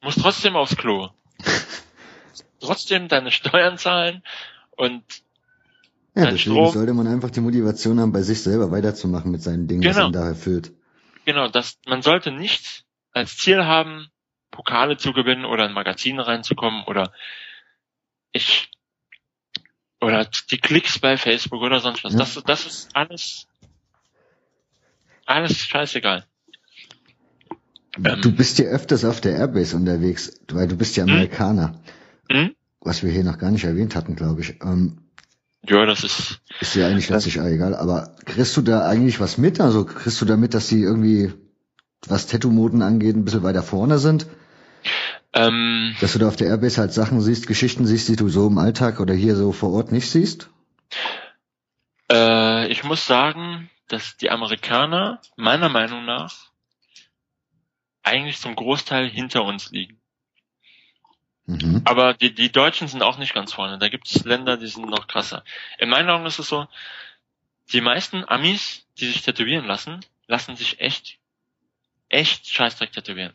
[0.02, 1.10] Musst trotzdem aufs Klo.
[2.60, 4.22] trotzdem deine Steuern zahlen
[4.76, 5.02] und
[6.14, 6.72] ja, deswegen Strom.
[6.72, 9.96] sollte man einfach die Motivation haben, bei sich selber weiterzumachen mit seinen Dingen, genau.
[9.96, 10.72] was ihn da erfüllt.
[11.24, 14.08] Genau, das, man sollte nicht als Ziel haben,
[14.50, 17.12] Pokale zu gewinnen oder in Magazine reinzukommen oder
[18.32, 18.70] ich
[20.00, 22.12] oder die Klicks bei Facebook oder sonst was.
[22.12, 22.18] Ja.
[22.18, 23.48] Das, das ist alles,
[25.26, 26.24] alles scheißegal.
[27.98, 31.10] Du ähm, bist ja öfters auf der Airbase unterwegs, weil du bist ja hm?
[31.10, 31.80] Amerikaner.
[32.30, 32.54] Hm?
[32.80, 34.60] Was wir hier noch gar nicht erwähnt hatten, glaube ich.
[34.62, 34.98] Ähm,
[35.64, 36.40] ja, das ist.
[36.60, 39.60] Ist ja eigentlich letztlich egal, aber kriegst du da eigentlich was mit?
[39.60, 41.32] Also kriegst du da mit, dass sie irgendwie,
[42.06, 44.26] was Tattoo-Moden angeht, ein bisschen weiter vorne sind?
[45.34, 48.48] Ähm, Dass du da auf der Airbase halt Sachen siehst, Geschichten siehst, die du so
[48.48, 50.50] im Alltag oder hier so vor Ort nicht siehst?
[52.10, 56.50] Äh, ich muss sagen, dass die Amerikaner meiner Meinung nach
[58.02, 60.00] eigentlich zum Großteil hinter uns liegen.
[61.44, 61.82] Mhm.
[61.84, 63.78] Aber die, die Deutschen sind auch nicht ganz vorne.
[63.78, 65.44] Da gibt es Länder, die sind noch krasser.
[65.78, 66.66] In meinen Augen ist es so,
[67.72, 71.18] die meisten Amis, die sich tätowieren lassen, lassen sich echt,
[72.08, 73.34] echt Scheißdreck tätowieren.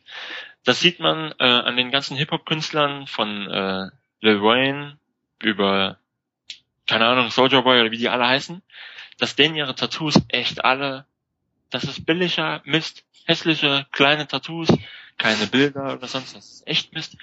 [0.63, 3.89] Das sieht man äh, an den ganzen Hip-Hop-Künstlern von äh,
[4.21, 4.97] Lil Wayne
[5.39, 5.99] über,
[6.87, 8.63] keine Ahnung, Soldier Boy oder wie die alle heißen,
[9.17, 11.05] dass denen ihre Tattoos echt alle,
[11.69, 14.69] das ist billiger Mist, hässliche kleine Tattoos,
[15.17, 16.45] keine Bilder oder sonst was.
[16.45, 17.17] Das ist echt Mist.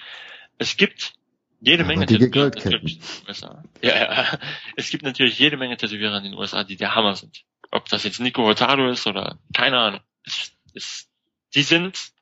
[0.58, 1.14] Es gibt
[1.60, 2.72] jede Menge Tätowierer Goldketten.
[2.72, 3.64] natürlich in den USA.
[3.82, 4.38] Ja, ja.
[4.76, 7.44] Es gibt natürlich jede Menge Tätowierer in den USA, die der Hammer sind.
[7.70, 10.00] Ob das jetzt Nico Hurtado ist oder keine Ahnung.
[10.24, 11.08] Es, es,
[11.54, 12.12] die sind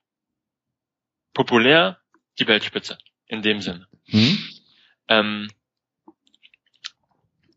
[1.35, 1.99] populär,
[2.39, 2.99] die Weltspitze.
[3.27, 3.89] In dem Sinne.
[4.07, 4.39] Hm?
[5.09, 5.51] Ähm,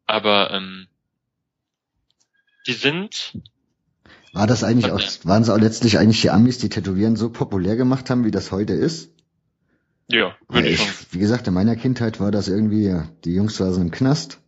[0.06, 0.88] aber ähm,
[2.68, 3.38] die sind
[4.34, 7.76] War das eigentlich auch, waren es auch letztlich eigentlich die Amis, die Tätowieren so populär
[7.76, 9.10] gemacht haben, wie das heute ist?
[10.08, 10.90] ja, würde ich schon.
[11.12, 14.40] wie gesagt, in meiner Kindheit war das irgendwie, die Jungs saßen im Knast.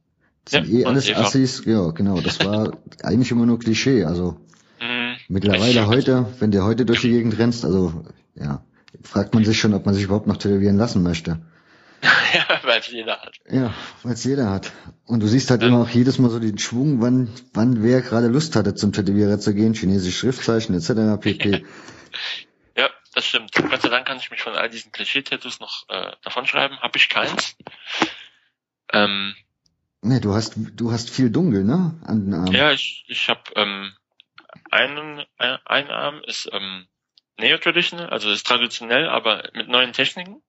[0.46, 1.22] Das sind Ja, eh und alles Eva.
[1.22, 1.64] Assis.
[1.66, 2.22] Ja, genau.
[2.22, 4.04] Das war eigentlich immer nur Klischee.
[4.06, 4.38] Also
[4.80, 8.64] Mm, mittlerweile heute, wenn du heute durch die Gegend rennst, also ja,
[9.04, 11.40] fragt man sich schon, ob man sich überhaupt noch tätowieren lassen möchte.
[12.34, 13.38] ja, weil es jeder hat.
[13.50, 13.74] Ja,
[14.04, 14.72] weil es jeder hat.
[15.06, 15.70] Und du siehst halt Ja.
[15.70, 19.40] immer auch jedes Mal so den Schwung, wann, wann wer gerade Lust hatte, zum Tätowierer
[19.40, 21.20] zu gehen, chinesische Schriftzeichen etc.
[21.22, 21.66] pp.
[22.76, 23.52] Ja, das stimmt.
[23.54, 26.78] Gott sei Dank kann ich mich von all diesen Klischee-Tattoos noch äh, davon schreiben.
[26.80, 27.56] Hab ich keins.
[28.94, 29.36] Ähm,
[30.02, 32.00] Nee, du hast, du hast viel dunkel, ne?
[32.06, 32.54] An den Armen.
[32.54, 33.92] ja, ich, ich habe ähm,
[34.70, 36.86] einen, ein, ein Arm ist ähm,
[37.40, 40.42] Neo-Traditional, also ist traditionell, aber mit neuen Techniken,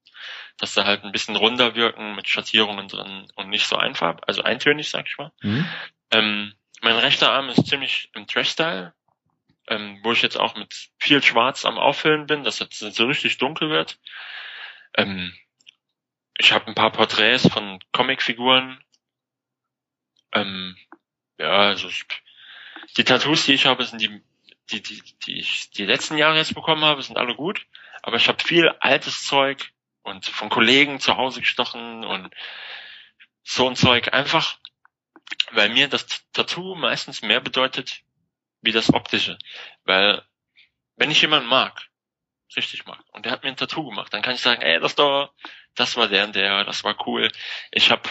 [0.59, 4.43] dass da halt ein bisschen runder wirken mit Schattierungen drin und nicht so einfach, also
[4.43, 5.33] eintönig, sag ich mal.
[5.41, 5.69] Hm?
[6.11, 8.93] Ähm, mein rechter Arm ist ziemlich im Trash-Style,
[9.69, 13.39] ähm, wo ich jetzt auch mit viel Schwarz am Auffüllen bin, dass es so richtig
[13.39, 13.99] dunkel wird.
[14.95, 15.33] Ähm,
[16.39, 18.83] ich habe ein paar Porträts von Comicfiguren.
[20.33, 20.77] Ähm,
[21.39, 22.05] ja, also ich,
[22.97, 24.23] die Tattoos, die ich habe, sind die,
[24.71, 27.67] die, die, die ich die letzten Jahre jetzt bekommen habe, sind alle gut.
[28.03, 29.73] Aber ich habe viel altes Zeug
[30.09, 32.35] und von Kollegen zu Hause gestochen und
[33.43, 34.13] so ein Zeug.
[34.13, 34.59] Einfach,
[35.53, 38.03] weil mir das Tattoo meistens mehr bedeutet
[38.61, 39.39] wie das optische.
[39.85, 40.23] Weil
[40.97, 41.89] wenn ich jemanden mag,
[42.57, 44.95] richtig mag, und der hat mir ein Tattoo gemacht, dann kann ich sagen, ey, das
[44.95, 45.31] da,
[45.75, 47.31] das war der und der, das war cool.
[47.71, 48.09] Ich habe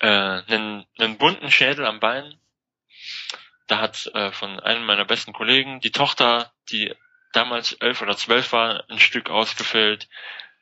[0.00, 2.38] äh, einen, einen bunten Schädel am Bein.
[3.66, 6.94] Da hat äh, von einem meiner besten Kollegen die Tochter, die
[7.32, 10.08] damals elf oder zwölf war, ein Stück ausgefüllt.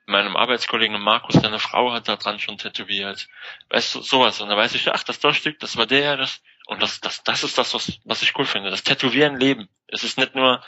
[0.06, 3.28] Meinem Arbeitskollegen Markus, seine Frau hat da dran schon tätowiert.
[3.70, 4.40] Weißt du, sowas.
[4.40, 7.22] Und da weiß ich, ach, das da Stück, das war der, das, und das, das,
[7.24, 8.70] das ist das, was, was ich cool finde.
[8.70, 9.68] Das Tätowieren Leben.
[9.88, 10.62] Es ist nicht nur,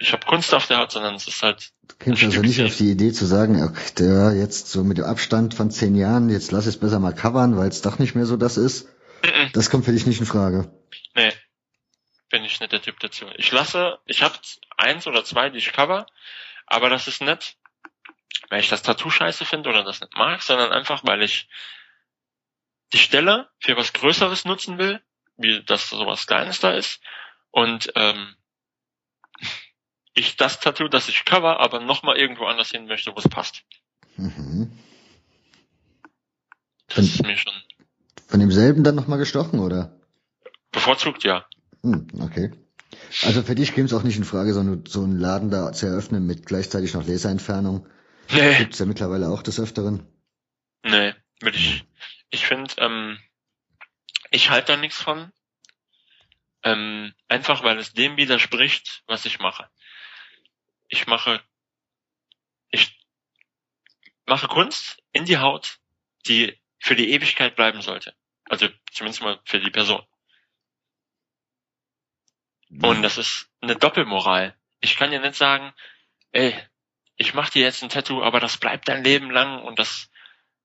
[0.00, 2.76] ich habe Kunst auf der Haut, sondern es ist halt, Du Ein also nicht auf
[2.76, 6.52] die Idee zu sagen, okay, der jetzt so mit dem Abstand von zehn Jahren, jetzt
[6.52, 8.88] lass es besser mal covern, weil es doch nicht mehr so das ist.
[9.24, 9.50] Mhm.
[9.54, 10.70] Das kommt für dich nicht in Frage.
[11.14, 11.32] nee,
[12.30, 13.24] bin ich nicht der Typ dazu.
[13.36, 14.34] Ich lasse, ich habe
[14.76, 16.06] eins oder zwei, die ich cover,
[16.66, 17.56] aber das ist nicht,
[18.50, 21.48] weil ich das Tattoo scheiße finde oder das nicht mag, sondern einfach, weil ich
[22.92, 25.00] die Stelle für was Größeres nutzen will,
[25.36, 27.00] wie das sowas Kleines da ist.
[27.50, 28.34] Und ähm,
[30.14, 33.62] ich das Tattoo, das ich cover, aber nochmal irgendwo anders hin möchte, wo es passt.
[34.16, 34.72] Mhm.
[36.88, 37.52] Das Dann- ist mir schon
[38.26, 39.94] Von demselben dann nochmal gestochen, oder?
[40.72, 41.46] bevorzugt, ja.
[41.82, 42.52] Hm, okay.
[43.22, 45.72] Also für dich käme es auch nicht in Frage, so, eine, so einen Laden da
[45.72, 47.86] zu eröffnen mit gleichzeitig noch Laserentfernung.
[48.30, 48.58] Nee.
[48.58, 50.06] Gibt's ja mittlerweile auch des Öfteren.
[50.82, 51.84] Nee, will ich.
[52.30, 53.18] Ich finde, ähm,
[54.30, 55.32] ich halte da nichts von.
[56.62, 59.70] Ähm, einfach weil es dem widerspricht, was ich mache.
[60.88, 61.40] Ich mache,
[62.70, 62.98] ich
[64.26, 65.78] mache Kunst in die Haut,
[66.26, 68.14] die für die Ewigkeit bleiben sollte.
[68.44, 70.04] Also zumindest mal für die Person.
[72.70, 74.56] Und das ist eine Doppelmoral.
[74.80, 75.72] Ich kann dir nicht sagen,
[76.32, 76.54] ey,
[77.18, 80.08] ich mach dir jetzt ein Tattoo, aber das bleibt dein Leben lang und das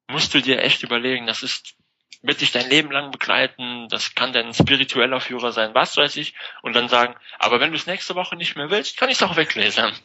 [0.08, 1.28] musst du dir echt überlegen.
[1.28, 1.74] Das ist,
[2.22, 3.88] wird dich dein Leben lang begleiten.
[3.90, 6.36] Das kann dein spiritueller Führer sein, was weiß ich.
[6.62, 9.24] Und dann sagen, aber wenn du es nächste Woche nicht mehr willst, kann ich es
[9.24, 9.94] auch weglesern.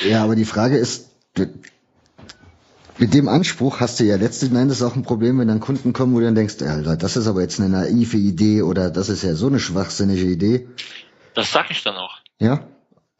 [0.00, 1.10] Ja, aber die Frage ist,
[2.96, 6.14] mit dem Anspruch hast du ja letzten Endes auch ein Problem, wenn dann Kunden kommen,
[6.14, 9.22] wo du dann denkst, Alter, das ist aber jetzt eine naive Idee oder das ist
[9.22, 10.66] ja so eine schwachsinnige Idee.
[11.34, 12.18] Das sag ich dann auch.
[12.38, 12.66] Ja?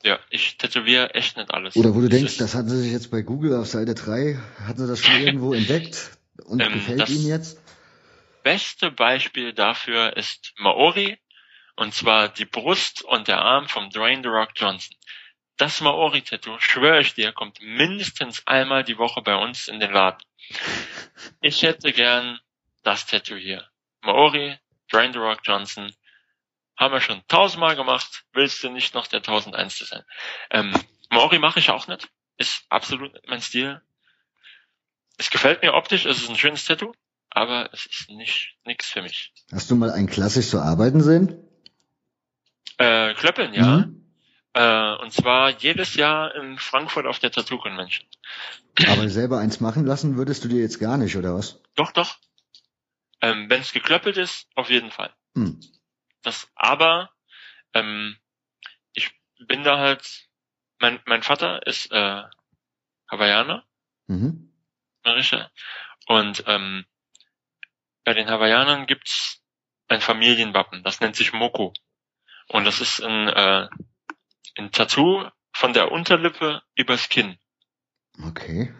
[0.04, 1.76] Ja, ich tätowiere echt nicht alles.
[1.76, 4.38] Oder wo du Das denkst, das hatten sie sich jetzt bei Google auf Seite 3,
[4.66, 7.58] hatten sie das schon irgendwo entdeckt und Ähm, gefällt ihnen jetzt?
[8.42, 11.18] beste Beispiel dafür ist Maori,
[11.76, 14.96] und zwar die Brust und der Arm vom Dwayne The Rock Johnson.
[15.56, 20.22] Das Maori-Tattoo, schwöre ich dir, kommt mindestens einmal die Woche bei uns in den Laden.
[21.40, 22.40] Ich hätte gern
[22.82, 23.68] das Tattoo hier.
[24.02, 24.58] Maori,
[24.92, 25.92] Dwayne The Rock Johnson.
[26.76, 28.24] Haben wir schon tausendmal gemacht.
[28.32, 30.02] Willst du nicht noch der tausendeinste sein?
[30.50, 30.74] Ähm,
[31.10, 32.08] Maori mache ich auch nicht.
[32.38, 33.82] Ist absolut mein Stil.
[35.18, 36.92] Es gefällt mir optisch, es ist ein schönes Tattoo
[37.34, 39.32] aber es ist nicht nix für mich.
[39.52, 41.38] Hast du mal einen klassisch so arbeiten sehen?
[42.78, 43.78] Äh, Klöppeln, ja.
[43.78, 44.04] Mhm.
[44.54, 48.06] Äh, und zwar jedes Jahr in Frankfurt auf der Tattoo Convention.
[48.86, 51.62] Aber selber eins machen lassen würdest du dir jetzt gar nicht, oder was?
[51.74, 52.16] Doch, doch.
[53.22, 55.10] Ähm, Wenn es geklöppelt ist, auf jeden Fall.
[55.34, 55.60] Hm.
[56.22, 57.10] Das, aber
[57.74, 58.16] ähm,
[58.94, 59.10] ich
[59.46, 60.28] bin da halt.
[60.80, 62.22] Mein mein Vater ist äh,
[63.08, 63.64] Hawaiianer,
[64.12, 64.52] Mhm.
[66.06, 66.84] Und ähm,
[68.04, 69.40] bei den Hawaiianern gibt's
[69.88, 70.82] ein Familienwappen.
[70.82, 71.72] Das nennt sich Moko
[72.48, 73.68] und das ist ein äh,
[74.58, 77.38] ein Tattoo von der Unterlippe übers Kinn.
[78.22, 78.74] Okay.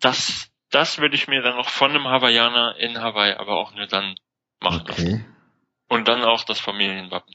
[0.00, 3.86] Das das würde ich mir dann noch von einem Hawaiianer in Hawaii, aber auch nur
[3.86, 4.16] dann
[4.60, 5.33] machen lassen.
[5.88, 7.34] Und dann auch das Familienwappen.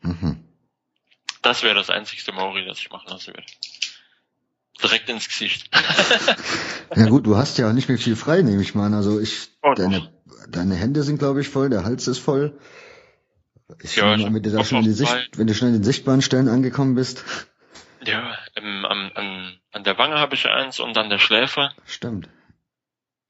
[0.00, 0.44] Mhm.
[1.42, 3.46] Das wäre das einzigste Maori, das ich machen lassen würde.
[4.82, 5.70] Direkt ins Gesicht.
[6.96, 8.94] Ja gut, du hast ja auch nicht mehr viel frei, nehme ich mal an.
[8.94, 10.10] Also ich, Oh, deine,
[10.48, 12.58] deine Hände sind glaube ich voll, der Hals ist voll.
[13.82, 15.84] Ich Ja, an, wenn du da schon in die Sicht, wenn du schon in den
[15.84, 17.24] sichtbaren Stellen angekommen bist.
[18.02, 21.70] Ja, ähm, an, an, an der Wange habe ich eins und an der Schläfe.
[21.84, 22.30] Stimmt.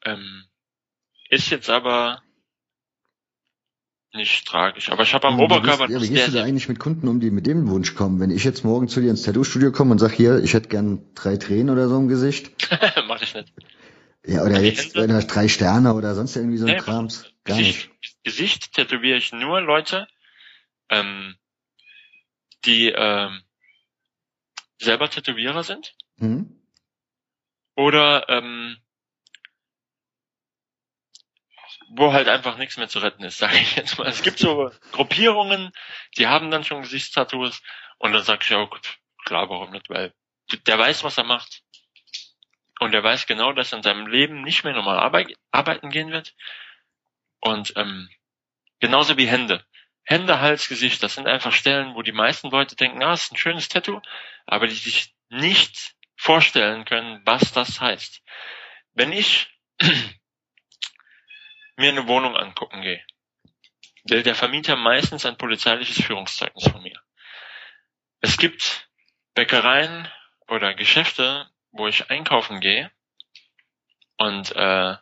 [0.05, 0.45] Ähm,
[1.29, 2.23] ist jetzt aber
[4.15, 4.91] nicht tragisch.
[4.91, 6.79] Aber ich habe am Ja, wie Oberkörper gehst, ja, wie gehst du da eigentlich mit
[6.79, 8.21] Kunden um, die mit dem Wunsch kommen?
[8.21, 11.03] Wenn ich jetzt morgen zu dir ins Tattoo-Studio komme und sag hier, ich hätte gern
[11.15, 12.51] drei Tränen oder so im Gesicht.
[13.07, 13.53] mach ich nicht.
[14.27, 17.33] Ja, oder jetzt hast drei Sterne oder sonst irgendwie so ein Nee, Krams.
[17.45, 17.91] Gar nicht.
[18.01, 20.07] Gesicht, Gesicht tätowiere ich nur Leute,
[20.91, 21.37] ähm,
[22.65, 23.43] die ähm,
[24.79, 26.61] selber Tätowierer sind Hm?
[27.77, 28.77] oder ähm,
[31.91, 34.09] wo halt einfach nichts mehr zu retten ist, sage ich jetzt mal.
[34.09, 35.73] Es gibt so Gruppierungen,
[36.17, 37.63] die haben dann schon Gesichtstattoos
[37.99, 40.13] und dann sag ich ja, gut, klar, warum nicht, weil
[40.67, 41.63] der weiß, was er macht.
[42.81, 46.13] Und er weiß genau, dass er in seinem Leben nicht mehr normal arbeit arbeiten gehen
[46.13, 46.35] wird.
[47.41, 48.09] Und ähm,
[48.79, 49.65] genauso wie Hände.
[50.05, 53.37] Hände, Hals, Gesicht, das sind einfach Stellen, wo die meisten Leute denken, ah, ist ein
[53.37, 54.01] schönes Tattoo,
[54.47, 58.23] aber die sich nicht vorstellen können, was das heißt.
[58.95, 59.49] Wenn ich
[61.79, 63.03] mir eine Wohnung angucken gehe,
[64.05, 67.01] will der Vermieter meistens ein polizeiliches Führungszeugnis von mir.
[68.21, 68.89] Es gibt
[69.35, 70.09] Bäckereien
[70.49, 72.91] oder Geschäfte, wo ich einkaufen gehe
[74.17, 74.97] und äh,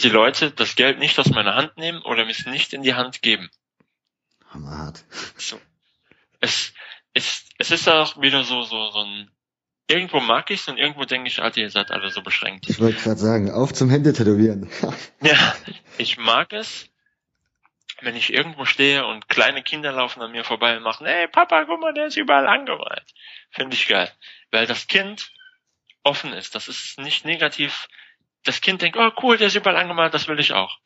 [0.00, 2.94] die Leute das Geld nicht aus meiner Hand nehmen oder mir es nicht in die
[2.94, 3.50] Hand geben.
[4.50, 5.04] Hammerhart.
[5.36, 5.60] So.
[6.40, 6.74] Es,
[7.14, 9.30] es, es ist auch wieder so, so, so ein,
[9.88, 12.68] irgendwo mag ich's und irgendwo denke ich, Alter, ihr seid alle so beschränkt.
[12.68, 14.70] Ich wollte gerade sagen, auf zum Hände tätowieren.
[15.20, 15.56] Ja,
[15.98, 16.88] ich mag es,
[18.00, 21.64] wenn ich irgendwo stehe und kleine Kinder laufen an mir vorbei und machen, hey Papa,
[21.64, 23.04] guck mal, der ist überall angemalt.
[23.50, 24.12] Finde ich geil.
[24.50, 25.32] Weil das Kind
[26.02, 26.54] offen ist.
[26.54, 27.88] Das ist nicht negativ.
[28.44, 30.78] Das Kind denkt, oh cool, der ist überall angemalt, das will ich auch.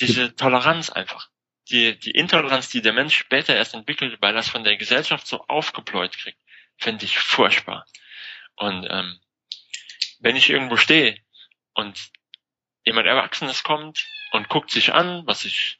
[0.00, 1.30] Diese Toleranz einfach.
[1.70, 5.44] Die, die Intoleranz, die der Mensch später erst entwickelt, weil das von der Gesellschaft so
[5.46, 6.38] aufgebläut kriegt,
[6.76, 7.86] finde ich furchtbar.
[8.56, 9.20] Und ähm,
[10.18, 11.16] wenn ich irgendwo stehe
[11.74, 12.10] und
[12.84, 15.78] jemand Erwachsenes kommt und guckt sich an, was ich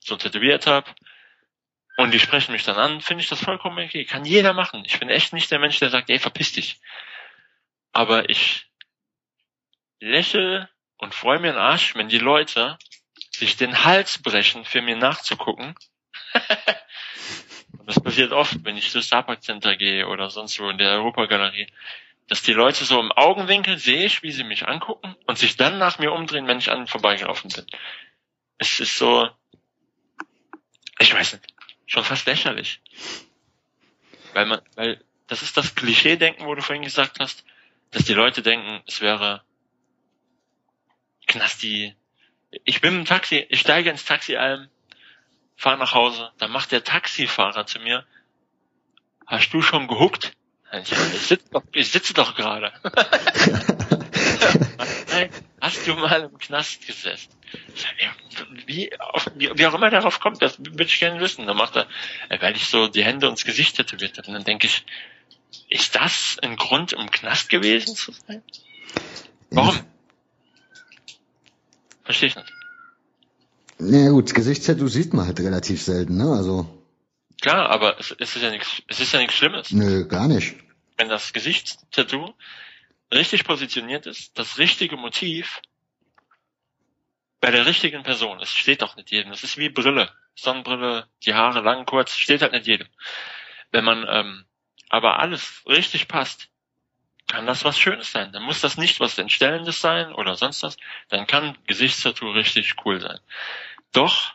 [0.00, 0.94] so tätowiert habe,
[1.96, 4.06] und die sprechen mich dann an, finde ich das vollkommen okay.
[4.06, 4.84] Kann jeder machen.
[4.86, 6.80] Ich bin echt nicht der Mensch, der sagt, ey, verpiss dich.
[7.92, 8.70] Aber ich
[9.98, 12.78] lächle und freue mir den Arsch, wenn die Leute
[13.40, 15.74] sich den Hals brechen, für mir nachzugucken.
[17.78, 20.92] und das passiert oft, wenn ich zu Starbucks Center gehe oder sonst wo in der
[20.92, 21.66] Europagalerie
[22.30, 25.78] dass die Leute so im Augenwinkel sehe ich, wie sie mich angucken und sich dann
[25.78, 27.66] nach mir umdrehen, wenn ich an ihnen vorbeigelaufen bin.
[28.56, 29.28] Es ist so,
[31.00, 31.52] ich weiß nicht,
[31.86, 32.80] schon fast lächerlich.
[34.32, 37.44] Weil man, weil das ist das Klischee-Denken, wo du vorhin gesagt hast,
[37.90, 39.42] dass die Leute denken, es wäre
[41.26, 41.96] Knasti.
[42.64, 44.68] Ich bin im Taxi, ich steige ins Taxi ein,
[45.56, 48.04] fahre nach Hause, dann macht der Taxifahrer zu mir,
[49.26, 50.32] hast du schon gehuckt?
[50.72, 52.72] Ich, ich sitze doch, ich sitze doch gerade.
[55.10, 57.30] Nein, hast du mal im Knast gesessen?
[58.66, 58.90] Wie,
[59.34, 61.46] wie, auch immer er darauf kommt, das würde ich gerne wissen.
[61.46, 61.88] Dann macht er,
[62.40, 64.28] weil ich so die Hände ins Gesicht tätowiert habe.
[64.28, 64.84] Und dann denke ich,
[65.68, 68.42] ist das ein Grund, im Knast gewesen zu sein?
[69.50, 69.78] Warum?
[72.10, 72.52] Verstehe ich nicht.
[73.78, 76.28] Na gut, Gesichtstattoo sieht man halt relativ selten, ne?
[76.32, 76.66] Also,
[77.40, 79.70] Klar, aber es, es ist ja nichts, es ist ja nichts Schlimmes.
[79.70, 80.56] nö, gar nicht.
[80.96, 82.34] wenn das Gesichtstattoo
[83.12, 85.62] richtig positioniert ist, das richtige Motiv
[87.40, 88.40] bei der richtigen Person.
[88.40, 89.30] Es steht doch nicht jedem.
[89.30, 90.10] Es ist wie Brille.
[90.34, 92.88] Sonnenbrille, die Haare lang, kurz, steht halt nicht jedem.
[93.70, 94.44] Wenn man ähm,
[94.88, 96.48] aber alles richtig passt,
[97.26, 98.32] kann das was Schönes sein.
[98.32, 100.76] Dann muss das nicht was Entstellendes sein oder sonst was.
[101.08, 103.20] Dann kann Gesichtstattoo richtig cool sein.
[103.92, 104.34] Doch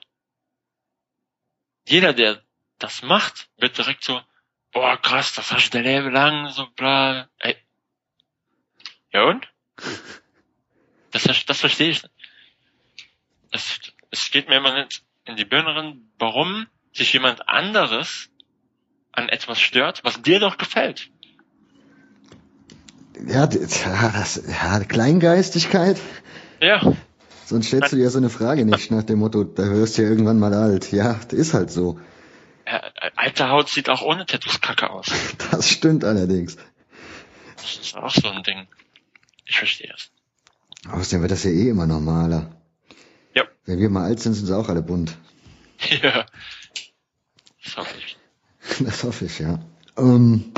[1.87, 2.41] jeder, der
[2.79, 4.21] das macht, wird direkt so,
[4.71, 7.29] boah, krass, das hast du dein Leben lang, so bla.
[7.39, 7.57] Ey.
[9.11, 9.47] Ja und?
[11.11, 12.13] Das, das verstehe ich nicht.
[13.51, 13.79] Es,
[14.11, 18.29] es geht mir immer nicht in die Birne warum sich jemand anderes
[19.13, 21.09] an etwas stört, was dir doch gefällt.
[23.27, 25.97] Ja, das, ja, Kleingeistigkeit.
[26.59, 26.93] Ja.
[27.45, 30.09] Sonst stellst du dir so eine Frage nicht nach dem Motto, da hörst du ja
[30.09, 30.91] irgendwann mal alt.
[30.91, 31.99] Ja, das ist halt so.
[32.65, 32.81] Ja,
[33.15, 35.07] alte Haut sieht auch ohne Tattoos kacke aus.
[35.51, 36.57] Das stimmt allerdings.
[37.57, 38.67] Das ist auch so ein Ding.
[39.45, 40.09] Ich verstehe es.
[40.91, 42.51] Außerdem wird das ja eh immer normaler.
[43.35, 43.43] Ja.
[43.65, 45.15] Wenn wir mal alt sind, sind sie auch alle bunt.
[46.01, 46.25] Ja.
[47.63, 48.17] Das hoffe ich.
[48.79, 49.59] Das hoffe ich, ja.
[49.97, 50.53] Ähm,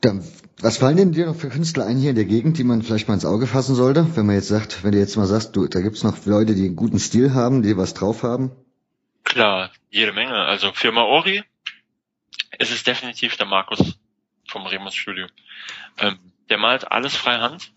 [0.00, 0.24] dann,
[0.60, 3.08] was fallen denn dir noch für Künstler ein hier in der Gegend, die man vielleicht
[3.08, 4.16] mal ins Auge fassen sollte?
[4.16, 6.66] Wenn man jetzt sagt, wenn du jetzt mal sagst, du, da gibt's noch Leute, die
[6.66, 8.50] einen guten Stil haben, die was drauf haben?
[9.24, 10.34] Klar, jede Menge.
[10.34, 11.42] Also für Maori
[12.58, 13.98] ist es definitiv der Markus
[14.48, 15.26] vom Remus Studio.
[15.98, 16.18] Ähm,
[16.48, 17.70] der malt alles frei Hand.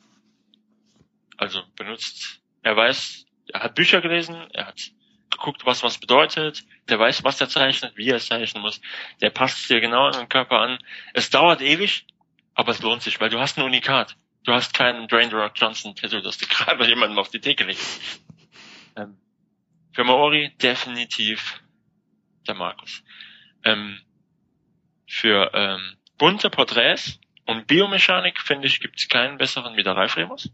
[1.37, 4.91] Also benutzt, er weiß, er hat Bücher gelesen, er hat
[5.31, 8.81] geguckt, was was bedeutet, der weiß, was er zeichnet, wie er es zeichnen muss,
[9.21, 10.77] der passt es dir genau an den Körper an.
[11.13, 12.05] Es dauert ewig,
[12.53, 14.17] aber es lohnt sich, weil du hast ein Unikat.
[14.43, 18.01] Du hast keinen Drain Rock Johnson Tattoo, das du gerade jemandem auf die Theke legst.
[18.95, 19.17] Ähm,
[19.93, 21.61] für Maori definitiv
[22.47, 23.03] der Markus.
[23.63, 24.01] Ähm,
[25.07, 30.17] für ähm, bunte Porträts und Biomechanik, finde ich, gibt es keinen besseren wie der Ralf
[30.17, 30.49] Remus.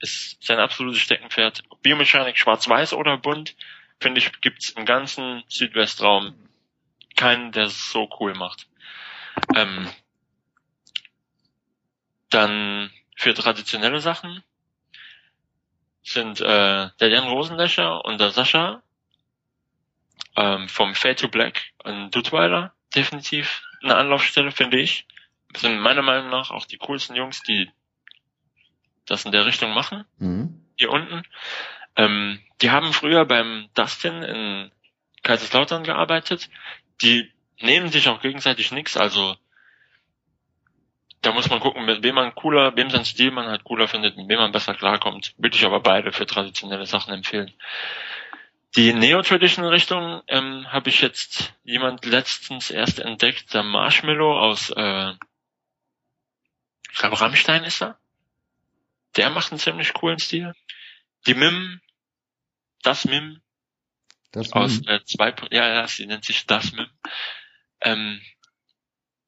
[0.00, 1.62] Ist sein absolutes Steckenpferd.
[1.82, 3.56] Biomechanik schwarz-weiß oder bunt,
[4.00, 6.34] finde ich, gibt es im ganzen Südwestraum
[7.16, 8.68] keinen, der es so cool macht.
[9.54, 9.88] Ähm,
[12.30, 14.42] dann für traditionelle Sachen
[16.02, 18.82] sind äh, der Jan Rosenlöcher und der Sascha
[20.36, 25.06] ähm, vom Fade to Black in Duttweiler definitiv eine Anlaufstelle, finde ich.
[25.52, 27.70] Das sind meiner Meinung nach auch die coolsten Jungs, die
[29.06, 30.04] das in der Richtung machen.
[30.18, 30.64] Mhm.
[30.76, 31.22] Hier unten.
[31.96, 34.70] Ähm, die haben früher beim Dustin in
[35.22, 36.50] Kaiserslautern gearbeitet.
[37.02, 39.36] Die nehmen sich auch gegenseitig nichts, also
[41.22, 44.16] da muss man gucken, mit wem man cooler, wem sein Stil man halt cooler findet,
[44.16, 45.34] mit wem man besser klarkommt.
[45.38, 47.52] Würde ich aber beide für traditionelle Sachen empfehlen.
[48.76, 55.12] Die Neo-Traditional-Richtung ähm, habe ich jetzt jemand letztens erst entdeckt, der Marshmallow aus äh,
[56.96, 57.98] ich glaube Rammstein ist er.
[59.16, 60.54] Der macht einen ziemlich coolen Stil.
[61.26, 61.82] Die Mim,
[62.82, 63.42] das Mim,
[64.32, 64.88] das aus Mim.
[64.88, 66.88] Äh, zwei, ja, ja, sie nennt sich das Mim.
[67.82, 68.22] Ähm,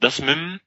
[0.00, 0.60] das Mim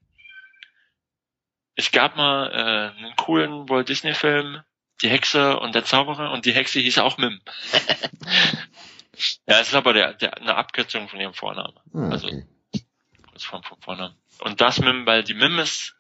[1.76, 4.62] es gab mal äh, einen coolen Walt Disney Film,
[5.02, 7.40] die Hexe und der Zauberer und die Hexe hieß auch Mim.
[9.48, 11.74] ja, es ist aber der, der, eine Abkürzung von ihrem Vornamen.
[11.94, 12.46] Ah, also, okay.
[12.74, 12.86] Also
[13.30, 14.16] kurz vom, vom Vornamen.
[14.40, 15.96] Und das Mim, weil die Mim ist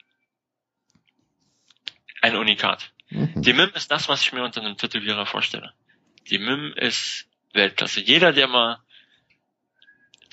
[2.22, 2.92] ein Unikat.
[3.10, 3.42] Mhm.
[3.42, 5.74] Die Mim ist das, was ich mir unter einem Tätowierer vorstelle.
[6.30, 8.02] Die Mim ist Weltklasse.
[8.02, 8.80] Jeder, der mal,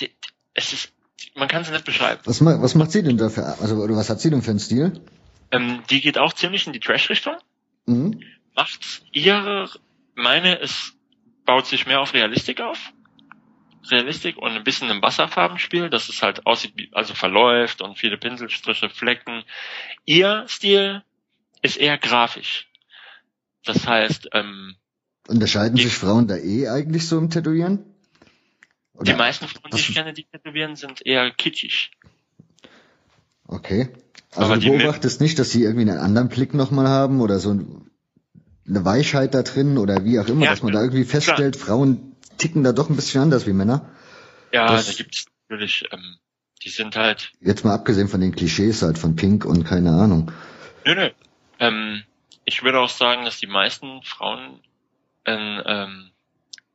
[0.00, 0.10] die,
[0.54, 0.92] es ist,
[1.34, 2.20] man kann es nicht beschreiben.
[2.24, 3.56] Was, was macht sie denn dafür?
[3.60, 5.00] Also, oder was hat sie denn für einen Stil?
[5.50, 7.36] Ähm, die geht auch ziemlich in die Trash-Richtung.
[7.86, 8.20] Mhm.
[8.54, 9.70] Macht ihre,
[10.14, 10.94] meine, es
[11.44, 12.92] baut sich mehr auf Realistik auf.
[13.90, 18.18] Realistik und ein bisschen im Wasserfarbenspiel, dass es halt aussieht, wie, also verläuft und viele
[18.18, 19.44] Pinselstriche, Flecken.
[20.04, 21.02] Ihr Stil
[21.62, 22.68] ist eher grafisch.
[23.64, 24.76] Das heißt, ähm,
[25.28, 27.84] Unterscheiden sich Frauen da eh eigentlich so im Tätowieren?
[28.94, 29.12] Oder?
[29.12, 31.90] Die meisten Frauen, die ich kenne, die tätowieren, sind eher kitschig.
[33.48, 33.88] Okay.
[34.36, 37.50] Also Aber du beobachtest nicht, dass sie irgendwie einen anderen Blick nochmal haben oder so
[37.50, 41.66] eine Weichheit da drin oder wie auch immer, ja, dass man da irgendwie feststellt, klar.
[41.66, 43.90] Frauen ticken da doch ein bisschen anders wie Männer.
[44.52, 46.18] Ja, das, da gibt's natürlich, ähm,
[46.62, 47.32] die sind halt.
[47.40, 50.30] Jetzt mal abgesehen von den Klischees halt von Pink und keine Ahnung.
[50.84, 51.10] Nö, nö.
[51.58, 52.04] Ähm,
[52.44, 54.60] ich würde auch sagen, dass die meisten Frauen,
[55.24, 56.10] ähm, ähm,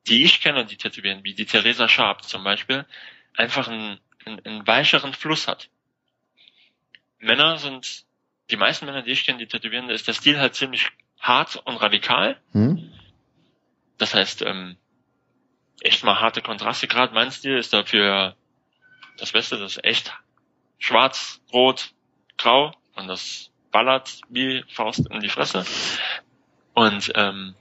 [0.08, 2.86] die ich kenne, die tätowieren, wie die Theresa Sharp zum Beispiel,
[3.36, 5.70] einfach einen, einen, einen weicheren Fluss hat.
[7.24, 8.06] Männer sind,
[8.52, 10.90] die meisten Männer, die ich kenne, die tätowieren, ist der Stil halt ziemlich
[11.20, 12.40] hart und radikal.
[12.52, 12.92] Hm?
[13.98, 14.78] Das heißt, ähm,
[15.82, 16.88] echt mal harte Kontraste.
[16.88, 18.36] Gerade mein Stil ist dafür
[19.18, 20.14] das Beste, das ist echt
[20.80, 21.94] schwarz, rot,
[22.38, 25.66] grau und das ballert wie Faust in die Fresse.
[26.74, 27.56] Und ähm,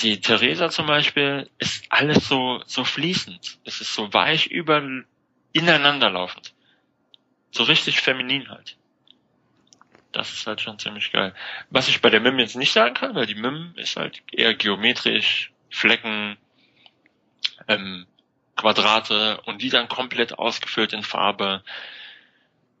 [0.00, 3.58] die Theresa zum Beispiel ist alles so so fließend.
[3.64, 4.82] Es ist so weich über
[5.52, 6.54] ineinander laufend
[7.54, 8.76] so richtig feminin halt.
[10.12, 11.34] Das ist halt schon ziemlich geil.
[11.70, 14.54] Was ich bei der Mim jetzt nicht sagen kann, weil die Mim ist halt eher
[14.54, 16.36] geometrisch, Flecken,
[17.66, 18.06] ähm,
[18.56, 21.62] Quadrate und die dann komplett ausgefüllt in Farbe.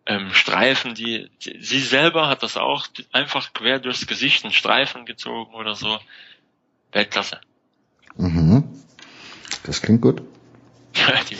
[0.06, 5.06] Ähm, Streifen, die, die, sie selber hat das auch einfach quer durchs Gesicht einen Streifen
[5.06, 5.98] gezogen oder so.
[6.92, 7.40] Weltklasse.
[8.16, 8.84] Mhm.
[9.64, 10.22] Das klingt gut.
[11.30, 11.36] die, die,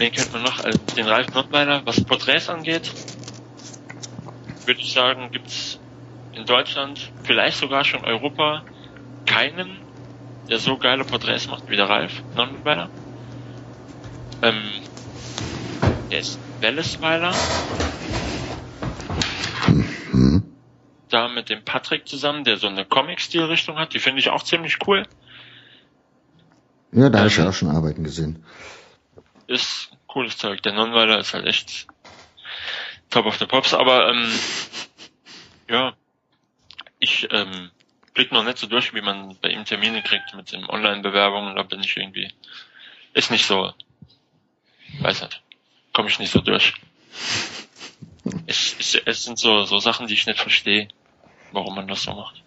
[0.00, 0.58] wen kennt man noch?
[0.64, 2.90] Also den Ralf Nottweiler, was Porträts angeht,
[4.64, 5.78] würde ich sagen, gibt's
[6.32, 8.64] in Deutschland, vielleicht sogar schon Europa,
[9.26, 9.78] keinen,
[10.48, 12.90] der so geile Porträts macht wie der Ralf Nonnenweiler.
[14.42, 14.72] Ähm,
[16.10, 17.34] der ist Wellesweiler.
[19.68, 20.42] Mhm.
[21.10, 24.78] Da mit dem Patrick zusammen, der so eine Comic-Stil-Richtung hat, die finde ich auch ziemlich
[24.86, 25.06] cool.
[26.92, 28.44] Ja, da ähm, habe ich ja auch schon Arbeiten gesehen.
[29.50, 30.62] Ist cooles Zeug.
[30.62, 31.88] Der Nonnenweiler ist halt echt
[33.10, 34.32] top of the pops, aber ähm,
[35.68, 35.96] ja,
[37.00, 37.72] ich ähm,
[38.14, 41.56] blick noch nicht so durch, wie man bei ihm Termine kriegt mit den Online-Bewerbungen.
[41.56, 42.32] Da bin ich irgendwie,
[43.12, 43.74] ist nicht so,
[45.00, 45.42] weiß nicht,
[45.92, 46.74] komme ich nicht so durch.
[48.46, 50.86] Es, es, es sind so, so Sachen, die ich nicht verstehe,
[51.50, 52.40] warum man das so macht.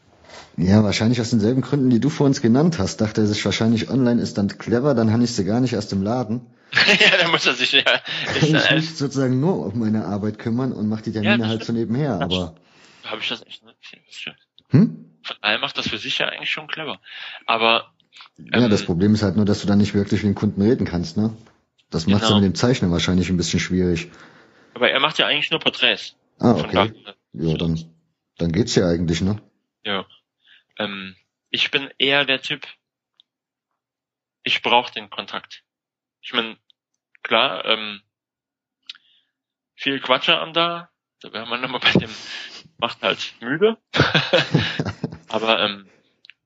[0.58, 3.02] Ja, wahrscheinlich aus denselben Gründen, die du vor uns genannt hast.
[3.02, 5.92] Dachte er sich wahrscheinlich online ist dann clever, dann habe ich sie gar nicht erst
[5.94, 6.42] im Laden.
[6.74, 7.82] ja, dann muss er sich ja.
[8.26, 11.64] Kann ich mich sozusagen nur um meine Arbeit kümmern und mache die Termine ja, halt
[11.64, 12.20] so nebenher.
[12.22, 12.56] Aber
[13.04, 14.36] habe ich das echt nicht.
[14.70, 15.06] Hm?
[15.24, 17.00] Von daher macht das für sich ja eigentlich schon clever.
[17.46, 17.94] Aber
[18.38, 20.62] ähm, ja, das Problem ist halt nur, dass du dann nicht wirklich mit dem Kunden
[20.62, 21.36] reden kannst, ne?
[21.90, 22.36] Das macht genau.
[22.36, 24.10] mit dem Zeichnen wahrscheinlich ein bisschen schwierig.
[24.74, 26.16] Aber er macht ja eigentlich nur Porträts.
[26.40, 26.92] Ah, okay.
[27.34, 27.80] Ja, dann,
[28.38, 29.40] dann geht's ja eigentlich, ne?
[29.86, 30.06] Ja.
[30.84, 31.16] Ähm,
[31.50, 32.68] ich bin eher der Typ,
[34.44, 35.64] ich brauche den Kontakt.
[36.22, 36.58] Ich meine,
[37.22, 38.02] klar, ähm,
[39.76, 40.90] viel Quatsche am da,
[41.22, 42.10] da wäre man nochmal bei dem,
[42.78, 43.78] macht halt müde.
[45.30, 45.90] Aber ähm,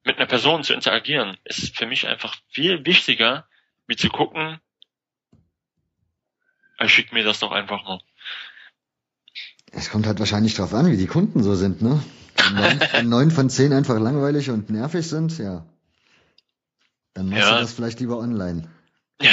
[0.03, 3.47] mit einer Person zu interagieren, ist für mich einfach viel wichtiger,
[3.87, 4.59] wie zu gucken,
[6.77, 7.99] er schickt mir das doch einfach mal.
[9.71, 12.03] Es kommt halt wahrscheinlich drauf an, wie die Kunden so sind, ne?
[12.91, 15.65] Wenn neun von zehn einfach langweilig und nervig sind, ja.
[17.13, 17.55] Dann machst ja.
[17.55, 18.69] du das vielleicht lieber online.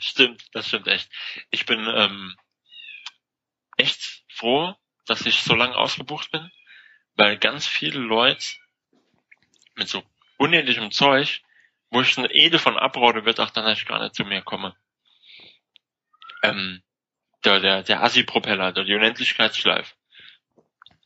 [0.00, 1.10] stimmt, das stimmt echt.
[1.50, 2.34] Ich bin ähm,
[3.76, 4.74] echt froh,
[5.06, 6.50] dass ich so lange ausgebucht bin,
[7.14, 8.46] weil ganz viele Leute
[9.74, 10.02] mit so
[10.38, 11.42] unendlichem Zeug,
[11.90, 14.42] wo ich schon eh davon abrode, wird auch dann, dass ich gar nicht zu mir
[14.42, 14.74] komme.
[16.42, 16.82] Ähm,
[17.44, 19.94] der, der, der Assi-Propeller, der die Unendlichkeitsschleife.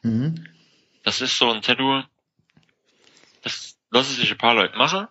[0.07, 0.47] Mhm.
[1.03, 2.05] Das ist so ein Tattoo,
[3.43, 5.09] das lassen sich ein paar Leute machen,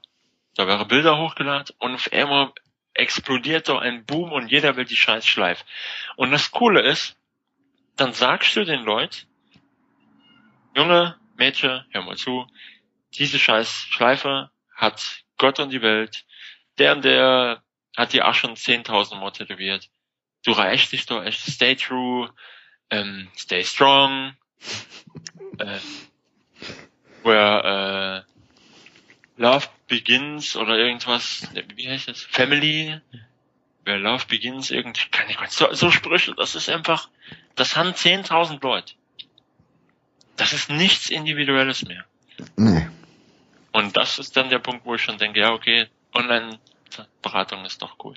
[0.56, 2.54] da wäre Bilder hochgeladen und auf einmal
[2.94, 5.66] explodiert so ein Boom und jeder will die scheiß Schleife.
[6.16, 7.18] Und das Coole ist,
[7.98, 9.28] dann sagst du den Leuten,
[10.78, 12.48] Junge, Mädchen, hör mal zu,
[13.16, 16.26] diese scheiß Schleife hat Gott und die Welt,
[16.78, 17.64] der und der
[17.98, 19.90] hat die auch schon 10.000 Mal tätowiert.
[20.46, 22.34] Du reichst dich doch echt, stay true,
[22.90, 24.38] ähm, stay strong,
[25.58, 25.80] äh,
[27.24, 28.26] where
[29.38, 32.22] äh, love begins oder irgendwas, wie heißt das?
[32.22, 33.00] Family,
[33.84, 37.10] where love begins, irgendwie, keine Ahnung, so, so Sprüche, das ist einfach,
[37.56, 38.94] das haben 10.000 Leute.
[40.38, 42.04] Das ist nichts Individuelles mehr.
[42.58, 42.88] Nee.
[43.72, 47.96] Und das ist dann der Punkt, wo ich schon denke, ja, okay, Online-Beratung ist doch
[48.04, 48.16] cool.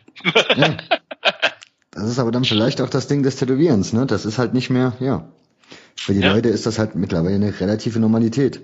[0.57, 0.77] Ja.
[1.91, 4.07] Das ist aber dann vielleicht auch das Ding des Tätowierens, ne?
[4.07, 5.27] Das ist halt nicht mehr, ja.
[5.99, 6.33] Für die ja.
[6.33, 8.61] Leute ist das halt mittlerweile eine relative Normalität.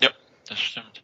[0.00, 0.08] Ja,
[0.48, 1.02] das stimmt.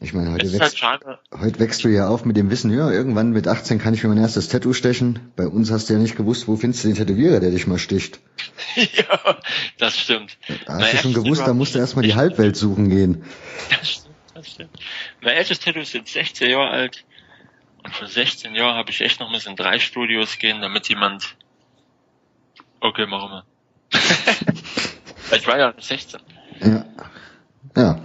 [0.00, 1.02] Ich meine, heute wächst, halt
[1.32, 4.08] heute wächst du ja auf mit dem Wissen, ja, irgendwann mit 18 kann ich mir
[4.08, 5.18] mein erstes Tattoo stechen.
[5.36, 7.78] Bei uns hast du ja nicht gewusst, wo findest du den Tätowierer, der dich mal
[7.78, 8.20] sticht.
[8.76, 9.38] ja,
[9.78, 10.38] das stimmt.
[10.66, 13.24] Da hast du schon gewusst, da musst du erstmal die Halbwelt suchen gehen.
[13.68, 14.70] Das stimmt, das stimmt.
[15.20, 17.04] Mein erstes Tattoo ist jetzt 16 Jahre alt.
[17.82, 21.36] Und vor 16 Jahren habe ich echt noch mal in drei Studios gehen, damit jemand,
[22.80, 23.51] okay, machen wir.
[25.32, 26.20] Ich war ja 16.
[26.60, 26.84] Ja.
[27.76, 28.00] Ja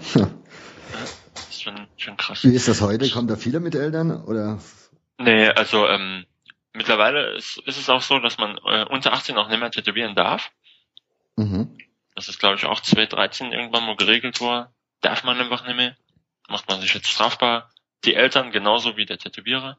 [1.68, 2.44] schon, schon krass.
[2.44, 3.10] Wie ist das heute?
[3.10, 4.60] Kommen da viele mit Eltern oder?
[5.18, 6.26] Nee, also ähm,
[6.74, 10.16] mittlerweile ist, ist es auch so, dass man äh, unter 18 auch nicht mehr tätowieren
[10.16, 10.52] darf.
[11.36, 11.78] Mhm.
[12.16, 14.70] Das ist, glaube ich, auch 2013 irgendwann mal geregelt worden.
[15.02, 15.96] Darf man einfach nicht mehr.
[16.50, 17.70] Macht man sich jetzt strafbar.
[18.06, 19.78] Die Eltern genauso wie der Tätowierer.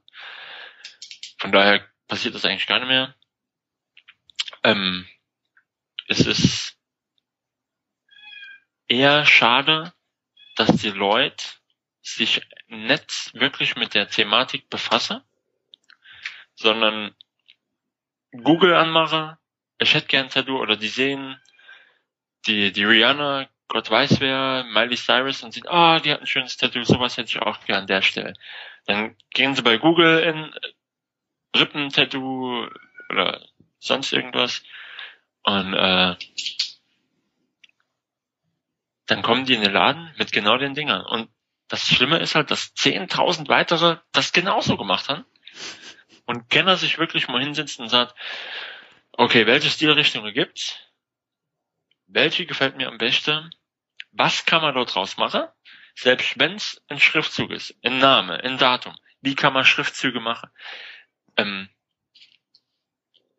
[1.38, 3.14] Von daher passiert das eigentlich gar nicht mehr.
[4.64, 5.06] Ähm,
[6.08, 6.78] es ist
[8.88, 9.92] eher schade,
[10.56, 11.44] dass die Leute
[12.00, 15.22] sich nicht wirklich mit der Thematik befasse,
[16.54, 17.14] sondern
[18.32, 19.38] Google anmache,
[19.78, 21.40] ich hätte gern Tattoo oder die sehen,
[22.46, 26.56] die, die Rihanna Gott weiß wer, Miley Cyrus und sieht, ah, die hat ein schönes
[26.56, 28.32] Tattoo, sowas hätte ich auch gern an der Stelle.
[28.86, 30.54] Dann gehen sie bei Google in
[31.54, 32.66] Rippentattoo
[33.10, 33.46] oder
[33.78, 34.62] sonst irgendwas
[35.48, 36.14] und äh,
[39.06, 41.06] dann kommen die in den Laden mit genau den Dingern.
[41.06, 41.30] Und
[41.68, 45.24] das Schlimme ist halt, dass 10.000 weitere das genauso gemacht haben.
[46.26, 48.14] Und Kenner sich wirklich mal hinsetzt und sagt,
[49.12, 50.78] okay, welche Stilrichtungen gibt's?
[52.06, 53.50] Welche gefällt mir am besten?
[54.12, 55.44] Was kann man dort draus machen?
[55.94, 60.50] Selbst wenn es ein Schriftzug ist, ein Name, ein Datum, wie kann man Schriftzüge machen?
[61.38, 61.70] Ähm,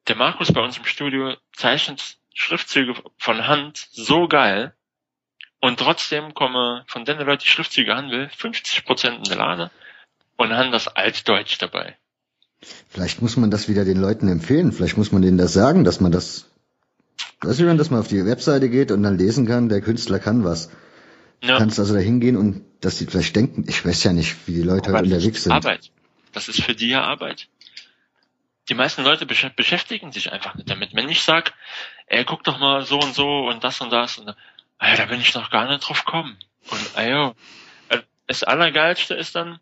[0.09, 4.73] der Markus bei uns im Studio zeichnet Schriftzüge von Hand so geil,
[5.61, 9.71] und trotzdem kommen von den Leuten, die Schriftzüge will, 50 Prozent in der Lade
[10.37, 11.97] und haben das Altdeutsch dabei.
[12.89, 14.71] Vielleicht muss man das wieder den Leuten empfehlen.
[14.71, 16.49] Vielleicht muss man denen das sagen, dass man das,
[17.41, 20.43] weißt du, dass man auf die Webseite geht und dann lesen kann, der Künstler kann
[20.43, 20.69] was.
[21.41, 21.53] Ja.
[21.53, 24.53] Du kannst also da hingehen und dass sie vielleicht denken, ich weiß ja nicht, wie
[24.53, 25.51] die Leute Aber unterwegs sind.
[25.51, 25.91] Arbeit.
[26.31, 27.47] Das ist für die ja Arbeit.
[28.69, 30.93] Die meisten Leute beschäftigen sich einfach nicht damit.
[30.93, 31.53] Wenn ich sag,
[32.05, 34.29] ey, guck doch mal so und so und das und das und
[34.77, 36.37] ah, da bin ich noch gar nicht drauf gekommen.
[36.69, 37.35] Und ah, ja,
[37.89, 39.59] äh, das Allergeilste ist dann,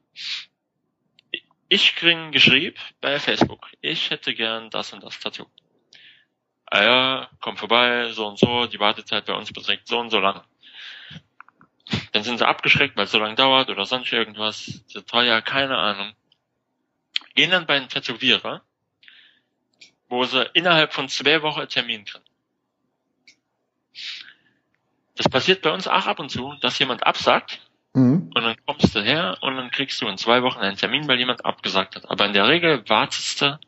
[1.69, 5.47] ich krieg geschrieben bei Facebook, ich hätte gern das und das Tattoo.
[6.65, 10.19] Ah ja, komm vorbei, so und so, die Wartezeit bei uns beträgt so und so
[10.19, 10.43] lang.
[12.11, 15.77] Dann sind sie abgeschreckt, weil es so lange dauert oder sonst irgendwas, so teuer, keine
[15.77, 16.13] Ahnung.
[17.35, 18.63] Gehen dann bei einem Tätowierer,
[20.09, 22.23] wo sie innerhalb von zwei Wochen einen Termin kriegen.
[25.15, 27.59] Das passiert bei uns auch ab und zu, dass jemand absagt
[27.93, 28.31] mhm.
[28.33, 31.17] und dann kommst du her und dann kriegst du in zwei Wochen einen Termin, weil
[31.17, 32.09] jemand abgesagt hat.
[32.09, 33.59] Aber in der Regel wartest du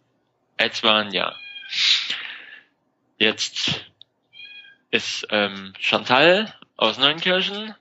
[0.57, 1.35] etwa ein Jahr.
[3.17, 3.85] Jetzt
[4.91, 7.75] ist ähm, Chantal aus Neunkirchen,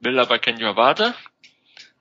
[0.00, 1.14] will aber kein Jahr warten.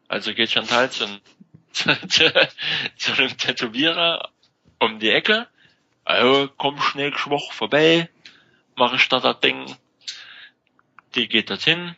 [0.07, 1.19] Also geht Chantal zum,
[1.71, 2.49] zu, zu,
[2.97, 4.29] zu einem Tätowierer
[4.79, 5.47] um die Ecke.
[6.07, 8.09] Also komm schnell schwach vorbei,
[8.75, 9.65] mach ich da das Ding
[11.17, 11.95] die geht dorthin.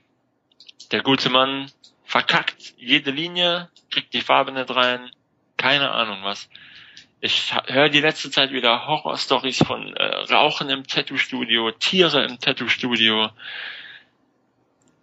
[0.92, 1.70] Der gute Mann
[2.06, 5.12] verkackt jede Linie, kriegt die Farbe nicht rein,
[5.58, 6.50] keine Ahnung was.
[7.22, 13.30] Ich höre die letzte Zeit wieder Horrorstories von äh, Rauchen im Tattoo-Studio, Tiere im Tattoo-Studio.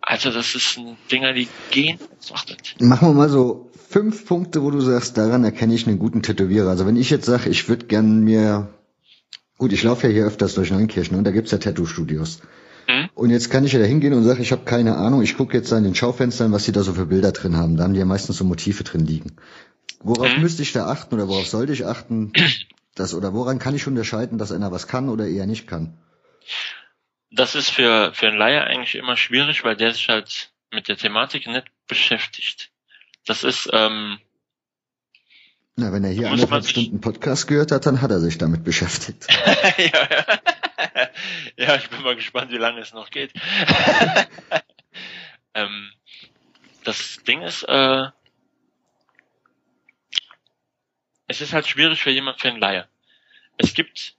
[0.00, 1.98] Also das ist ein Dinger, die gehen.
[2.78, 6.70] Machen wir mal so fünf Punkte, wo du sagst, daran erkenne ich einen guten Tätowierer.
[6.70, 8.72] Also wenn ich jetzt sage, ich würde gern mir,
[9.58, 12.40] gut, ich laufe ja hier öfters durch Neunkirchen und da gibt's ja Tattoo-Studios.
[12.88, 13.10] Mhm.
[13.14, 15.56] Und jetzt kann ich ja da hingehen und sage, ich habe keine Ahnung, ich gucke
[15.56, 17.76] jetzt an den Schaufenstern, was sie da so für Bilder drin haben.
[17.76, 19.36] Da haben die ja meistens so Motive drin liegen.
[20.00, 20.42] Worauf mhm.
[20.42, 22.32] müsste ich da achten oder worauf sollte ich achten?
[22.94, 25.98] dass, oder woran kann ich unterscheiden, dass einer was kann oder eher nicht kann?
[27.30, 30.96] Das ist für, für einen Laie eigentlich immer schwierig, weil der sich halt mit der
[30.96, 32.70] Thematik nicht beschäftigt.
[33.26, 34.18] Das ist, ähm,
[35.76, 39.26] na, wenn er hier anderthalb Stunden Podcast gehört hat, dann hat er sich damit beschäftigt.
[39.76, 41.10] ja, ja.
[41.56, 43.34] ja, ich bin mal gespannt, wie lange es noch geht.
[45.54, 45.92] ähm,
[46.84, 48.06] das Ding ist, äh,
[51.26, 52.88] es ist halt schwierig für jemand, für einen Laie.
[53.58, 54.16] Es gibt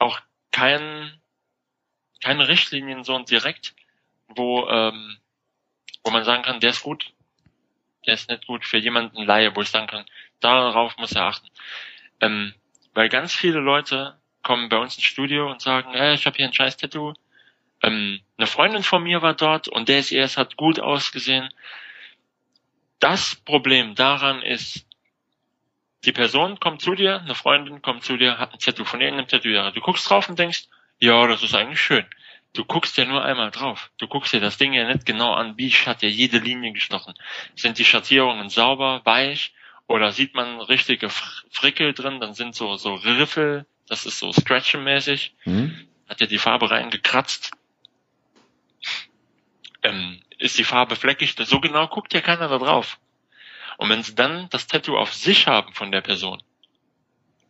[0.00, 0.20] auch
[0.50, 1.12] kein,
[2.22, 3.74] keine Richtlinien so und direkt,
[4.26, 5.18] wo, ähm,
[6.02, 7.12] wo man sagen kann, der ist gut,
[8.06, 10.06] der ist nicht gut für jemanden Laie, wo ich sagen kann,
[10.44, 11.48] darauf muss er achten.
[12.20, 12.54] Ähm,
[12.92, 16.46] weil ganz viele Leute kommen bei uns ins Studio und sagen, hey, ich habe hier
[16.46, 17.14] ein scheiß Tattoo.
[17.82, 21.48] Ähm, eine Freundin von mir war dort und der ist erst hat gut ausgesehen.
[23.00, 24.86] Das Problem daran ist,
[26.04, 29.28] die Person kommt zu dir, eine Freundin kommt zu dir, hat ein Tattoo von irgendeinem
[29.28, 29.72] Tätowierer.
[29.72, 30.64] Du guckst drauf und denkst,
[31.00, 32.06] ja, das ist eigentlich schön.
[32.52, 33.90] Du guckst ja nur einmal drauf.
[33.98, 37.14] Du guckst dir das Ding ja nicht genau an, wie hat ja jede Linie gestochen.
[37.56, 39.52] Sind die Schattierungen sauber, weich
[39.86, 41.08] oder sieht man richtige
[41.50, 45.34] Frickel drin, dann sind so, so Riffel das ist so Scratchen-mäßig.
[45.44, 45.86] Mhm.
[46.08, 47.50] Hat ja die Farbe reingekratzt.
[49.82, 51.36] Ähm, ist die Farbe fleckig?
[51.38, 52.98] So genau guckt ja keiner da drauf.
[53.76, 56.42] Und wenn sie dann das Tattoo auf sich haben von der Person,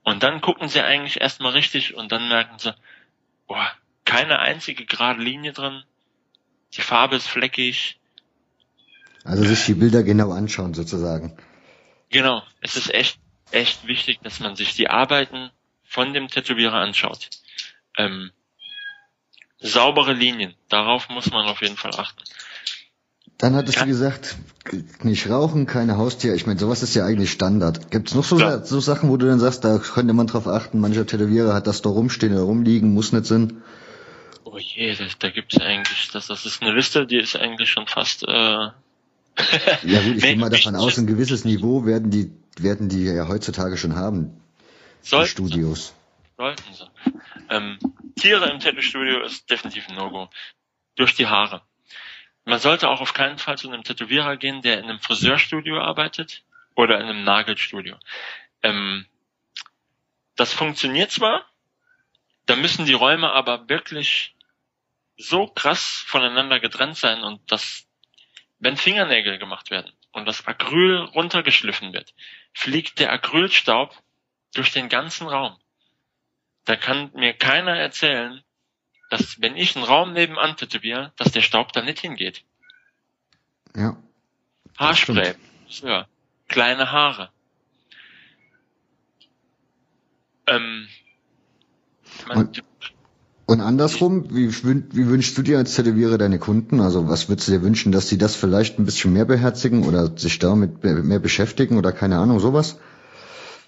[0.06, 2.74] und dann gucken sie eigentlich erstmal richtig und dann merken sie,
[3.46, 3.70] boah,
[4.04, 5.82] keine einzige gerade Linie drin,
[6.74, 7.98] die Farbe ist fleckig.
[9.24, 11.38] Also sich die Bilder genau anschauen sozusagen.
[12.14, 13.18] Genau, es ist echt,
[13.50, 15.50] echt wichtig, dass man sich die Arbeiten
[15.82, 17.28] von dem Tätowierer anschaut.
[17.98, 18.30] Ähm,
[19.58, 22.22] saubere Linien, darauf muss man auf jeden Fall achten.
[23.36, 23.82] Dann hattest ja.
[23.82, 24.36] du gesagt,
[25.02, 26.36] nicht rauchen, keine Haustiere.
[26.36, 27.90] Ich meine, sowas ist ja eigentlich Standard.
[27.90, 28.64] Gibt es noch so, ja.
[28.64, 31.82] so, Sachen, wo du dann sagst, da könnte man drauf achten, mancher Tätowierer hat das
[31.82, 33.60] da rumstehen oder rumliegen, muss nicht sein?
[34.44, 37.88] Oh je, das, da gibt's eigentlich, das, das ist eine Liste, die ist eigentlich schon
[37.88, 38.22] fast.
[38.22, 38.68] Äh,
[39.82, 43.28] ja gut, ich gehe mal davon aus, ein gewisses Niveau werden die werden die ja
[43.28, 44.40] heutzutage schon haben.
[45.02, 45.88] Sollten Studios.
[45.88, 46.34] Sie.
[46.36, 46.84] Sollten sie.
[47.50, 47.78] Ähm,
[48.16, 50.30] Tiere im Tattoo-Studio ist definitiv ein No-Go.
[50.96, 51.62] Durch die Haare.
[52.44, 56.44] Man sollte auch auf keinen Fall zu einem Tätowierer gehen, der in einem Friseurstudio arbeitet
[56.74, 57.96] oder in einem Nagelstudio.
[58.62, 59.06] Ähm,
[60.36, 61.44] das funktioniert zwar,
[62.46, 64.34] da müssen die Räume aber wirklich
[65.16, 67.86] so krass voneinander getrennt sein und das,
[68.58, 72.14] wenn Fingernägel gemacht werden und das Acryl runtergeschliffen wird,
[72.52, 73.94] fliegt der Acrylstaub
[74.54, 75.56] durch den ganzen Raum.
[76.64, 78.42] Da kann mir keiner erzählen,
[79.10, 82.44] dass wenn ich einen Raum nebenan tätowiere, dass der Staub da nicht hingeht.
[83.76, 83.96] Ja.
[84.78, 85.34] Haarspray,
[85.68, 86.08] ja,
[86.48, 87.30] kleine Haare.
[90.46, 90.88] Ähm,
[92.28, 92.62] und,
[93.46, 96.80] und andersrum, wie, wie wünschst du dir als Tätowierer deine Kunden?
[96.80, 100.16] Also was würdest du dir wünschen, dass sie das vielleicht ein bisschen mehr beherzigen oder
[100.16, 102.80] sich damit mehr beschäftigen oder keine Ahnung, sowas?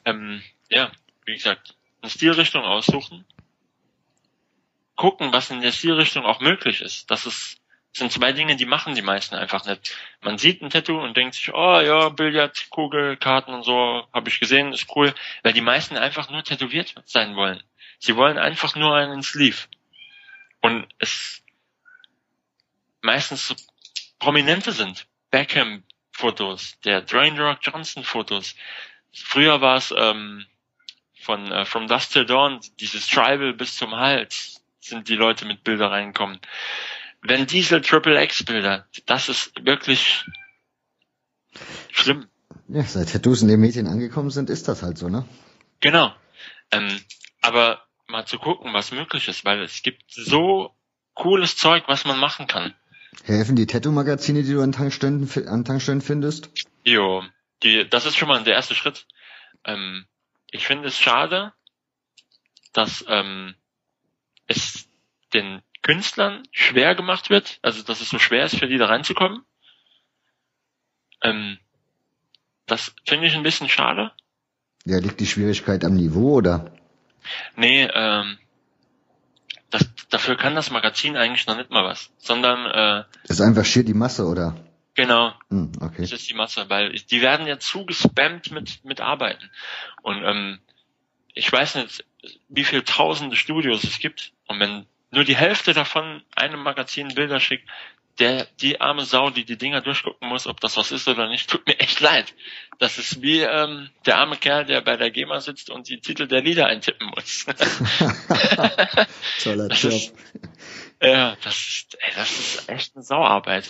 [0.06, 0.40] Ähm,
[0.70, 0.90] ja,
[1.26, 3.24] wie gesagt, eine Stilrichtung aussuchen,
[4.94, 7.10] gucken, was in der Stilrichtung auch möglich ist.
[7.10, 7.58] Das ist,
[7.92, 9.94] sind zwei Dinge, die machen die meisten einfach nicht.
[10.22, 14.28] Man sieht ein Tattoo und denkt sich, oh ja, Billard, Kugel, Karten und so, habe
[14.28, 17.62] ich gesehen, ist cool, weil die meisten einfach nur tätowiert sein wollen.
[17.98, 19.56] Sie wollen einfach nur einen Sleeve.
[20.60, 21.42] Und es
[23.02, 23.54] meistens so
[24.18, 25.06] Prominente sind.
[25.30, 28.54] Beckham-Fotos, der Dwayne Rock Johnson-Fotos.
[29.12, 30.46] Früher war es ähm,
[31.20, 35.64] von äh, From Dust Till Dawn, dieses Tribal bis zum Hals, sind die Leute mit
[35.64, 36.38] Bilder reinkommen.
[37.22, 40.24] Wenn Diesel Triple X Bilder, das ist wirklich
[41.90, 42.28] schlimm.
[42.68, 45.24] Ja, seit Tattoos in den Medien angekommen sind, ist das halt so, ne?
[45.80, 46.14] Genau.
[46.70, 47.00] Ähm,
[47.40, 47.85] aber
[48.16, 50.74] mal zu gucken, was möglich ist, weil es gibt so
[51.12, 52.74] cooles Zeug, was man machen kann.
[53.24, 56.50] Helfen die Tattoo-Magazine, die du an Tankstellen, an Tankstellen findest?
[56.82, 57.22] Jo,
[57.62, 59.06] die, das ist schon mal der erste Schritt.
[59.64, 60.06] Ähm,
[60.50, 61.52] ich finde es schade,
[62.72, 63.54] dass ähm,
[64.46, 64.88] es
[65.34, 69.42] den Künstlern schwer gemacht wird, also dass es so schwer ist für die da reinzukommen.
[71.22, 71.58] Ähm,
[72.64, 74.12] das finde ich ein bisschen schade.
[74.86, 76.72] Ja, liegt die Schwierigkeit am Niveau oder?
[77.56, 78.38] Nee, ähm,
[79.70, 83.84] das, dafür kann das Magazin eigentlich noch nicht mal was, sondern äh, ist einfach schier
[83.84, 84.56] die Masse, oder?
[84.94, 85.34] Genau.
[85.50, 86.02] Hm, okay.
[86.02, 89.50] Das ist die Masse, weil die werden ja zugespammt mit mit Arbeiten
[90.02, 90.58] und ähm,
[91.34, 92.04] ich weiß nicht,
[92.48, 97.40] wie viele tausende Studios es gibt und wenn nur die Hälfte davon einem Magazin Bilder
[97.40, 97.68] schickt,
[98.18, 101.50] der, die arme Sau, die die Dinger durchgucken muss, ob das was ist oder nicht,
[101.50, 102.34] tut mir echt leid.
[102.78, 106.26] Das ist wie ähm, der arme Kerl, der bei der GEMA sitzt und die Titel
[106.26, 107.46] der Lieder eintippen muss.
[109.42, 109.92] Toller das Job.
[109.92, 110.14] Ist,
[111.02, 113.68] ja, das ist, ey, das ist echt eine Sauarbeit.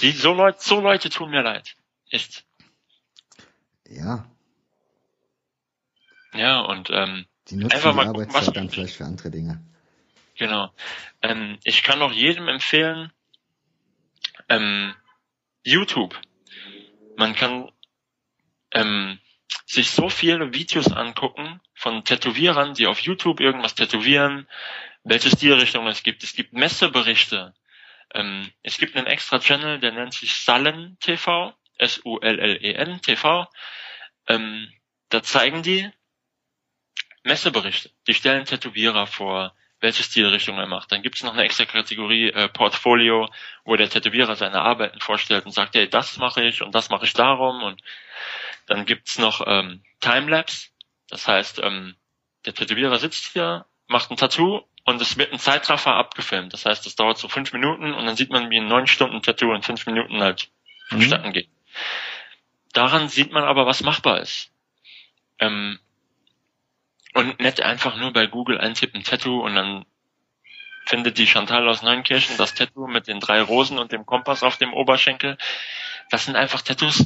[0.00, 1.76] Die, so, Leute, so Leute tun mir leid.
[2.10, 2.44] Echt.
[3.86, 4.24] Ja.
[6.32, 9.62] Ja, und ähm, die nutzen einfach mal gucken, was dann vielleicht für andere Dinge.
[10.38, 10.72] Genau.
[11.20, 13.12] Ähm, ich kann auch jedem empfehlen,
[14.48, 14.94] ähm,
[15.64, 16.18] YouTube.
[17.16, 17.70] Man kann
[18.72, 19.18] ähm,
[19.66, 24.48] sich so viele Videos angucken von Tätowierern, die auf YouTube irgendwas tätowieren,
[25.02, 26.22] welche Stilrichtung es gibt.
[26.22, 27.54] Es gibt Messeberichte.
[28.14, 33.48] Ähm, es gibt einen extra Channel, der nennt sich Sullen TV, S-U-L-L-E-N TV.
[34.28, 34.72] Ähm,
[35.08, 35.90] da zeigen die
[37.24, 37.90] Messeberichte.
[38.06, 40.90] Die stellen Tätowierer vor, welche Stilrichtung er macht.
[40.90, 43.28] Dann gibt es noch eine extra Kategorie äh, Portfolio,
[43.64, 47.04] wo der Tätowierer seine Arbeiten vorstellt und sagt, hey, das mache ich und das mache
[47.04, 47.62] ich darum.
[47.62, 47.80] Und
[48.66, 50.68] dann gibt's noch ähm, Timelapse.
[51.08, 51.96] Das heißt, ähm,
[52.44, 56.52] der Tätowierer sitzt hier, macht ein Tattoo und es wird ein Zeitraffer abgefilmt.
[56.52, 59.22] Das heißt, das dauert so fünf Minuten und dann sieht man, wie ein neun Stunden
[59.22, 60.50] Tattoo in fünf Minuten halt
[60.88, 61.32] vonstatten mhm.
[61.32, 61.48] geht.
[62.72, 64.50] Daran sieht man aber, was machbar ist.
[65.38, 65.78] Ähm,
[67.18, 69.84] und nicht einfach nur bei Google eintippen Tattoo und dann
[70.86, 74.56] findet die Chantal aus Neunkirchen das Tattoo mit den drei Rosen und dem Kompass auf
[74.56, 75.36] dem Oberschenkel.
[76.10, 77.04] Das sind einfach Tattoos.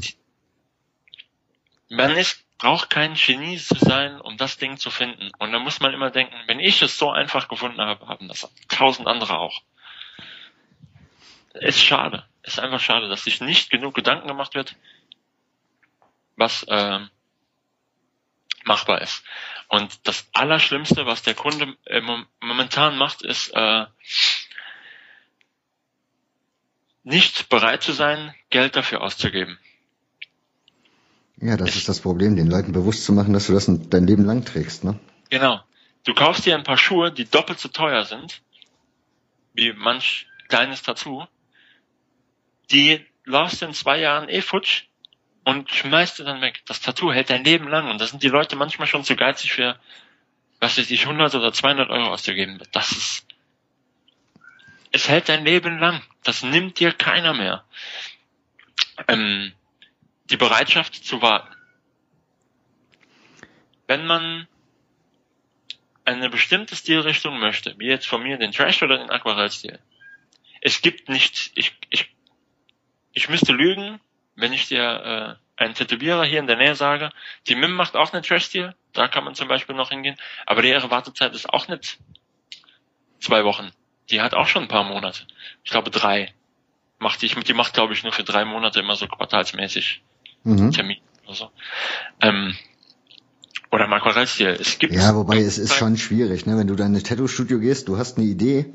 [1.89, 5.31] man ist, braucht kein Genie zu sein, um das Ding zu finden.
[5.39, 8.47] Und da muss man immer denken, wenn ich es so einfach gefunden habe, haben das
[8.69, 9.63] tausend andere auch.
[11.55, 12.27] Ist schade.
[12.43, 14.77] Ist einfach schade, dass sich nicht genug Gedanken gemacht wird,
[16.37, 17.01] was äh,
[18.65, 19.23] machbar ist.
[19.69, 21.77] Und das Allerschlimmste, was der Kunde
[22.41, 23.87] momentan macht, ist äh,
[27.05, 29.59] nicht bereit zu sein, Geld dafür auszugeben.
[31.41, 34.07] Ja, das ich, ist das Problem, den Leuten bewusst zu machen, dass du das dein
[34.07, 34.99] Leben lang trägst, ne?
[35.31, 35.61] Genau.
[36.05, 38.43] du kaufst dir ein paar Schuhe, die doppelt so teuer sind,
[39.55, 41.25] wie manch kleines Tattoo,
[42.71, 44.85] die läufst in zwei Jahren eh futsch
[45.45, 46.63] und schmeißt du dann weg.
[46.67, 49.53] Das Tattoo hält dein Leben lang und da sind die Leute manchmal schon zu geizig
[49.53, 49.79] für,
[50.61, 52.61] was weiß ich, 100 oder 200 Euro auszugeben.
[52.73, 53.27] Das ist,
[54.93, 56.03] es hält dein Leben lang.
[56.23, 57.65] Das nimmt dir keiner mehr.
[59.09, 59.53] Ähm,
[60.31, 61.55] die Bereitschaft zu warten.
[63.89, 64.47] Wenn man
[66.05, 69.79] eine bestimmte Stilrichtung möchte, wie jetzt von mir den Trash oder den Aquarellstil,
[70.61, 72.15] es gibt nicht, ich, ich,
[73.13, 74.01] ich müsste lügen,
[74.35, 77.11] wenn ich dir äh, einen Tätowierer hier in der Nähe sage,
[77.47, 80.91] die MIM macht auch einen Trash-Stil, da kann man zum Beispiel noch hingehen, aber ihre
[80.91, 81.99] Wartezeit ist auch nicht
[83.21, 83.71] zwei Wochen.
[84.11, 85.27] Die hat auch schon ein paar Monate.
[85.65, 86.33] Ich glaube drei.
[86.99, 90.03] Macht die, die macht, glaube ich, nur für drei Monate immer so quartalsmäßig
[90.45, 90.73] mhm.
[90.73, 91.51] Termin oder so.
[92.21, 92.57] Ähm,
[93.71, 94.49] oder im Aquarellstil.
[94.61, 96.59] Es gibt ja, wobei es ist schon schwierig, ne?
[96.59, 98.67] Wenn du dann in ein Tattoo-Studio gehst, du hast eine Idee,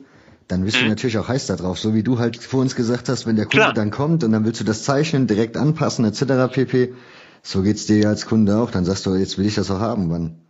[0.47, 0.83] dann bist mhm.
[0.83, 1.79] du natürlich auch heiß da drauf.
[1.79, 3.73] So wie du halt vor uns gesagt hast, wenn der Kunde Klar.
[3.73, 6.53] dann kommt und dann willst du das zeichnen, direkt anpassen, etc.
[6.53, 6.93] pp.
[7.43, 8.71] So geht's dir als Kunde auch.
[8.71, 10.09] Dann sagst du, jetzt will ich das auch haben.
[10.09, 10.41] Wann?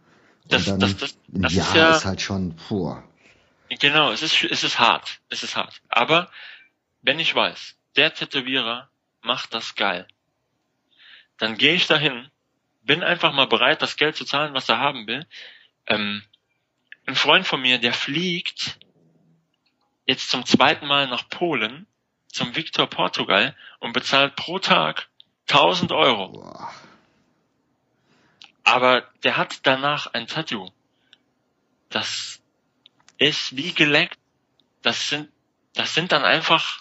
[0.48, 2.96] Das, dann, das, das, das ja, ist, ja, ist halt schon, puh.
[3.70, 5.20] Genau, es ist, es ist hart.
[5.30, 5.82] Es ist hart.
[5.90, 6.30] Aber
[7.02, 8.90] wenn ich weiß, der Tätowierer
[9.22, 10.08] macht das geil,
[11.38, 12.28] dann gehe ich dahin,
[12.84, 15.26] bin einfach mal bereit, das Geld zu zahlen, was er haben will.
[15.88, 16.24] Ähm,
[17.06, 18.78] ein Freund von mir, der fliegt
[20.08, 21.86] jetzt zum zweiten Mal nach Polen,
[22.28, 25.10] zum Victor Portugal und bezahlt pro Tag
[25.50, 26.58] 1000 Euro.
[28.64, 30.72] Aber der hat danach ein Tattoo.
[31.90, 32.42] Das
[33.18, 34.18] ist wie geleckt.
[34.82, 35.30] Das sind,
[35.74, 36.80] das sind dann einfach,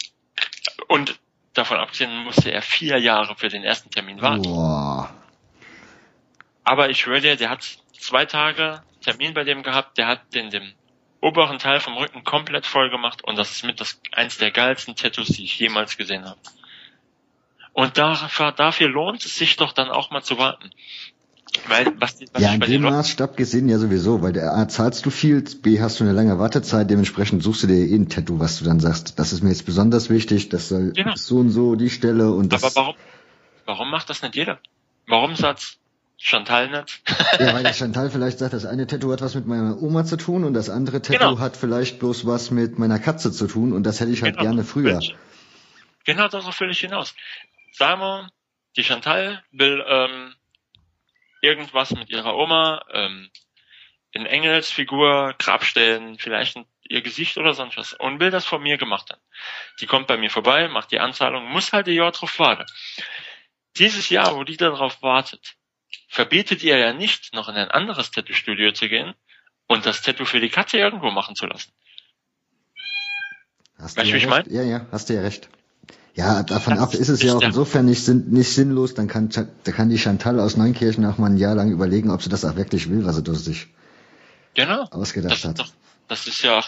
[0.88, 1.18] und
[1.54, 4.42] davon abgesehen musste er vier Jahre für den ersten Termin warten.
[4.42, 5.14] Boah.
[6.64, 10.50] Aber ich schwöre dir, der hat zwei Tage Termin bei dem gehabt, der hat den
[10.50, 10.74] dem
[11.26, 14.94] oberen Teil vom Rücken komplett voll gemacht und das ist mit das eins der geilsten
[14.94, 16.38] Tattoos, die ich jemals gesehen habe.
[17.72, 20.70] Und dafür, dafür lohnt es sich doch dann auch mal zu warten.
[21.68, 25.10] Weil, was, was ja, in dem Maßstab gesehen ja sowieso, weil der A zahlst du
[25.10, 28.58] viel, B hast du eine lange Wartezeit, dementsprechend suchst du dir eh ein Tattoo, was
[28.58, 31.14] du dann sagst, das ist mir jetzt besonders wichtig, das soll genau.
[31.16, 32.62] so und so die Stelle und das.
[32.62, 32.94] Aber warum,
[33.64, 34.58] warum macht das nicht jeder?
[35.06, 35.78] Warum sagt
[36.18, 37.02] Chantal nicht?
[37.38, 40.16] ja, weil der Chantal vielleicht sagt, das eine Tattoo hat was mit meiner Oma zu
[40.16, 41.38] tun und das andere Tattoo genau.
[41.38, 44.51] hat vielleicht bloß was mit meiner Katze zu tun und das hätte ich halt genau.
[44.51, 45.01] gerne früher.
[46.05, 47.14] Genau, darauf will ich hinaus.
[47.72, 48.30] Sagen wir,
[48.76, 50.34] die Chantal will ähm,
[51.43, 53.30] irgendwas mit ihrer Oma, ähm,
[54.12, 59.10] in Engelsfigur, Grabstellen, vielleicht ihr Gesicht oder sonst was und will das von mir gemacht
[59.10, 59.20] haben.
[59.80, 62.64] Die kommt bei mir vorbei, macht die Anzahlung, muss halt die Jahr drauf warten.
[63.76, 65.56] Dieses Jahr, wo die darauf wartet,
[66.06, 69.14] verbietet ihr ja nicht, noch in ein anderes Tattoo-Studio zu gehen
[69.66, 71.72] und das Tattoo für die Katze irgendwo machen zu lassen.
[73.78, 74.50] Hast weißt du, ja wie ich meine?
[74.50, 75.48] Ja, ja, hast du ja recht.
[76.14, 79.72] Ja, davon das ab ist es ja auch insofern nicht, nicht sinnlos, dann kann, da
[79.72, 82.56] kann die Chantal aus Neunkirchen auch mal ein Jahr lang überlegen, ob sie das auch
[82.56, 83.66] wirklich will, was sie durch sich
[84.54, 84.84] genau.
[84.90, 85.58] ausgedacht das hat.
[85.58, 85.68] Doch,
[86.08, 86.64] das ist ja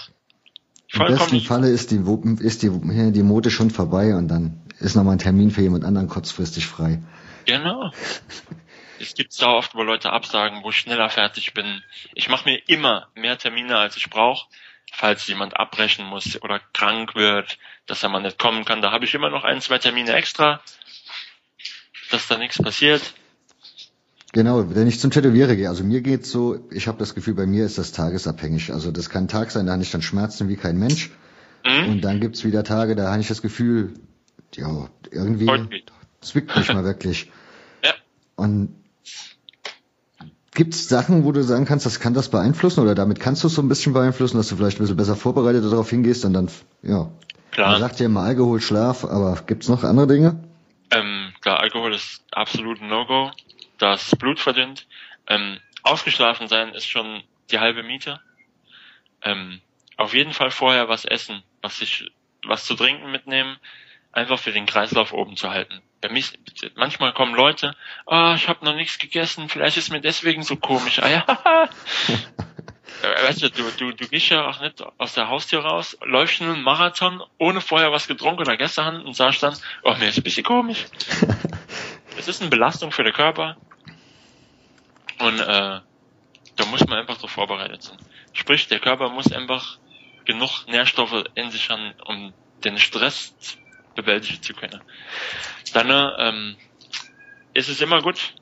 [0.93, 2.03] Im besten Falle ist die,
[2.41, 2.71] ist die,
[3.13, 7.01] die Mode schon vorbei und dann ist nochmal ein Termin für jemand anderen kurzfristig frei.
[7.47, 7.91] Genau.
[9.01, 11.83] es gibt so oft, wo Leute absagen, wo ich schneller fertig bin.
[12.15, 14.47] Ich mache mir immer mehr Termine, als ich brauche,
[14.93, 18.83] falls jemand abbrechen muss oder krank wird, dass er mal nicht kommen kann.
[18.83, 20.61] Da habe ich immer noch ein, zwei Termine extra,
[22.11, 23.15] dass da nichts passiert.
[24.33, 27.47] Genau, wenn ich zum Tätowierer gehe, also mir geht's so, ich habe das Gefühl, bei
[27.47, 28.73] mir ist das tagesabhängig.
[28.73, 31.11] Also das kann ein Tag sein, da habe ich dann Schmerzen wie kein Mensch.
[31.65, 31.89] Mhm.
[31.89, 33.95] Und dann gibt's wieder Tage, da habe ich das Gefühl,
[34.55, 35.51] ja, irgendwie
[36.21, 37.31] zwickt mich mal wirklich.
[37.83, 37.95] Ja.
[38.37, 38.75] Und
[40.59, 43.47] Gibt es Sachen, wo du sagen kannst, das kann das beeinflussen oder damit kannst du
[43.47, 46.33] es so ein bisschen beeinflussen, dass du vielleicht ein bisschen besser vorbereitet darauf hingehst und
[46.33, 46.51] dann,
[46.83, 47.13] ja.
[47.53, 47.71] Klar.
[47.71, 50.43] Man sagt ja immer Alkohol, Schlaf, aber gibt es noch andere Dinge?
[50.91, 53.31] Ähm, klar, Alkohol ist absolut ein No-Go.
[53.79, 54.89] Das Blut verdünnt.
[55.29, 57.23] Ähm, ausgeschlafen sein ist schon
[57.53, 58.21] die halbe Miete.
[59.23, 59.61] Ähm,
[59.97, 62.11] auf jeden Fall vorher was essen, was sich,
[62.45, 63.59] was zu trinken mitnehmen,
[64.11, 66.39] einfach für den Kreislauf oben zu halten bei mich,
[66.77, 67.75] manchmal kommen Leute,
[68.07, 71.01] ah, oh, ich habe noch nichts gegessen, vielleicht ist mir deswegen so komisch.
[71.03, 71.27] Ah ja.
[73.23, 76.63] Weißt du, du, du, du gehst ja auch nicht aus der Haustür raus, läufst einen
[76.63, 80.45] Marathon, ohne vorher was getrunken oder gestern und sagst dann, oh, mir ist ein bisschen
[80.45, 80.87] komisch.
[82.17, 83.57] Es ist eine Belastung für den Körper.
[85.21, 85.81] Und äh,
[86.57, 87.99] da muss man einfach so vorbereitet sein.
[88.33, 89.79] Sprich, der Körper muss einfach
[90.25, 92.35] genug Nährstoffe in sich haben, um
[92.65, 93.37] den Stress
[93.99, 94.81] bewältigen zu können.
[95.73, 96.57] Dann ähm,
[97.53, 98.35] ist es immer gut,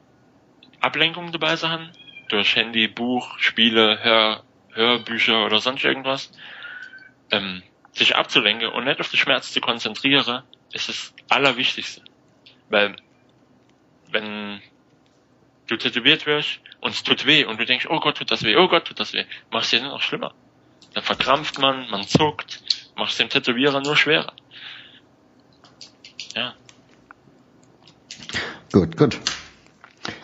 [0.80, 1.90] Ablenkung dabei sein,
[2.28, 6.30] durch Handy, Buch, Spiele, Hör, Hörbücher oder sonst irgendwas,
[7.30, 7.62] ähm,
[7.92, 10.42] sich abzulenken und nicht auf den Schmerz zu konzentrieren,
[10.72, 12.02] ist das Allerwichtigste.
[12.68, 12.96] Weil
[14.10, 14.60] wenn
[15.66, 18.56] du tätowiert wirst und es tut weh und du denkst, oh Gott, tut das weh,
[18.56, 20.34] oh Gott, tut das weh, machst dir nur noch schlimmer.
[20.92, 22.62] Dann verkrampft man, man zuckt,
[22.96, 24.34] machst dem Tätowierer nur schwerer.
[26.34, 26.54] Ja.
[28.72, 29.18] Gut, gut.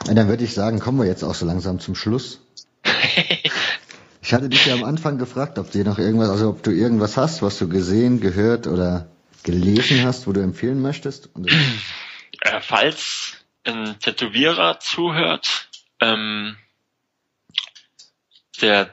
[0.09, 2.41] Und dann würde ich sagen, kommen wir jetzt auch so langsam zum Schluss.
[4.23, 7.17] ich hatte dich ja am Anfang gefragt, ob dir noch irgendwas, also ob du irgendwas
[7.17, 9.09] hast, was du gesehen, gehört oder
[9.43, 11.31] gelesen hast, wo du empfehlen möchtest.
[12.41, 15.69] äh, falls ein Tätowierer zuhört,
[16.01, 16.57] ähm,
[18.61, 18.93] der,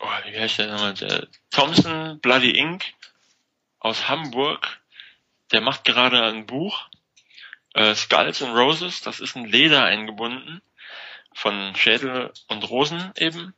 [0.00, 2.84] oh, wie heißt der nochmal, der Thompson Bloody Ink
[3.78, 4.80] aus Hamburg,
[5.52, 6.88] der macht gerade ein Buch,
[7.74, 10.62] äh, Skulls and Roses, das ist ein Leder eingebunden
[11.34, 13.54] von Schädel und Rosen eben.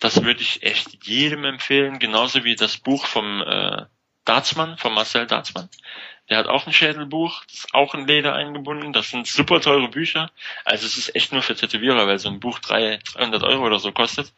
[0.00, 3.84] Das würde ich echt jedem empfehlen, genauso wie das Buch vom äh,
[4.24, 5.68] Dartsmann, von Marcel Dartsmann.
[6.28, 8.92] Der hat auch ein Schädelbuch, das ist auch in Leder eingebunden.
[8.92, 10.30] Das sind super teure Bücher.
[10.64, 13.92] Also es ist echt nur für Tätowierer, weil so ein Buch 300 Euro oder so
[13.92, 14.32] kostet.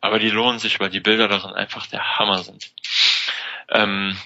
[0.00, 2.72] Aber die lohnen sich, weil die Bilder darin einfach der Hammer sind.
[3.70, 4.18] Ähm,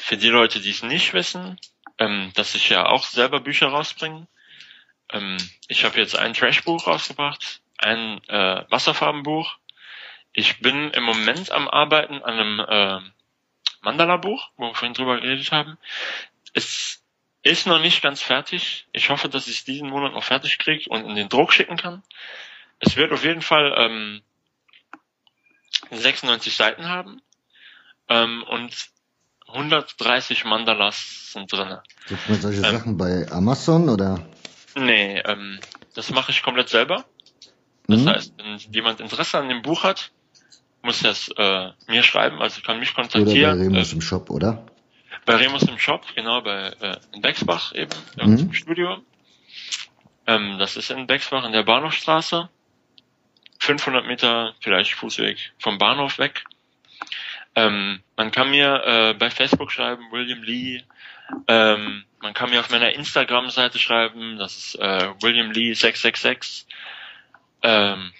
[0.00, 1.58] für die Leute, die es nicht wissen,
[1.98, 4.26] ähm, dass ich ja auch selber Bücher rausbringe.
[5.10, 5.36] Ähm,
[5.68, 9.56] ich habe jetzt ein Trashbuch rausgebracht, ein äh, Wasserfarbenbuch.
[10.32, 13.10] Ich bin im Moment am Arbeiten an einem äh,
[13.82, 15.76] Mandala-Buch, wo wir vorhin drüber geredet haben.
[16.54, 17.02] Es
[17.42, 18.86] ist noch nicht ganz fertig.
[18.92, 21.76] Ich hoffe, dass ich es diesen Monat noch fertig kriege und in den Druck schicken
[21.76, 22.02] kann.
[22.78, 24.22] Es wird auf jeden Fall ähm,
[25.90, 27.20] 96 Seiten haben
[28.08, 28.72] ähm, und
[29.52, 31.76] 130 Mandalas sind drin.
[32.08, 34.26] Gibt man solche ähm, Sachen bei Amazon oder?
[34.74, 35.60] Nee, ähm,
[35.94, 37.04] das mache ich komplett selber.
[37.86, 38.08] Das mhm.
[38.08, 40.10] heißt, wenn jemand Interesse an dem Buch hat,
[40.82, 43.28] muss er es äh, mir schreiben, also kann mich kontaktieren.
[43.28, 44.66] Oder bei Remus äh, im Shop, oder?
[45.24, 48.38] Bei Remus im Shop, genau, bei äh, in Bexbach eben, mhm.
[48.38, 48.98] im Studio.
[50.26, 52.48] Ähm, das ist in Bexbach in der Bahnhofstraße.
[53.58, 56.44] 500 Meter vielleicht Fußweg vom Bahnhof weg.
[57.54, 60.82] Ähm, man kann mir äh, bei Facebook schreiben, William Lee.
[61.48, 66.66] Ähm, man kann mir auf meiner Instagram-Seite schreiben, das ist äh, William Lee 666.
[67.62, 68.12] Ähm,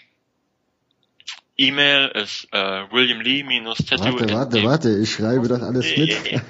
[1.56, 4.18] E-Mail ist äh, William Lee minus Tattoo.
[4.18, 6.10] Warte, warte, warte, ich schreibe doch alles mit.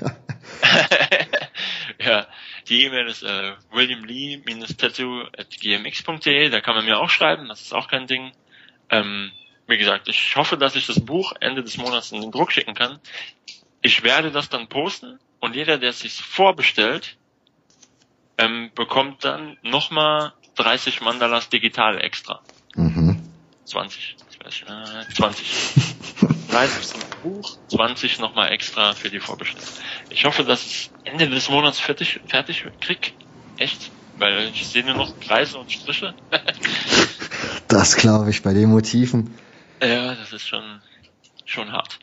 [1.98, 2.26] ja,
[2.68, 7.10] die E-Mail ist äh, William Lee minus Tattoo at gmx.de, da kann man mir auch
[7.10, 8.32] schreiben, das ist auch kein Ding.
[8.90, 9.32] Ähm,
[9.66, 12.74] wie gesagt, ich hoffe, dass ich das Buch Ende des Monats in den Druck schicken
[12.74, 12.98] kann.
[13.80, 17.16] Ich werde das dann posten und jeder, der es sich vorbestellt,
[18.38, 22.40] ähm, bekommt dann nochmal 30 Mandalas digital extra.
[22.74, 23.20] Mhm.
[23.64, 24.62] 20, ich weiß
[25.06, 25.46] nicht, 20.
[26.50, 29.66] 30 sind Buch, 20 nochmal extra für die Vorbestellung.
[30.10, 33.14] Ich hoffe, dass ich Ende des Monats fertig, fertig krieg.
[33.56, 33.90] Echt?
[34.18, 36.14] Weil ich sehe nur noch Kreise und Striche.
[37.68, 39.34] das glaube ich bei den Motiven.
[39.82, 40.80] Ja, das ist schon,
[41.44, 41.98] schon hart.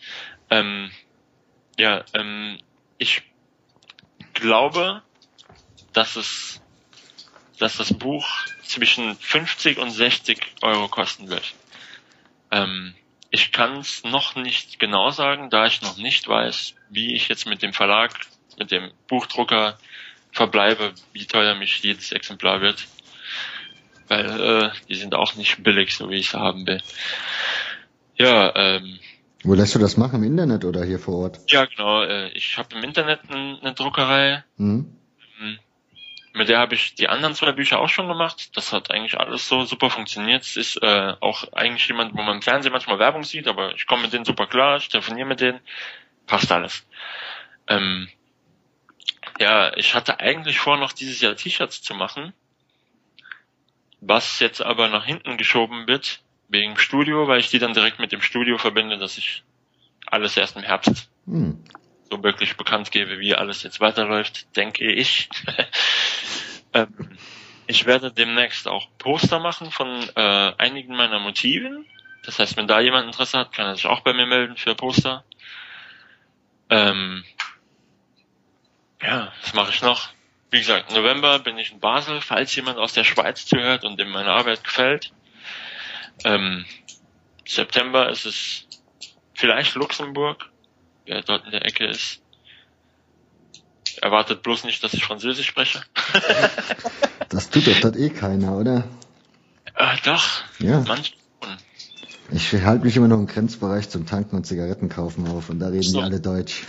[0.49, 0.91] Ähm,
[1.77, 2.59] ja, ähm,
[2.97, 3.21] ich
[4.33, 5.01] glaube,
[5.93, 6.61] dass es,
[7.57, 8.27] dass das Buch
[8.63, 11.53] zwischen 50 und 60 Euro kosten wird.
[12.51, 12.95] Ähm,
[13.29, 17.45] ich kann es noch nicht genau sagen, da ich noch nicht weiß, wie ich jetzt
[17.45, 18.13] mit dem Verlag,
[18.57, 19.79] mit dem Buchdrucker
[20.33, 22.87] verbleibe, wie teuer mich jedes Exemplar wird.
[24.09, 26.81] Weil äh, die sind auch nicht billig, so wie ich es haben will.
[28.19, 28.99] Ja, ähm.
[29.43, 30.21] Wo lässt du das machen?
[30.21, 31.39] Im Internet oder hier vor Ort?
[31.47, 32.03] Ja, genau.
[32.03, 34.43] Äh, ich habe im Internet eine Druckerei.
[34.57, 34.99] Mhm.
[36.33, 38.55] Mit der habe ich die anderen zwei Bücher auch schon gemacht.
[38.55, 40.43] Das hat eigentlich alles so super funktioniert.
[40.43, 43.87] Es ist äh, auch eigentlich jemand, wo man im Fernsehen manchmal Werbung sieht, aber ich
[43.87, 45.59] komme mit denen super klar, ich telefoniere mit denen.
[46.27, 46.85] Passt alles.
[47.67, 48.09] Ähm,
[49.39, 52.33] ja, ich hatte eigentlich vor, noch dieses Jahr T-Shirts zu machen,
[53.99, 58.11] was jetzt aber nach hinten geschoben wird, wegen Studio, weil ich die dann direkt mit
[58.11, 59.43] dem Studio verbinde, dass ich
[60.05, 61.63] alles erst im Herbst hm.
[62.09, 65.29] so wirklich bekannt gebe, wie alles jetzt weiterläuft, denke ich.
[66.73, 67.17] ähm,
[67.67, 71.85] ich werde demnächst auch Poster machen von äh, einigen meiner Motiven.
[72.23, 74.73] Das heißt, wenn da jemand Interesse hat, kann er sich auch bei mir melden für
[74.73, 75.23] Poster.
[76.69, 77.23] Ähm,
[79.01, 80.09] ja, was mache ich noch?
[80.51, 82.21] Wie gesagt, November bin ich in Basel.
[82.21, 85.13] Falls jemand aus der Schweiz zuhört und dem meine Arbeit gefällt,
[86.23, 86.65] ähm,
[87.47, 88.67] September ist es
[89.33, 90.49] vielleicht Luxemburg,
[91.05, 92.21] wer dort in der Ecke ist.
[94.01, 95.81] Erwartet bloß nicht, dass ich Französisch spreche.
[97.29, 98.87] das tut doch dort eh keiner, oder?
[99.75, 100.43] Äh, doch.
[100.59, 100.79] Ja.
[100.87, 101.15] Manch,
[102.31, 105.67] Ich halte mich immer noch im Grenzbereich zum Tanken und Zigaretten kaufen auf und da
[105.67, 105.97] reden So.
[105.99, 106.63] die alle Deutsch.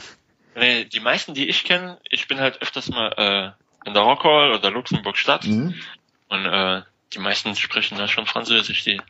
[0.57, 4.53] Nee, die meisten, die ich kenne, ich bin halt öfters mal äh, in der Rockhall
[4.53, 5.75] oder Luxemburg Stadt Mhm.
[6.29, 6.83] und äh,
[7.13, 9.01] die meisten sprechen da schon Französisch, die.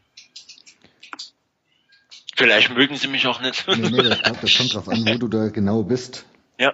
[2.40, 3.68] Vielleicht mögen sie mich auch nicht.
[3.68, 4.22] Nee, nee, das,
[4.56, 6.24] kommt drauf an, wo du da genau bist.
[6.58, 6.72] Ja.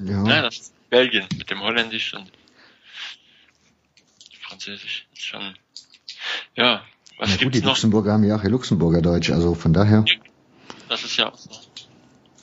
[0.00, 0.24] Ja.
[0.28, 2.30] Ja, das ist Belgien mit dem Holländisch und
[4.40, 5.56] Französisch ist schon.
[6.56, 6.82] Ja,
[7.18, 7.70] was Na gut, gibt's die noch?
[7.70, 10.04] Luxemburger haben ja auch ihr Luxemburger Deutsch, also von daher.
[10.88, 11.50] Das ist ja auch so.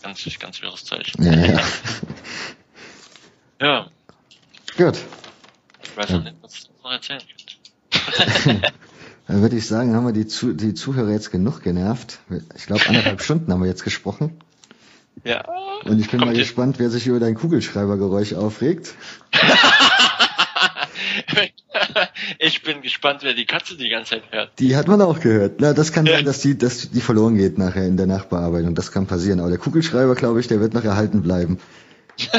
[0.04, 1.12] Ganz, ganz wirres Zeug.
[1.20, 1.62] Ja, ja.
[3.60, 3.90] Ja,
[4.78, 4.98] Gut.
[5.84, 6.18] ich weiß Ja.
[6.18, 7.22] noch nicht, was du noch erzählen
[8.46, 8.74] könnt.
[9.28, 12.20] Dann würde ich sagen, haben wir die, Zu die Zuhörer jetzt genug genervt.
[12.56, 14.40] Ich glaube, anderthalb Stunden haben wir jetzt gesprochen.
[15.24, 15.44] Ja.
[15.86, 18.94] Und ich bin Kommt mal gespannt, wer sich über dein Kugelschreibergeräusch aufregt.
[22.40, 24.52] ich bin gespannt, wer die Katze die ganze Zeit hört.
[24.60, 25.60] Die hat man auch gehört.
[25.60, 26.14] Na, das kann Ja.
[26.16, 28.76] sein, dass die, dass die verloren geht nachher in der Nachbearbeitung.
[28.76, 29.40] Das kann passieren.
[29.40, 31.60] Aber der Kugelschreiber, glaube ich, der wird noch erhalten bleiben.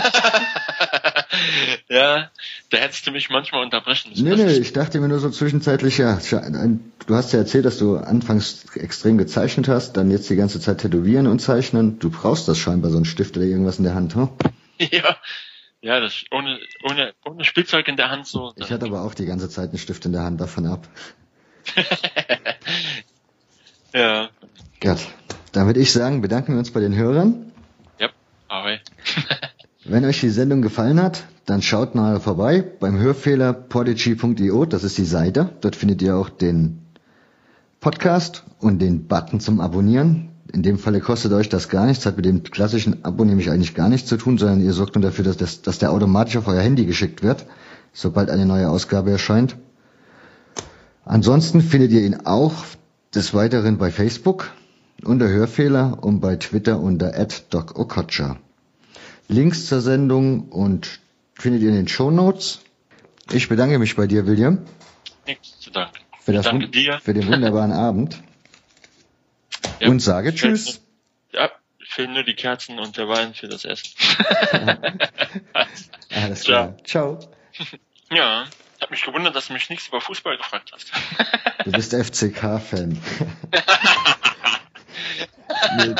[1.89, 2.31] ja,
[2.71, 4.25] da hättest du mich manchmal unterbrechen müssen.
[4.25, 7.97] Nee, nee, ich dachte mir nur so zwischenzeitlich, ja, du hast ja erzählt, dass du
[7.97, 11.99] anfangs extrem gezeichnet hast, dann jetzt die ganze Zeit tätowieren und zeichnen.
[11.99, 14.29] Du brauchst das scheinbar, so ein Stift oder irgendwas in der Hand, hm?
[14.91, 15.17] ja.
[15.81, 18.53] Ja, das ohne, ohne, ohne Spielzeug in der Hand so.
[18.57, 20.89] Ich hatte aber auch die ganze Zeit einen Stift in der Hand, davon ab.
[23.95, 24.29] ja.
[24.81, 24.99] Gut.
[25.53, 27.53] Dann würde ich sagen, bedanken wir uns bei den Hörern.
[27.99, 28.11] Ja,
[28.49, 28.81] ahoi.
[29.85, 34.99] Wenn euch die Sendung gefallen hat, dann schaut mal vorbei beim Hörfehler podigy.io, das ist
[34.99, 35.49] die Seite.
[35.63, 36.83] Dort findet ihr auch den
[37.81, 40.29] Podcast und den Button zum Abonnieren.
[40.53, 43.75] In dem Falle kostet euch das gar nichts, hat mit dem klassischen Abo nämlich eigentlich
[43.75, 46.49] gar nichts zu tun, sondern ihr sorgt nur dafür, dass, das, dass der automatisch auf
[46.49, 47.47] euer Handy geschickt wird,
[47.95, 49.57] sobald eine neue Ausgabe erscheint.
[51.07, 52.53] Ansonsten findet ihr ihn auch
[53.15, 54.51] des Weiteren bei Facebook
[55.03, 57.13] unter Hörfehler und bei Twitter unter
[57.49, 58.37] @docokocha.
[59.29, 61.01] Links zur Sendung und
[61.39, 62.61] findet ihr in den Show Notes.
[63.31, 64.67] Ich bedanke mich bei dir, William,
[65.27, 65.99] Nichts zu danken.
[66.21, 67.01] für, Ich das, danke dir.
[67.03, 68.19] für den wunderbaren Abend
[69.81, 70.81] Ja, und sage ich Tschüss.
[71.33, 71.51] nur- Ja,
[71.87, 73.91] fehlen nur die Kerzen und der Wein für das Essen.
[76.11, 76.75] Alles Ciao.
[76.75, 76.85] klar.
[76.85, 77.19] Ciao.
[78.11, 78.47] Ja,
[78.77, 80.91] ich habe mich gewundert, dass du mich nichts über Fußball gefragt hast.
[81.67, 82.99] Du bist FCK-Fan.
[85.77, 85.95] nee,